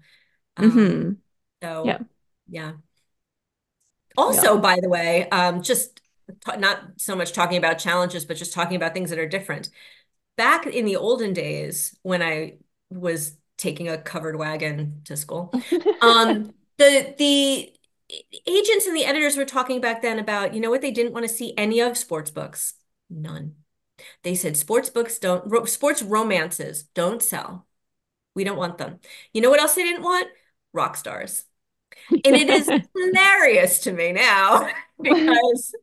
mm-hmm. 0.56 0.78
um, 0.78 1.18
so 1.60 1.84
yeah 1.84 1.98
yeah. 2.48 2.72
Also, 4.16 4.54
yeah. 4.54 4.60
by 4.60 4.78
the 4.80 4.88
way, 4.88 5.28
um, 5.30 5.62
just 5.62 6.00
t- 6.28 6.56
not 6.56 6.80
so 6.96 7.16
much 7.16 7.32
talking 7.32 7.58
about 7.58 7.78
challenges, 7.78 8.24
but 8.24 8.36
just 8.36 8.52
talking 8.52 8.76
about 8.76 8.94
things 8.94 9.10
that 9.10 9.18
are 9.18 9.28
different. 9.28 9.68
Back 10.36 10.66
in 10.66 10.84
the 10.84 10.96
olden 10.96 11.32
days, 11.32 11.96
when 12.02 12.22
I 12.22 12.54
was 12.90 13.36
taking 13.56 13.88
a 13.88 13.98
covered 13.98 14.36
wagon 14.36 15.02
to 15.04 15.16
school, 15.16 15.52
um, 16.00 16.52
the 16.78 17.14
the 17.18 17.72
agents 18.46 18.86
and 18.86 18.96
the 18.96 19.04
editors 19.04 19.36
were 19.36 19.44
talking 19.44 19.80
back 19.80 20.02
then 20.02 20.18
about 20.18 20.54
you 20.54 20.60
know 20.60 20.70
what 20.70 20.80
they 20.80 20.90
didn't 20.90 21.12
want 21.12 21.26
to 21.26 21.32
see 21.32 21.54
any 21.56 21.80
of 21.80 21.96
sports 21.96 22.30
books, 22.30 22.74
none. 23.10 23.54
They 24.22 24.34
said 24.34 24.56
sports 24.56 24.90
books 24.90 25.18
don't 25.18 25.50
ro- 25.50 25.64
sports 25.64 26.02
romances 26.02 26.84
don't 26.94 27.22
sell. 27.22 27.66
We 28.34 28.44
don't 28.44 28.58
want 28.58 28.78
them. 28.78 28.98
You 29.32 29.40
know 29.40 29.50
what 29.50 29.60
else 29.60 29.74
they 29.74 29.84
didn't 29.84 30.02
want? 30.02 30.28
Rock 30.72 30.96
stars. 30.96 31.44
And 32.24 32.34
it 32.34 32.48
is 32.50 32.68
hilarious 32.96 33.80
to 33.80 33.92
me 33.92 34.12
now 34.12 34.68
because 35.02 35.74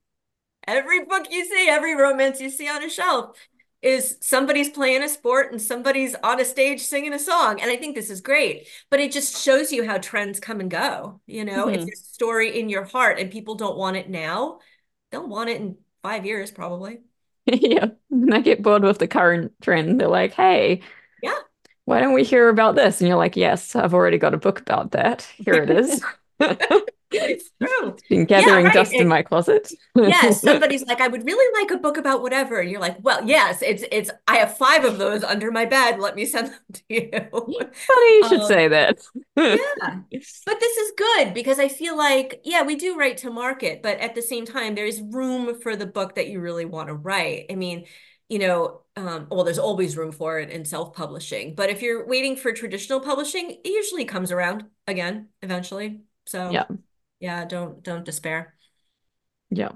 every 0.68 1.06
book 1.06 1.28
you 1.32 1.46
see, 1.46 1.68
every 1.70 1.96
romance 1.96 2.42
you 2.42 2.50
see 2.50 2.68
on 2.68 2.84
a 2.84 2.90
shelf 2.90 3.38
is 3.82 4.18
somebody's 4.22 4.70
playing 4.70 5.04
a 5.04 5.10
sport 5.10 5.52
and 5.52 5.62
somebody's 5.62 6.16
on 6.24 6.40
a 6.40 6.46
stage 6.46 6.82
singing 6.82 7.14
a 7.14 7.20
song. 7.20 7.60
And 7.62 7.72
I 7.72 7.78
think 7.78 7.96
this 7.96 8.10
is 8.10 8.22
great, 8.22 8.68
but 8.90 9.00
it 9.00 9.12
just 9.12 9.44
shows 9.44 9.72
you 9.72 9.86
how 9.86 9.98
trends 9.98 10.40
come 10.40 10.60
and 10.60 10.70
go. 10.70 11.20
You 11.26 11.46
know, 11.46 11.66
mm-hmm. 11.66 11.76
if 11.76 11.86
there's 11.86 12.02
a 12.02 12.14
story 12.14 12.60
in 12.60 12.70
your 12.70 12.84
heart 12.84 13.20
and 13.20 13.32
people 13.32 13.56
don't 13.56 13.78
want 13.78 13.98
it 13.98 14.10
now, 14.10 14.60
they'll 15.12 15.28
want 15.28 15.50
it 15.50 15.60
in 15.62 15.78
five 16.04 16.26
years 16.26 16.52
probably. 16.52 17.00
yeah. 17.46 17.88
And 18.12 18.34
I 18.34 18.42
get 18.42 18.62
bored 18.62 18.84
with 18.84 19.00
the 19.00 19.08
current 19.08 19.54
trend. 19.62 20.00
They're 20.00 20.08
like, 20.08 20.34
hey, 20.34 20.82
yeah, 21.24 21.40
why 21.86 22.00
don't 22.00 22.14
we 22.14 22.24
hear 22.24 22.50
about 22.50 22.76
this? 22.76 23.02
And 23.02 23.08
you're 23.08 23.18
like, 23.18 23.36
yes, 23.36 23.76
I've 23.76 23.94
already 23.94 24.20
got 24.20 24.36
a 24.36 24.38
book 24.38 24.60
about 24.60 24.92
that. 24.92 25.24
Here 25.38 25.56
it 25.56 25.70
is. 25.70 26.04
it's 27.12 27.51
true. 27.62 27.95
Been 28.09 28.26
gathering 28.26 28.66
yeah, 28.66 28.68
right. 28.68 28.74
dust 28.74 28.93
in 28.93 29.07
my 29.07 29.22
closet. 29.22 29.72
yes, 29.95 30.41
somebody's 30.41 30.86
like, 30.86 31.01
I 31.01 31.07
would 31.07 31.26
really 31.26 31.62
like 31.62 31.72
a 31.72 31.82
book 31.82 31.97
about 31.97 32.22
whatever, 32.22 32.59
and 32.59 32.70
you're 32.70 32.82
like, 32.82 32.97
well, 33.01 33.26
yes, 33.26 33.62
it's 33.62 33.84
it's. 33.91 34.09
I 34.28 34.38
have 34.38 34.57
five 34.57 34.86
of 34.86 34.97
those 34.97 35.24
under 35.24 35.51
my 35.51 35.66
bed. 35.66 35.99
Let 35.99 36.16
me 36.16 36.26
send 36.26 36.47
them 36.47 36.59
to 36.74 36.82
you. 36.89 37.09
Funny 37.32 38.16
you 38.16 38.28
should 38.30 38.41
um, 38.41 38.47
say 38.47 38.68
that. 38.68 38.99
yeah, 39.36 39.95
but 40.45 40.59
this 40.59 40.78
is 40.78 40.93
good 40.97 41.34
because 41.34 41.59
I 41.59 41.68
feel 41.68 41.97
like, 41.97 42.41
yeah, 42.43 42.64
we 42.64 42.76
do 42.76 42.97
write 42.97 43.18
to 43.18 43.32
market, 43.32 43.82
but 43.82 43.99
at 43.99 44.16
the 44.16 44.22
same 44.22 44.45
time, 44.45 44.76
there's 44.76 45.01
room 45.01 45.59
for 45.62 45.76
the 45.76 45.86
book 45.86 46.16
that 46.16 46.28
you 46.28 46.39
really 46.39 46.66
want 46.66 46.88
to 46.88 46.93
write. 46.93 47.45
I 47.49 47.55
mean, 47.55 47.86
you 48.30 48.39
know, 48.39 48.82
um, 48.95 49.28
well, 49.30 49.43
there's 49.43 49.59
always 49.59 49.97
room 49.97 50.12
for 50.12 50.39
it 50.39 50.49
in 50.49 50.64
self-publishing, 50.64 51.55
but 51.55 51.70
if 51.70 51.82
you're 51.82 52.07
waiting 52.07 52.36
for 52.36 52.53
traditional 52.53 53.01
publishing, 53.01 53.51
it 53.51 53.68
usually 53.68 54.05
comes 54.05 54.32
around 54.32 54.66
again 54.88 55.28
eventually. 55.41 56.01
So 56.26 56.49
yeah, 56.49 56.64
yeah, 57.22 57.46
don't 57.46 57.82
don't 57.82 58.04
despair. 58.04 58.56
Yeah, 59.50 59.72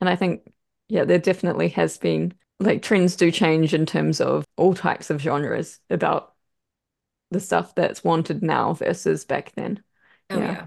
and 0.00 0.08
I 0.08 0.14
think 0.14 0.52
yeah, 0.88 1.04
there 1.04 1.18
definitely 1.18 1.70
has 1.70 1.98
been 1.98 2.34
like 2.60 2.82
trends 2.82 3.16
do 3.16 3.30
change 3.30 3.74
in 3.74 3.86
terms 3.86 4.20
of 4.20 4.44
all 4.56 4.74
types 4.74 5.10
of 5.10 5.20
genres 5.20 5.80
about 5.90 6.34
the 7.32 7.40
stuff 7.40 7.74
that's 7.74 8.04
wanted 8.04 8.42
now 8.42 8.74
versus 8.74 9.24
back 9.24 9.52
then. 9.56 9.82
Oh 10.30 10.38
yeah. 10.38 10.52
yeah. 10.52 10.64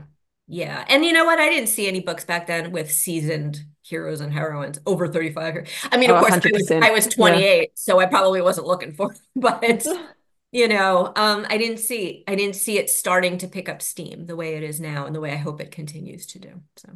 Yeah. 0.52 0.84
And 0.90 1.06
you 1.06 1.14
know 1.14 1.26
what? 1.26 1.38
I 1.38 1.48
didn't 1.48 1.70
see 1.70 1.88
any 1.88 2.00
books 2.00 2.26
back 2.26 2.48
then 2.48 2.72
with 2.72 2.92
seasoned 2.92 3.64
heroes 3.90 4.22
and 4.22 4.32
heroines 4.32 4.80
over 4.86 5.08
35 5.08 5.68
i 5.92 5.98
mean 5.98 6.12
of 6.12 6.18
oh, 6.18 6.20
course 6.20 6.34
I 6.34 6.50
was, 6.52 6.72
I 6.72 6.92
was, 6.92 7.08
28 7.08 7.42
yeah. 7.42 7.66
so 7.74 8.00
i 8.00 8.06
probably 8.06 8.40
wasn't 8.40 8.68
looking 8.68 8.94
for 8.94 9.12
it, 9.12 9.20
but 9.36 9.86
you 10.52 10.68
know 10.68 11.12
um, 11.16 11.46
i 11.50 11.58
didn't 11.58 11.78
see 11.78 12.24
i 12.28 12.36
didn't 12.36 12.56
see 12.56 12.78
it 12.78 12.90
starting 12.90 13.38
to 13.38 13.48
pick 13.48 13.70
up 13.70 13.82
steam 13.82 14.26
the 14.26 14.36
way 14.36 14.56
it 14.56 14.64
is 14.64 14.80
now 14.80 15.06
and 15.06 15.16
the 15.16 15.22
way 15.22 15.32
i 15.32 15.38
hope 15.38 15.62
it 15.62 15.72
continues 15.72 16.26
to 16.26 16.40
do 16.40 16.62
so. 16.78 16.90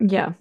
Yeah. 0.00 0.34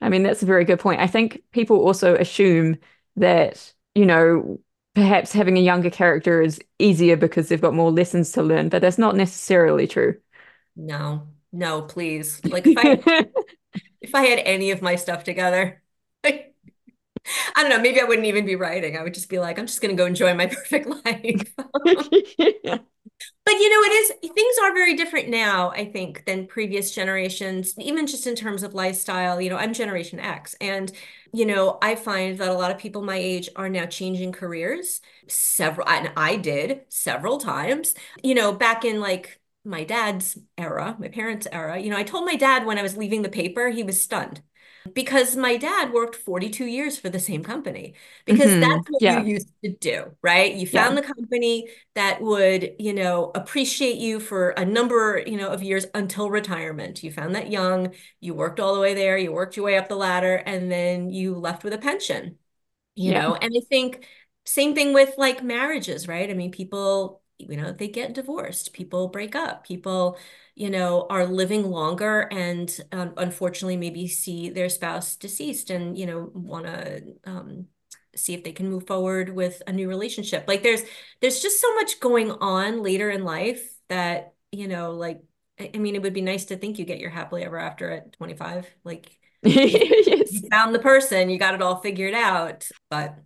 I 0.00 0.08
mean 0.08 0.22
that's 0.22 0.42
a 0.42 0.46
very 0.46 0.64
good 0.64 0.80
point. 0.80 1.00
I 1.00 1.06
think 1.06 1.42
people 1.52 1.84
also 1.84 2.14
assume 2.14 2.78
that 3.16 3.72
you 3.94 4.06
know 4.06 4.60
perhaps 4.94 5.32
having 5.32 5.58
a 5.58 5.60
younger 5.60 5.90
character 5.90 6.40
is 6.40 6.60
easier 6.78 7.16
because 7.16 7.48
they've 7.48 7.60
got 7.60 7.74
more 7.74 7.90
lessons 7.90 8.32
to 8.32 8.42
learn 8.42 8.68
but 8.68 8.82
that's 8.82 8.98
not 8.98 9.16
necessarily 9.16 9.86
true. 9.86 10.16
No 10.76 11.28
no 11.52 11.82
please. 11.82 12.44
Like 12.44 12.66
if 12.66 12.78
i 12.78 13.24
if 14.00 14.14
I 14.14 14.26
had 14.26 14.38
any 14.40 14.70
of 14.70 14.82
my 14.82 14.96
stuff 14.96 15.24
together, 15.24 15.82
I 17.56 17.62
don't 17.62 17.70
know, 17.70 17.80
maybe 17.80 18.00
I 18.00 18.04
wouldn't 18.04 18.26
even 18.26 18.44
be 18.46 18.56
writing. 18.56 18.96
I 18.96 19.02
would 19.02 19.14
just 19.14 19.28
be 19.28 19.38
like, 19.38 19.58
I'm 19.58 19.66
just 19.66 19.80
going 19.80 19.94
to 19.96 20.00
go 20.00 20.06
enjoy 20.06 20.34
my 20.34 20.46
perfect 20.46 20.86
life. 20.88 21.54
But 23.44 23.54
you 23.54 23.70
know, 23.70 23.82
it 23.92 23.92
is 23.92 24.32
things 24.34 24.56
are 24.62 24.74
very 24.74 24.94
different 24.96 25.28
now, 25.28 25.70
I 25.70 25.84
think, 25.84 26.24
than 26.26 26.46
previous 26.46 26.94
generations, 26.94 27.74
even 27.78 28.06
just 28.06 28.26
in 28.26 28.34
terms 28.36 28.62
of 28.62 28.74
lifestyle. 28.74 29.40
You 29.40 29.50
know, 29.50 29.56
I'm 29.56 29.72
Generation 29.74 30.20
X, 30.20 30.54
and 30.60 30.92
you 31.32 31.46
know, 31.46 31.78
I 31.82 31.94
find 31.96 32.38
that 32.38 32.48
a 32.48 32.54
lot 32.54 32.70
of 32.70 32.78
people 32.78 33.02
my 33.02 33.16
age 33.16 33.48
are 33.56 33.68
now 33.68 33.86
changing 33.86 34.32
careers 34.32 35.00
several, 35.28 35.88
and 35.88 36.12
I 36.16 36.36
did 36.36 36.82
several 36.88 37.38
times. 37.38 37.94
You 38.22 38.34
know, 38.34 38.52
back 38.52 38.84
in 38.84 39.00
like 39.00 39.40
my 39.64 39.84
dad's 39.84 40.38
era, 40.58 40.96
my 40.98 41.08
parents' 41.08 41.46
era, 41.52 41.78
you 41.78 41.90
know, 41.90 41.96
I 41.96 42.02
told 42.04 42.24
my 42.26 42.36
dad 42.36 42.66
when 42.66 42.78
I 42.78 42.82
was 42.82 42.96
leaving 42.96 43.22
the 43.22 43.28
paper, 43.28 43.68
he 43.70 43.82
was 43.82 44.02
stunned 44.02 44.42
because 44.94 45.36
my 45.36 45.56
dad 45.56 45.92
worked 45.92 46.16
42 46.16 46.64
years 46.66 46.98
for 46.98 47.08
the 47.10 47.18
same 47.20 47.42
company 47.44 47.94
because 48.26 48.56
Mhm. 48.56 48.58
that's 48.58 48.86
what 48.88 49.00
Yeah. 49.00 49.08
you 49.08 49.24
used 49.34 49.48
to 49.64 49.70
do, 49.76 50.16
right? 50.22 50.54
You 50.54 50.66
found 50.66 50.96
the 50.96 51.02
company 51.02 51.68
that 51.94 52.20
would, 52.22 52.74
you 52.78 52.92
know, 52.92 53.30
appreciate 53.34 53.96
you 53.98 54.20
for 54.20 54.50
a 54.50 54.64
number, 54.64 55.22
you 55.26 55.36
know, 55.36 55.48
of 55.50 55.62
years 55.62 55.86
until 55.94 56.30
retirement. 56.30 57.02
You 57.02 57.12
found 57.12 57.34
that 57.34 57.50
young, 57.50 57.94
you 58.20 58.34
worked 58.34 58.60
all 58.60 58.74
the 58.74 58.80
way 58.80 58.94
there, 58.94 59.18
you 59.18 59.32
worked 59.32 59.56
your 59.56 59.66
way 59.66 59.76
up 59.78 59.88
the 59.88 59.96
ladder, 59.96 60.36
and 60.46 60.70
then 60.70 61.10
you 61.10 61.34
left 61.36 61.64
with 61.64 61.72
a 61.72 61.78
pension, 61.78 62.38
you 62.94 63.12
Yeah. 63.12 63.20
know? 63.20 63.34
And 63.34 63.52
I 63.56 63.60
think 63.68 64.06
same 64.46 64.74
thing 64.74 64.92
with 64.94 65.14
like 65.18 65.42
marriages, 65.42 66.08
right? 66.08 66.28
I 66.30 66.34
mean, 66.34 66.50
people, 66.50 67.19
you 67.48 67.56
know, 67.56 67.72
they 67.72 67.88
get 67.88 68.14
divorced, 68.14 68.72
people 68.72 69.08
break 69.08 69.34
up, 69.34 69.64
people 69.66 70.18
you 70.54 70.68
know, 70.68 71.06
are 71.08 71.24
living 71.26 71.70
longer 71.70 72.28
and 72.30 72.80
um, 72.92 73.14
unfortunately 73.16 73.76
maybe 73.76 74.06
see 74.06 74.50
their 74.50 74.68
spouse 74.68 75.16
deceased 75.16 75.70
and, 75.70 75.96
you 75.96 76.04
know, 76.06 76.30
want 76.34 76.66
to 76.66 77.02
um, 77.24 77.66
see 78.14 78.34
if 78.34 78.44
they 78.44 78.52
can 78.52 78.68
move 78.68 78.86
forward 78.86 79.30
with 79.30 79.62
a 79.66 79.72
new 79.72 79.88
relationship. 79.88 80.44
Like 80.48 80.62
there's 80.62 80.82
there's 81.20 81.40
just 81.40 81.60
so 81.60 81.74
much 81.76 82.00
going 82.00 82.30
on 82.30 82.82
later 82.82 83.10
in 83.10 83.24
life 83.24 83.62
that, 83.88 84.34
you 84.52 84.68
know, 84.68 84.92
like 84.92 85.20
I, 85.58 85.76
mean, 85.78 85.94
it 85.94 86.02
would 86.02 86.14
be 86.14 86.22
nice 86.22 86.46
to 86.46 86.56
think 86.56 86.78
you 86.78 86.84
get 86.86 87.00
your 87.00 87.10
happily 87.10 87.44
ever 87.44 87.58
after 87.58 87.90
at 87.90 88.12
25. 88.12 88.66
Like 88.84 89.10
Yes. 89.42 90.32
you 90.32 90.48
found 90.50 90.74
the 90.74 90.78
person, 90.78 91.30
you 91.30 91.38
got 91.38 91.54
it 91.54 91.62
all 91.62 91.80
figured 91.80 92.14
out, 92.14 92.68
but 92.90 93.16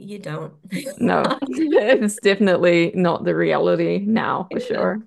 you 0.00 0.18
don't. 0.18 0.54
No, 0.98 1.22
it's 1.48 2.16
definitely 2.16 2.92
not 2.94 3.24
the 3.24 3.34
reality 3.34 4.04
now, 4.06 4.48
for 4.50 4.60
sure. 4.60 5.02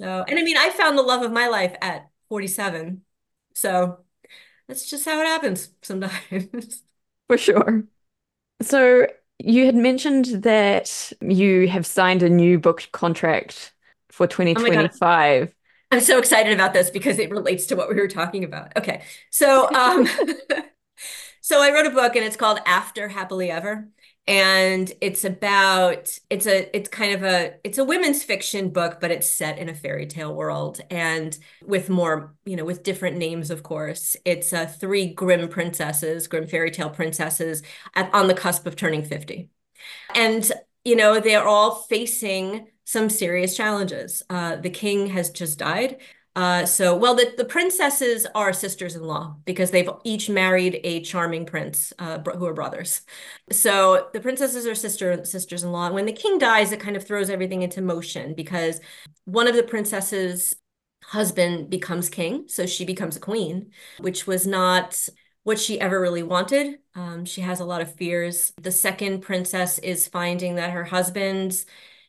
So, 0.00 0.24
and 0.26 0.38
I 0.38 0.42
mean, 0.42 0.56
I 0.56 0.70
found 0.70 0.96
the 0.96 1.02
love 1.02 1.22
of 1.22 1.32
my 1.32 1.48
life 1.48 1.74
at 1.80 2.08
47. 2.28 3.02
So 3.54 3.98
that's 4.68 4.88
just 4.88 5.04
how 5.04 5.20
it 5.20 5.26
happens 5.26 5.70
sometimes. 5.82 6.82
For 7.28 7.38
sure. 7.38 7.84
So 8.60 9.06
you 9.38 9.66
had 9.66 9.74
mentioned 9.74 10.26
that 10.42 11.12
you 11.20 11.68
have 11.68 11.86
signed 11.86 12.22
a 12.22 12.28
new 12.28 12.58
book 12.58 12.88
contract 12.92 13.72
for 14.10 14.24
Oh 14.24 14.28
2025. 14.28 15.54
I'm 15.90 16.00
so 16.00 16.18
excited 16.18 16.52
about 16.52 16.72
this 16.72 16.90
because 16.90 17.18
it 17.18 17.30
relates 17.30 17.66
to 17.66 17.76
what 17.76 17.88
we 17.88 17.96
were 17.96 18.08
talking 18.08 18.44
about. 18.44 18.76
Okay. 18.76 19.02
So, 19.30 19.70
um, 19.74 20.08
so 21.40 21.60
I 21.60 21.72
wrote 21.72 21.86
a 21.86 21.90
book 21.90 22.16
and 22.16 22.24
it's 22.24 22.36
called 22.36 22.60
After 22.64 23.08
Happily 23.08 23.50
Ever. 23.50 23.88
And 24.28 24.92
it's 25.00 25.24
about 25.24 26.16
it's 26.30 26.46
a 26.46 26.74
it's 26.76 26.88
kind 26.88 27.12
of 27.12 27.24
a 27.24 27.54
it's 27.64 27.78
a 27.78 27.84
women's 27.84 28.22
fiction 28.22 28.70
book, 28.70 28.98
but 29.00 29.10
it's 29.10 29.28
set 29.28 29.58
in 29.58 29.68
a 29.68 29.74
fairy 29.74 30.06
tale 30.06 30.32
world 30.32 30.80
and 30.90 31.36
with 31.66 31.90
more, 31.90 32.34
you 32.44 32.54
know, 32.54 32.64
with 32.64 32.84
different 32.84 33.16
names, 33.16 33.50
of 33.50 33.64
course. 33.64 34.16
It's 34.24 34.52
uh, 34.52 34.66
three 34.66 35.08
Grimm 35.12 35.48
princesses, 35.48 36.28
Grimm 36.28 36.46
fairy 36.46 36.70
tale 36.70 36.90
princesses 36.90 37.62
at, 37.96 38.14
on 38.14 38.28
the 38.28 38.34
cusp 38.34 38.64
of 38.66 38.76
turning 38.76 39.02
50. 39.04 39.50
And, 40.14 40.50
you 40.84 40.96
know, 40.96 41.20
they're 41.20 41.46
all 41.46 41.74
facing 41.74 42.68
some 42.84 43.10
serious 43.10 43.56
challenges. 43.56 44.22
Uh, 44.30 44.56
the 44.56 44.70
king 44.70 45.08
has 45.08 45.30
just 45.30 45.58
died. 45.58 45.98
Uh, 46.34 46.64
so, 46.64 46.96
well, 46.96 47.14
the, 47.14 47.34
the 47.36 47.44
princesses 47.44 48.26
are 48.34 48.54
sisters-in-law 48.54 49.36
because 49.44 49.70
they've 49.70 49.90
each 50.02 50.30
married 50.30 50.80
a 50.82 51.02
charming 51.02 51.44
prince 51.44 51.92
uh, 51.98 52.18
who 52.20 52.46
are 52.46 52.54
brothers. 52.54 53.02
So 53.50 54.08
the 54.14 54.20
princesses 54.20 54.66
are 54.66 54.74
sister 54.74 55.24
sisters-in-law. 55.24 55.86
And 55.86 55.94
when 55.94 56.06
the 56.06 56.12
king 56.12 56.38
dies, 56.38 56.72
it 56.72 56.80
kind 56.80 56.96
of 56.96 57.06
throws 57.06 57.28
everything 57.28 57.60
into 57.60 57.82
motion 57.82 58.34
because 58.34 58.80
one 59.26 59.46
of 59.46 59.54
the 59.54 59.62
princesses' 59.62 60.54
husband 61.04 61.68
becomes 61.68 62.08
king, 62.08 62.44
so 62.48 62.64
she 62.64 62.86
becomes 62.86 63.16
a 63.16 63.20
queen, 63.20 63.70
which 63.98 64.26
was 64.26 64.46
not 64.46 65.08
what 65.42 65.58
she 65.58 65.80
ever 65.80 66.00
really 66.00 66.22
wanted. 66.22 66.78
Um, 66.94 67.24
she 67.24 67.42
has 67.42 67.60
a 67.60 67.64
lot 67.64 67.82
of 67.82 67.94
fears. 67.94 68.52
The 68.60 68.70
second 68.70 69.20
princess 69.20 69.78
is 69.80 70.08
finding 70.08 70.54
that 70.54 70.70
her 70.70 70.84
husband's 70.84 71.66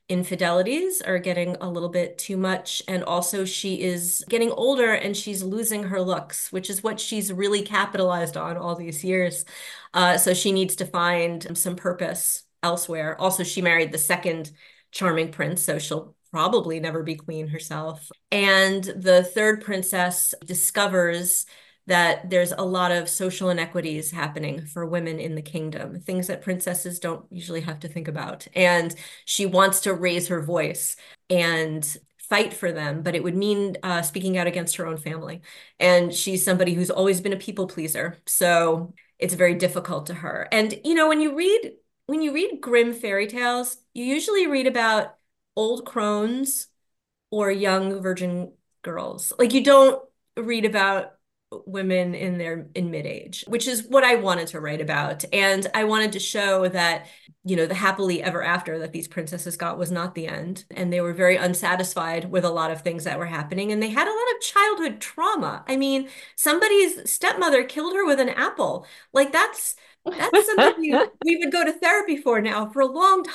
infidelities 0.10 1.02
are 1.02 1.18
getting 1.18 1.56
a 1.62 1.70
little 1.70 1.90
bit 1.90 2.18
too 2.18 2.38
much. 2.38 2.84
And 2.88 3.04
also, 3.04 3.46
she 3.46 3.82
is 3.82 4.24
getting 4.30 4.52
older 4.52 4.94
and 4.94 5.16
she's 5.16 5.44
losing 5.44 5.84
her 5.84 6.02
looks, 6.02 6.52
which 6.52 6.70
is 6.70 6.84
what 6.84 7.00
she's 7.00 7.32
really 7.32 7.62
capitalized 7.64 8.38
on 8.38 8.58
all 8.58 8.76
these 8.76 9.04
years. 9.04 9.46
Uh, 9.94 10.18
so 10.18 10.34
she 10.34 10.52
needs 10.52 10.76
to 10.78 10.86
find 10.86 11.58
some 11.58 11.76
purpose 11.76 12.44
elsewhere. 12.62 13.20
Also, 13.20 13.44
she 13.44 13.62
married 13.62 13.92
the 13.92 13.98
second 13.98 14.52
charming 14.92 15.32
prince, 15.32 15.64
so 15.64 15.80
she'll 15.80 16.16
probably 16.32 16.80
never 16.80 17.04
be 17.04 17.16
queen 17.16 17.48
herself. 17.48 18.12
And 18.32 18.84
the 18.84 19.24
third 19.24 19.64
princess 19.64 20.34
discovers 20.46 21.46
that 21.88 22.30
there's 22.30 22.52
a 22.54 22.62
lot 22.62 22.92
of 22.92 23.10
social 23.10 23.50
inequities 23.50 24.12
happening 24.12 24.66
for 24.66 24.86
women 24.86 25.20
in 25.20 25.36
the 25.36 25.42
kingdom, 25.42 26.00
things 26.00 26.28
that 26.28 26.42
princesses 26.42 27.00
don't 27.00 27.26
usually 27.30 27.62
have 27.62 27.80
to 27.82 27.88
think 27.90 28.08
about. 28.08 28.48
And 28.56 28.96
she 29.26 29.46
wants 29.46 29.82
to 29.82 29.94
raise 29.94 30.30
her 30.30 30.42
voice 30.42 30.96
and 31.30 31.86
fight 32.30 32.54
for 32.54 32.72
them, 32.72 33.02
but 33.04 33.16
it 33.16 33.24
would 33.24 33.36
mean 33.36 33.78
uh, 33.84 34.02
speaking 34.02 34.38
out 34.38 34.48
against 34.48 34.78
her 34.78 34.88
own 34.88 34.98
family. 34.98 35.42
And 35.80 36.14
she's 36.14 36.46
somebody 36.46 36.74
who's 36.74 36.90
always 36.90 37.20
been 37.20 37.34
a 37.34 37.38
people 37.38 37.68
pleaser. 37.68 38.18
So 38.26 38.94
it's 39.20 39.34
very 39.34 39.56
difficult 39.56 40.08
to 40.08 40.14
her. 40.14 40.48
And, 40.52 40.74
you 40.86 40.94
know, 40.94 41.10
when 41.10 41.20
you 41.20 41.36
read, 41.36 41.74
when 42.06 42.22
you 42.22 42.34
read 42.34 42.60
Grimm 42.62 42.94
fairy 42.94 43.28
tales, 43.28 43.78
you 43.94 44.06
usually 44.06 44.48
read 44.48 44.68
about 44.68 45.16
old 45.56 45.86
crones 45.86 46.68
or 47.30 47.52
young 47.52 48.02
virgin 48.02 48.54
girls. 48.84 49.34
Like 49.38 49.54
you 49.54 49.64
don't 49.64 50.02
read 50.38 50.66
about 50.66 51.14
women 51.66 52.16
in 52.16 52.38
their 52.38 52.68
in 52.76 52.90
mid-age 52.92 53.44
which 53.48 53.68
is 53.68 53.86
what 53.88 54.04
i 54.04 54.16
wanted 54.16 54.48
to 54.48 54.60
write 54.60 54.82
about. 54.82 55.24
And 55.34 55.68
i 55.74 55.84
wanted 55.84 56.12
to 56.14 56.20
show 56.20 56.68
that 56.70 57.08
you 57.44 57.56
know 57.56 57.66
the 57.66 57.74
happily 57.76 58.24
ever 58.24 58.42
after 58.44 58.80
that 58.80 58.94
these 58.94 59.08
princesses 59.08 59.58
got 59.58 59.78
was 59.78 59.92
not 59.92 60.16
the 60.16 60.28
end. 60.28 60.66
And 60.72 60.92
they 60.92 61.02
were 61.02 61.14
very 61.14 61.36
unsatisfied 61.36 62.32
with 62.32 62.46
a 62.46 62.50
lot 62.50 62.72
of 62.72 62.82
things 62.82 63.04
that 63.04 63.20
were 63.20 63.26
happening. 63.26 63.72
And 63.72 63.82
they 63.82 63.90
had 63.90 64.08
a 64.08 64.12
lot 64.12 64.36
of 64.36 64.42
childhood 64.42 65.02
trauma. 65.02 65.64
I 65.68 65.76
mean 65.78 66.10
somebody's 66.36 67.10
stepmother 67.10 67.64
killed 67.66 67.96
her 67.96 68.06
with 68.06 68.20
an 68.20 68.30
apple. 68.30 68.86
Like 69.14 69.32
that's 69.32 69.76
that's 70.06 70.46
something 70.46 70.76
we, 70.80 70.92
we 71.26 71.38
would 71.38 71.52
go 71.52 71.64
to 71.66 71.74
therapy 71.74 72.18
for 72.18 72.42
now 72.42 72.70
for 72.70 72.82
a 72.82 72.86
long 72.86 73.24
time. 73.24 73.34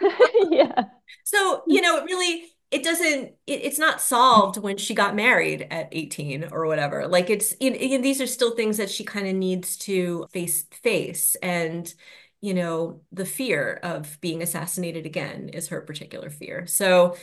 Yeah. 0.50 0.84
so 1.24 1.62
you 1.66 1.80
know 1.80 1.96
it 1.96 2.04
really 2.04 2.44
it 2.70 2.82
doesn't 2.82 3.34
it, 3.46 3.64
it's 3.64 3.78
not 3.78 4.00
solved 4.00 4.58
when 4.58 4.76
she 4.76 4.94
got 4.94 5.14
married 5.14 5.66
at 5.70 5.88
18 5.92 6.48
or 6.52 6.66
whatever. 6.66 7.06
Like 7.06 7.30
it's 7.30 7.54
you 7.60 7.70
know, 7.70 8.02
these 8.02 8.20
are 8.20 8.26
still 8.26 8.54
things 8.56 8.76
that 8.78 8.90
she 8.90 9.04
kind 9.04 9.26
of 9.26 9.34
needs 9.34 9.76
to 9.78 10.26
face 10.32 10.64
face. 10.82 11.36
And 11.42 11.92
you 12.40 12.54
know 12.54 13.00
the 13.12 13.24
fear 13.26 13.80
of 13.82 14.20
being 14.20 14.42
assassinated 14.42 15.06
again 15.06 15.48
is 15.50 15.68
her 15.68 15.80
particular 15.80 16.30
fear. 16.30 16.66
So 16.66 17.16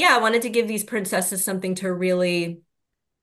yeah 0.00 0.16
i 0.16 0.18
wanted 0.18 0.42
to 0.42 0.48
give 0.48 0.66
these 0.66 0.82
princesses 0.84 1.44
something 1.44 1.74
to 1.76 1.92
really 1.92 2.62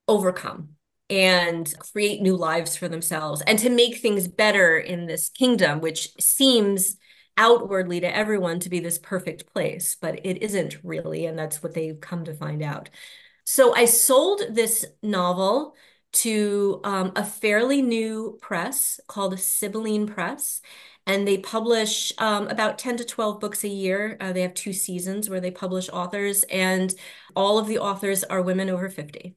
overcome 0.08 0.70
and 1.10 1.74
create 1.92 2.22
new 2.22 2.36
lives 2.36 2.76
for 2.76 2.88
themselves 2.88 3.42
and 3.48 3.58
to 3.60 3.70
make 3.70 3.98
things 3.98 4.28
better 4.28 4.78
in 4.78 5.08
this 5.08 5.30
kingdom 5.30 5.82
which 5.82 6.10
seems 6.20 6.98
outwardly 7.38 8.00
to 8.02 8.16
everyone 8.16 8.60
to 8.62 8.70
be 8.70 8.80
this 8.80 8.98
perfect 8.98 9.46
place, 9.54 9.96
but 10.00 10.26
it 10.26 10.42
isn't 10.44 10.78
really. 10.84 11.26
And 11.26 11.38
that's 11.38 11.62
what 11.64 11.74
they've 11.74 12.00
come 12.00 12.26
to 12.26 12.34
find 12.34 12.62
out. 12.64 12.90
So 13.46 13.74
I 13.76 13.86
sold 13.86 14.42
this 14.50 14.86
novel 15.02 15.76
to 16.14 16.82
um, 16.84 17.12
a 17.16 17.24
fairly 17.26 17.82
new 17.82 18.38
press 18.42 19.00
called 19.08 19.40
Sibylline 19.40 20.08
Press. 20.08 20.62
And 21.06 21.28
they 21.28 21.38
publish 21.38 22.12
um, 22.18 22.48
about 22.50 22.78
10 22.78 22.98
to 22.98 23.06
12 23.06 23.40
books 23.40 23.64
a 23.64 23.70
year. 23.70 24.18
Uh, 24.20 24.34
they 24.34 24.42
have 24.42 24.54
two 24.54 24.74
seasons 24.74 25.30
where 25.30 25.40
they 25.40 25.52
publish 25.52 25.90
authors, 25.90 26.44
and 26.44 26.94
all 27.36 27.58
of 27.60 27.68
the 27.68 27.80
authors 27.80 28.24
are 28.26 28.42
women 28.42 28.70
over 28.70 28.90
50. 28.90 29.36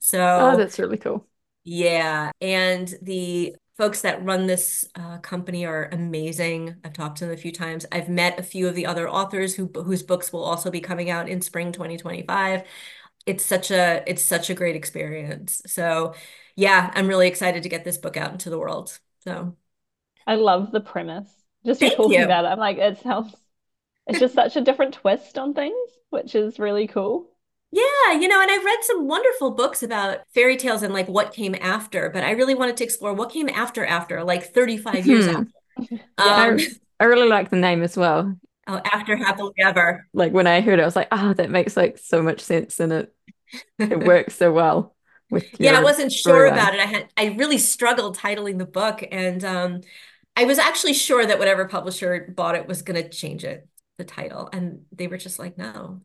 So, 0.00 0.18
Oh, 0.38 0.56
that's 0.56 0.78
really 0.78 0.96
cool. 0.98 1.26
yeah. 1.64 2.30
And 2.40 2.92
the 3.02 3.56
folks 3.76 4.02
that 4.02 4.24
run 4.24 4.46
this 4.46 4.84
uh, 4.94 5.18
company 5.18 5.66
are 5.66 5.88
amazing. 5.92 6.76
I've 6.84 6.92
talked 6.92 7.18
to 7.18 7.26
them 7.26 7.34
a 7.34 7.36
few 7.36 7.52
times. 7.52 7.86
I've 7.92 8.08
met 8.08 8.38
a 8.38 8.42
few 8.42 8.68
of 8.68 8.74
the 8.74 8.86
other 8.86 9.08
authors 9.08 9.54
who 9.54 9.66
whose 9.74 10.02
books 10.02 10.32
will 10.32 10.44
also 10.44 10.70
be 10.70 10.80
coming 10.80 11.10
out 11.10 11.28
in 11.28 11.40
spring 11.42 11.72
2025. 11.72 12.62
It's 13.26 13.44
such 13.44 13.70
a 13.70 14.02
it's 14.06 14.24
such 14.24 14.50
a 14.50 14.54
great 14.54 14.76
experience. 14.76 15.62
So, 15.66 16.14
yeah, 16.56 16.90
I'm 16.94 17.08
really 17.08 17.28
excited 17.28 17.62
to 17.64 17.68
get 17.68 17.84
this 17.84 17.98
book 17.98 18.16
out 18.16 18.32
into 18.32 18.50
the 18.50 18.58
world. 18.58 18.98
So, 19.24 19.56
I 20.26 20.34
love 20.34 20.70
the 20.70 20.80
premise. 20.80 21.46
Just 21.64 21.80
Thank 21.80 21.94
talking 21.94 22.20
you. 22.20 22.24
about 22.24 22.44
it, 22.44 22.48
I'm 22.48 22.58
like, 22.58 22.76
it 22.76 22.98
sounds, 22.98 23.34
it's 24.06 24.20
just 24.20 24.34
such 24.34 24.56
a 24.56 24.62
different 24.62 24.94
twist 24.94 25.38
on 25.38 25.54
things, 25.54 25.76
which 26.10 26.34
is 26.34 26.58
really 26.58 26.88
cool. 26.88 27.33
Yeah, 27.74 28.12
you 28.20 28.28
know, 28.28 28.40
and 28.40 28.50
I've 28.50 28.64
read 28.64 28.78
some 28.84 29.06
wonderful 29.08 29.50
books 29.52 29.82
about 29.82 30.20
fairy 30.34 30.56
tales 30.56 30.82
and 30.82 30.94
like 30.94 31.08
what 31.08 31.32
came 31.32 31.54
after, 31.60 32.10
but 32.10 32.24
I 32.24 32.32
really 32.32 32.54
wanted 32.54 32.76
to 32.78 32.84
explore 32.84 33.14
what 33.14 33.32
came 33.32 33.48
after 33.48 33.84
after, 33.84 34.22
like 34.24 34.52
35 34.54 35.06
years 35.06 35.26
Hmm. 35.26 35.28
after. 35.28 35.50
Yeah. 36.18 36.34
I, 36.36 36.54
Um, 36.54 36.78
I 37.00 37.04
really 37.04 37.28
like 37.28 37.50
the 37.50 37.56
name 37.56 37.82
as 37.82 37.96
well. 37.96 38.36
Oh, 38.66 38.80
after 38.84 39.16
happily 39.16 39.52
ever. 39.58 40.06
Like 40.12 40.32
when 40.32 40.46
I 40.46 40.60
heard 40.60 40.78
it, 40.78 40.82
I 40.82 40.84
was 40.84 40.96
like, 40.96 41.08
ah, 41.10 41.30
oh, 41.30 41.34
that 41.34 41.50
makes 41.50 41.76
like 41.76 41.98
so 41.98 42.22
much 42.22 42.40
sense 42.40 42.78
and 42.80 42.92
it 42.92 43.14
it 43.90 44.00
works 44.00 44.36
so 44.36 44.52
well 44.52 44.96
with 45.30 45.46
Yeah, 45.60 45.72
I 45.78 45.82
wasn't 45.82 46.12
sure 46.12 46.46
about 46.46 46.74
it. 46.74 46.80
I 46.80 46.84
had 46.86 47.08
I 47.16 47.26
really 47.38 47.58
struggled 47.58 48.16
titling 48.18 48.58
the 48.58 48.66
book 48.66 49.02
and 49.10 49.44
um 49.44 49.80
I 50.36 50.44
was 50.44 50.58
actually 50.58 50.94
sure 50.94 51.24
that 51.26 51.38
whatever 51.38 51.66
publisher 51.68 52.32
bought 52.36 52.56
it 52.56 52.66
was 52.66 52.82
gonna 52.82 53.08
change 53.08 53.44
it, 53.44 53.68
the 53.98 54.04
title. 54.04 54.48
And 54.52 54.84
they 54.92 55.06
were 55.06 55.18
just 55.18 55.38
like, 55.38 55.56
no. 55.58 56.02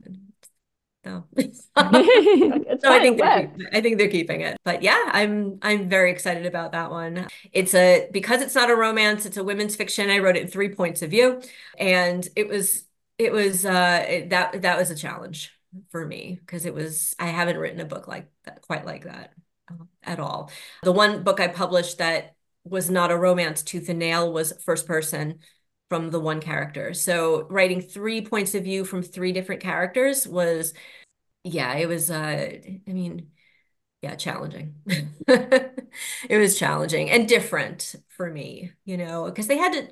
No. 1.05 1.25
so 1.33 2.91
I 2.91 2.99
think 2.99 3.17
they're 3.17 3.51
I 3.71 3.81
think 3.81 3.97
they're 3.97 4.09
keeping 4.09 4.41
it. 4.41 4.57
But 4.65 4.83
yeah, 4.83 5.09
I'm 5.11 5.59
I'm 5.61 5.89
very 5.89 6.11
excited 6.11 6.45
about 6.45 6.73
that 6.73 6.91
one. 6.91 7.27
It's 7.51 7.73
a 7.73 8.09
because 8.11 8.41
it's 8.41 8.55
not 8.55 8.69
a 8.69 8.75
romance, 8.75 9.25
it's 9.25 9.37
a 9.37 9.43
women's 9.43 9.75
fiction. 9.75 10.09
I 10.09 10.19
wrote 10.19 10.35
it 10.35 10.43
in 10.43 10.47
three 10.49 10.69
points 10.69 11.01
of 11.01 11.09
view, 11.09 11.41
and 11.77 12.27
it 12.35 12.47
was 12.47 12.83
it 13.17 13.31
was 13.31 13.65
uh 13.65 14.05
it, 14.07 14.29
that 14.31 14.61
that 14.61 14.77
was 14.77 14.91
a 14.91 14.95
challenge 14.95 15.53
for 15.89 16.05
me 16.05 16.37
because 16.39 16.65
it 16.65 16.73
was 16.73 17.15
I 17.19 17.27
haven't 17.27 17.57
written 17.57 17.79
a 17.79 17.85
book 17.85 18.07
like 18.07 18.29
that 18.45 18.61
quite 18.61 18.85
like 18.85 19.05
that 19.05 19.33
uh, 19.71 19.85
at 20.03 20.19
all. 20.19 20.51
The 20.83 20.91
one 20.91 21.23
book 21.23 21.39
I 21.39 21.47
published 21.47 21.99
that 21.99 22.35
was 22.63 22.89
not 22.89 23.11
a 23.11 23.17
romance 23.17 23.63
tooth 23.63 23.89
and 23.89 23.99
nail 23.99 24.31
was 24.33 24.53
first 24.65 24.85
person 24.85 25.39
from 25.89 26.11
the 26.11 26.19
one 26.19 26.39
character. 26.41 26.93
So 26.93 27.47
writing 27.49 27.81
three 27.81 28.21
points 28.21 28.55
of 28.55 28.63
view 28.63 28.85
from 28.85 29.01
three 29.03 29.31
different 29.31 29.61
characters 29.61 30.27
was, 30.27 30.73
yeah, 31.43 31.75
it 31.75 31.87
was, 31.87 32.11
uh, 32.11 32.49
I 32.87 32.93
mean, 32.93 33.31
yeah, 34.01 34.15
challenging. 34.15 34.75
it 35.27 36.37
was 36.39 36.59
challenging 36.59 37.09
and 37.11 37.27
different 37.29 37.95
for 38.09 38.29
me, 38.31 38.71
you 38.85 38.97
know, 38.97 39.25
because 39.25 39.47
they 39.47 39.57
had 39.57 39.73
to, 39.73 39.89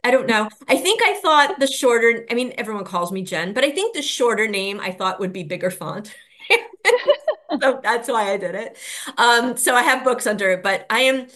I 0.04 0.10
don't 0.10 0.26
know. 0.26 0.48
I 0.68 0.76
think 0.76 1.00
I 1.02 1.18
thought 1.20 1.58
the 1.58 1.66
shorter, 1.66 2.26
I 2.30 2.34
mean, 2.34 2.52
everyone 2.58 2.84
calls 2.84 3.10
me 3.10 3.22
Jen, 3.22 3.54
but 3.54 3.64
I 3.64 3.70
think 3.70 3.94
the 3.94 4.02
shorter 4.02 4.46
name 4.46 4.78
I 4.80 4.92
thought 4.92 5.18
would 5.20 5.32
be 5.32 5.44
bigger 5.44 5.70
font. 5.70 6.14
so 7.60 7.80
that's 7.82 8.08
why 8.08 8.32
I 8.32 8.36
did 8.36 8.54
it. 8.54 8.78
Um, 9.16 9.56
so 9.56 9.74
I 9.74 9.82
have 9.82 10.04
books 10.04 10.26
under 10.26 10.50
it, 10.50 10.62
but 10.62 10.86
I 10.90 11.00
am 11.00 11.26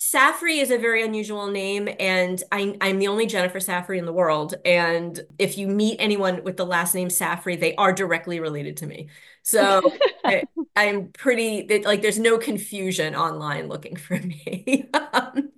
Safrey 0.00 0.62
is 0.62 0.70
a 0.70 0.78
very 0.78 1.02
unusual 1.02 1.48
name, 1.48 1.88
and 1.98 2.40
I, 2.52 2.76
am 2.80 3.00
the 3.00 3.08
only 3.08 3.26
Jennifer 3.26 3.58
Safrey 3.58 3.98
in 3.98 4.06
the 4.06 4.12
world. 4.12 4.54
And 4.64 5.18
if 5.40 5.58
you 5.58 5.66
meet 5.66 5.96
anyone 5.98 6.44
with 6.44 6.56
the 6.56 6.66
last 6.66 6.94
name 6.94 7.08
Safrey, 7.08 7.58
they 7.58 7.74
are 7.74 7.92
directly 7.92 8.38
related 8.38 8.76
to 8.78 8.86
me. 8.86 9.08
So 9.42 9.82
I, 10.24 10.44
am 10.76 11.08
pretty 11.08 11.82
like 11.84 12.02
there's 12.02 12.18
no 12.18 12.38
confusion 12.38 13.16
online 13.16 13.66
looking 13.68 13.96
for 13.96 14.14
me. 14.14 14.88
um, 15.12 15.50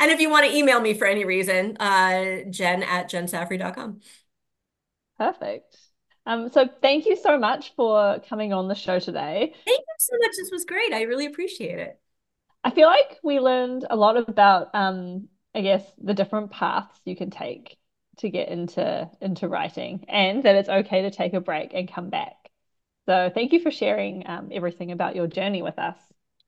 and 0.00 0.10
if 0.10 0.20
you 0.20 0.28
want 0.28 0.46
to 0.46 0.56
email 0.56 0.80
me 0.80 0.94
for 0.94 1.06
any 1.06 1.24
reason, 1.24 1.76
uh, 1.76 2.50
jen 2.50 2.82
at 2.82 3.08
jensafrey.com. 3.08 4.00
Perfect. 5.18 5.78
Um, 6.26 6.50
so 6.50 6.68
thank 6.82 7.06
you 7.06 7.14
so 7.14 7.38
much 7.38 7.74
for 7.76 8.18
coming 8.28 8.52
on 8.52 8.66
the 8.66 8.74
show 8.74 8.98
today. 8.98 9.54
Thank 9.64 9.78
you 9.78 9.94
so 9.98 10.16
much. 10.20 10.32
This 10.36 10.50
was 10.50 10.64
great. 10.64 10.92
I 10.92 11.02
really 11.02 11.26
appreciate 11.26 11.78
it. 11.78 12.00
I 12.64 12.70
feel 12.70 12.88
like 12.88 13.18
we 13.22 13.40
learned 13.40 13.86
a 13.88 13.96
lot 13.96 14.16
about, 14.16 14.74
um, 14.74 15.28
I 15.54 15.60
guess, 15.60 15.84
the 16.02 16.14
different 16.14 16.50
paths 16.50 16.98
you 17.04 17.14
can 17.14 17.30
take 17.30 17.76
to 18.18 18.30
get 18.30 18.48
into 18.48 19.10
into 19.20 19.48
writing, 19.48 20.04
and 20.08 20.42
that 20.44 20.56
it's 20.56 20.68
okay 20.68 21.02
to 21.02 21.10
take 21.10 21.34
a 21.34 21.40
break 21.40 21.72
and 21.74 21.92
come 21.92 22.10
back. 22.10 22.34
So 23.06 23.30
thank 23.32 23.52
you 23.52 23.60
for 23.60 23.70
sharing 23.70 24.26
um, 24.26 24.48
everything 24.50 24.90
about 24.90 25.14
your 25.14 25.26
journey 25.26 25.62
with 25.62 25.78
us. 25.78 25.98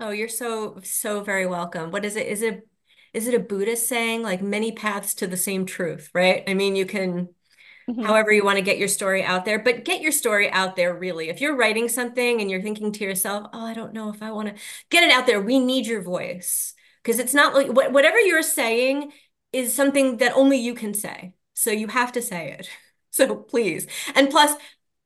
Oh, 0.01 0.11
you're 0.11 0.29
so 0.29 0.81
so 0.83 1.21
very 1.23 1.47
welcome. 1.47 1.91
What 1.91 2.05
is 2.05 2.17
it? 2.17 2.27
Is 2.27 2.43
it 2.43 2.67
is 3.12 3.27
it 3.29 3.35
a 3.35 3.39
Buddhist 3.39 3.89
saying 3.89 4.23
like 4.23 4.43
many 4.43 4.73
paths 4.73 5.14
to 5.17 5.27
the 5.27 5.37
same 5.37 5.67
truth, 5.67 6.11
right? 6.14 6.43
I 6.47 6.55
mean, 6.55 6.77
you 6.77 6.87
can 6.87 7.29
mm-hmm. 7.89 8.03
however 8.03 8.32
you 8.32 8.45
want 8.45 8.59
to 8.59 8.64
get 8.64 8.78
your 8.78 8.89
story 8.89 9.22
out 9.22 9.45
there, 9.45 9.59
but 9.59 9.84
get 9.84 10.01
your 10.01 10.12
story 10.12 10.51
out 10.51 10.76
there 10.76 10.95
really. 10.95 11.28
If 11.28 11.41
you're 11.41 11.57
writing 11.57 11.89
something 11.89 12.41
and 12.41 12.51
you're 12.51 12.62
thinking 12.62 12.93
to 12.93 13.05
yourself, 13.05 13.49
oh, 13.53 13.64
I 13.64 13.74
don't 13.74 13.93
know 13.93 14.11
if 14.11 14.22
I 14.22 14.32
want 14.32 14.49
to 14.49 14.62
get 14.91 15.05
it 15.05 15.11
out 15.11 15.26
there, 15.26 15.41
we 15.41 15.59
need 15.59 15.87
your 15.87 16.03
voice 16.03 16.74
because 17.03 17.18
it's 17.18 17.34
not 17.34 17.55
like 17.55 17.68
whatever 17.68 18.18
you're 18.18 18.43
saying 18.43 19.12
is 19.53 19.72
something 19.72 20.18
that 20.18 20.34
only 20.34 20.59
you 20.59 20.74
can 20.74 20.93
say. 20.93 21.34
So 21.55 21.70
you 21.70 21.89
have 21.89 22.12
to 22.12 22.22
say 22.22 22.53
it. 22.53 22.68
So 23.12 23.34
please. 23.34 23.87
And 24.14 24.28
plus, 24.28 24.55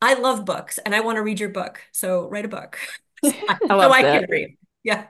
I 0.02 0.14
love 0.14 0.44
books 0.44 0.78
and 0.78 0.96
I 0.96 1.00
want 1.00 1.14
to 1.14 1.22
read 1.22 1.38
your 1.38 1.50
book. 1.50 1.80
So 1.92 2.28
write 2.28 2.44
a 2.44 2.48
book. 2.48 2.76
I 3.24 3.58
love 3.68 3.82
so 3.82 3.92
I 3.92 4.02
can 4.02 4.26
read. 4.28 4.56
Yeah. 4.82 5.06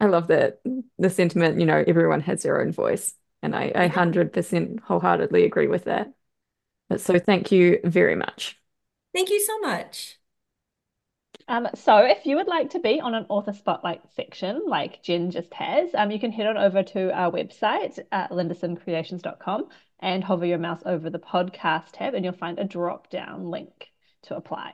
I 0.00 0.06
love 0.06 0.28
that 0.28 0.60
the 0.98 1.10
sentiment, 1.10 1.60
you 1.60 1.66
know, 1.66 1.84
everyone 1.86 2.22
has 2.22 2.42
their 2.42 2.58
own 2.60 2.72
voice. 2.72 3.14
And 3.46 3.54
I, 3.54 3.70
I 3.76 3.88
100% 3.88 4.80
wholeheartedly 4.80 5.44
agree 5.44 5.68
with 5.68 5.84
that. 5.84 6.12
But 6.88 7.00
so 7.00 7.16
thank 7.20 7.52
you 7.52 7.78
very 7.84 8.16
much. 8.16 8.58
Thank 9.14 9.30
you 9.30 9.40
so 9.40 9.60
much. 9.60 10.18
Um, 11.46 11.68
so 11.76 11.98
if 11.98 12.26
you 12.26 12.34
would 12.34 12.48
like 12.48 12.70
to 12.70 12.80
be 12.80 13.00
on 13.00 13.14
an 13.14 13.26
author 13.28 13.52
spotlight 13.52 14.02
section 14.16 14.62
like 14.66 15.00
Jen 15.04 15.30
just 15.30 15.54
has, 15.54 15.94
um, 15.94 16.10
you 16.10 16.18
can 16.18 16.32
head 16.32 16.48
on 16.48 16.56
over 16.56 16.82
to 16.82 17.16
our 17.16 17.30
website 17.30 18.00
at 18.10 18.32
lindesoncreations.com 18.32 19.68
and 20.00 20.24
hover 20.24 20.44
your 20.44 20.58
mouse 20.58 20.82
over 20.84 21.08
the 21.08 21.20
podcast 21.20 21.92
tab 21.92 22.14
and 22.14 22.24
you'll 22.24 22.34
find 22.34 22.58
a 22.58 22.64
drop 22.64 23.10
down 23.10 23.48
link 23.48 23.92
to 24.22 24.34
apply. 24.34 24.72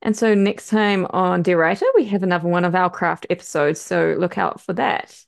And 0.00 0.16
so 0.16 0.32
next 0.32 0.68
time 0.68 1.08
on 1.10 1.42
Dear 1.42 1.60
Writer, 1.60 1.86
we 1.96 2.04
have 2.04 2.22
another 2.22 2.48
one 2.48 2.64
of 2.64 2.76
our 2.76 2.88
craft 2.88 3.26
episodes. 3.30 3.80
So 3.80 4.14
look 4.16 4.38
out 4.38 4.60
for 4.60 4.74
that. 4.74 5.24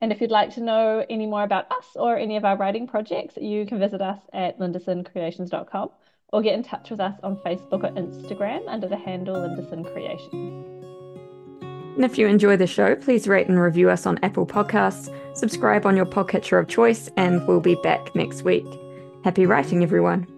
And 0.00 0.12
if 0.12 0.20
you'd 0.20 0.30
like 0.30 0.54
to 0.54 0.60
know 0.60 1.04
any 1.10 1.26
more 1.26 1.42
about 1.42 1.70
us 1.72 1.86
or 1.96 2.16
any 2.16 2.36
of 2.36 2.44
our 2.44 2.56
writing 2.56 2.86
projects, 2.86 3.36
you 3.36 3.66
can 3.66 3.78
visit 3.78 4.00
us 4.00 4.18
at 4.32 4.58
lindesoncreations.com 4.58 5.90
or 6.32 6.42
get 6.42 6.54
in 6.54 6.62
touch 6.62 6.90
with 6.90 7.00
us 7.00 7.18
on 7.22 7.36
Facebook 7.38 7.84
or 7.84 7.90
Instagram 7.90 8.62
under 8.68 8.86
the 8.86 8.96
handle 8.96 9.36
Lindeson 9.36 9.90
Creations. 9.92 10.78
And 11.96 12.04
if 12.04 12.16
you 12.16 12.28
enjoy 12.28 12.56
the 12.56 12.66
show, 12.66 12.94
please 12.94 13.26
rate 13.26 13.48
and 13.48 13.58
review 13.60 13.90
us 13.90 14.06
on 14.06 14.20
Apple 14.22 14.46
Podcasts, 14.46 15.12
subscribe 15.36 15.84
on 15.84 15.96
your 15.96 16.06
podcatcher 16.06 16.60
of 16.60 16.68
choice, 16.68 17.10
and 17.16 17.44
we'll 17.48 17.60
be 17.60 17.74
back 17.82 18.14
next 18.14 18.42
week. 18.42 18.66
Happy 19.24 19.46
writing, 19.46 19.82
everyone. 19.82 20.37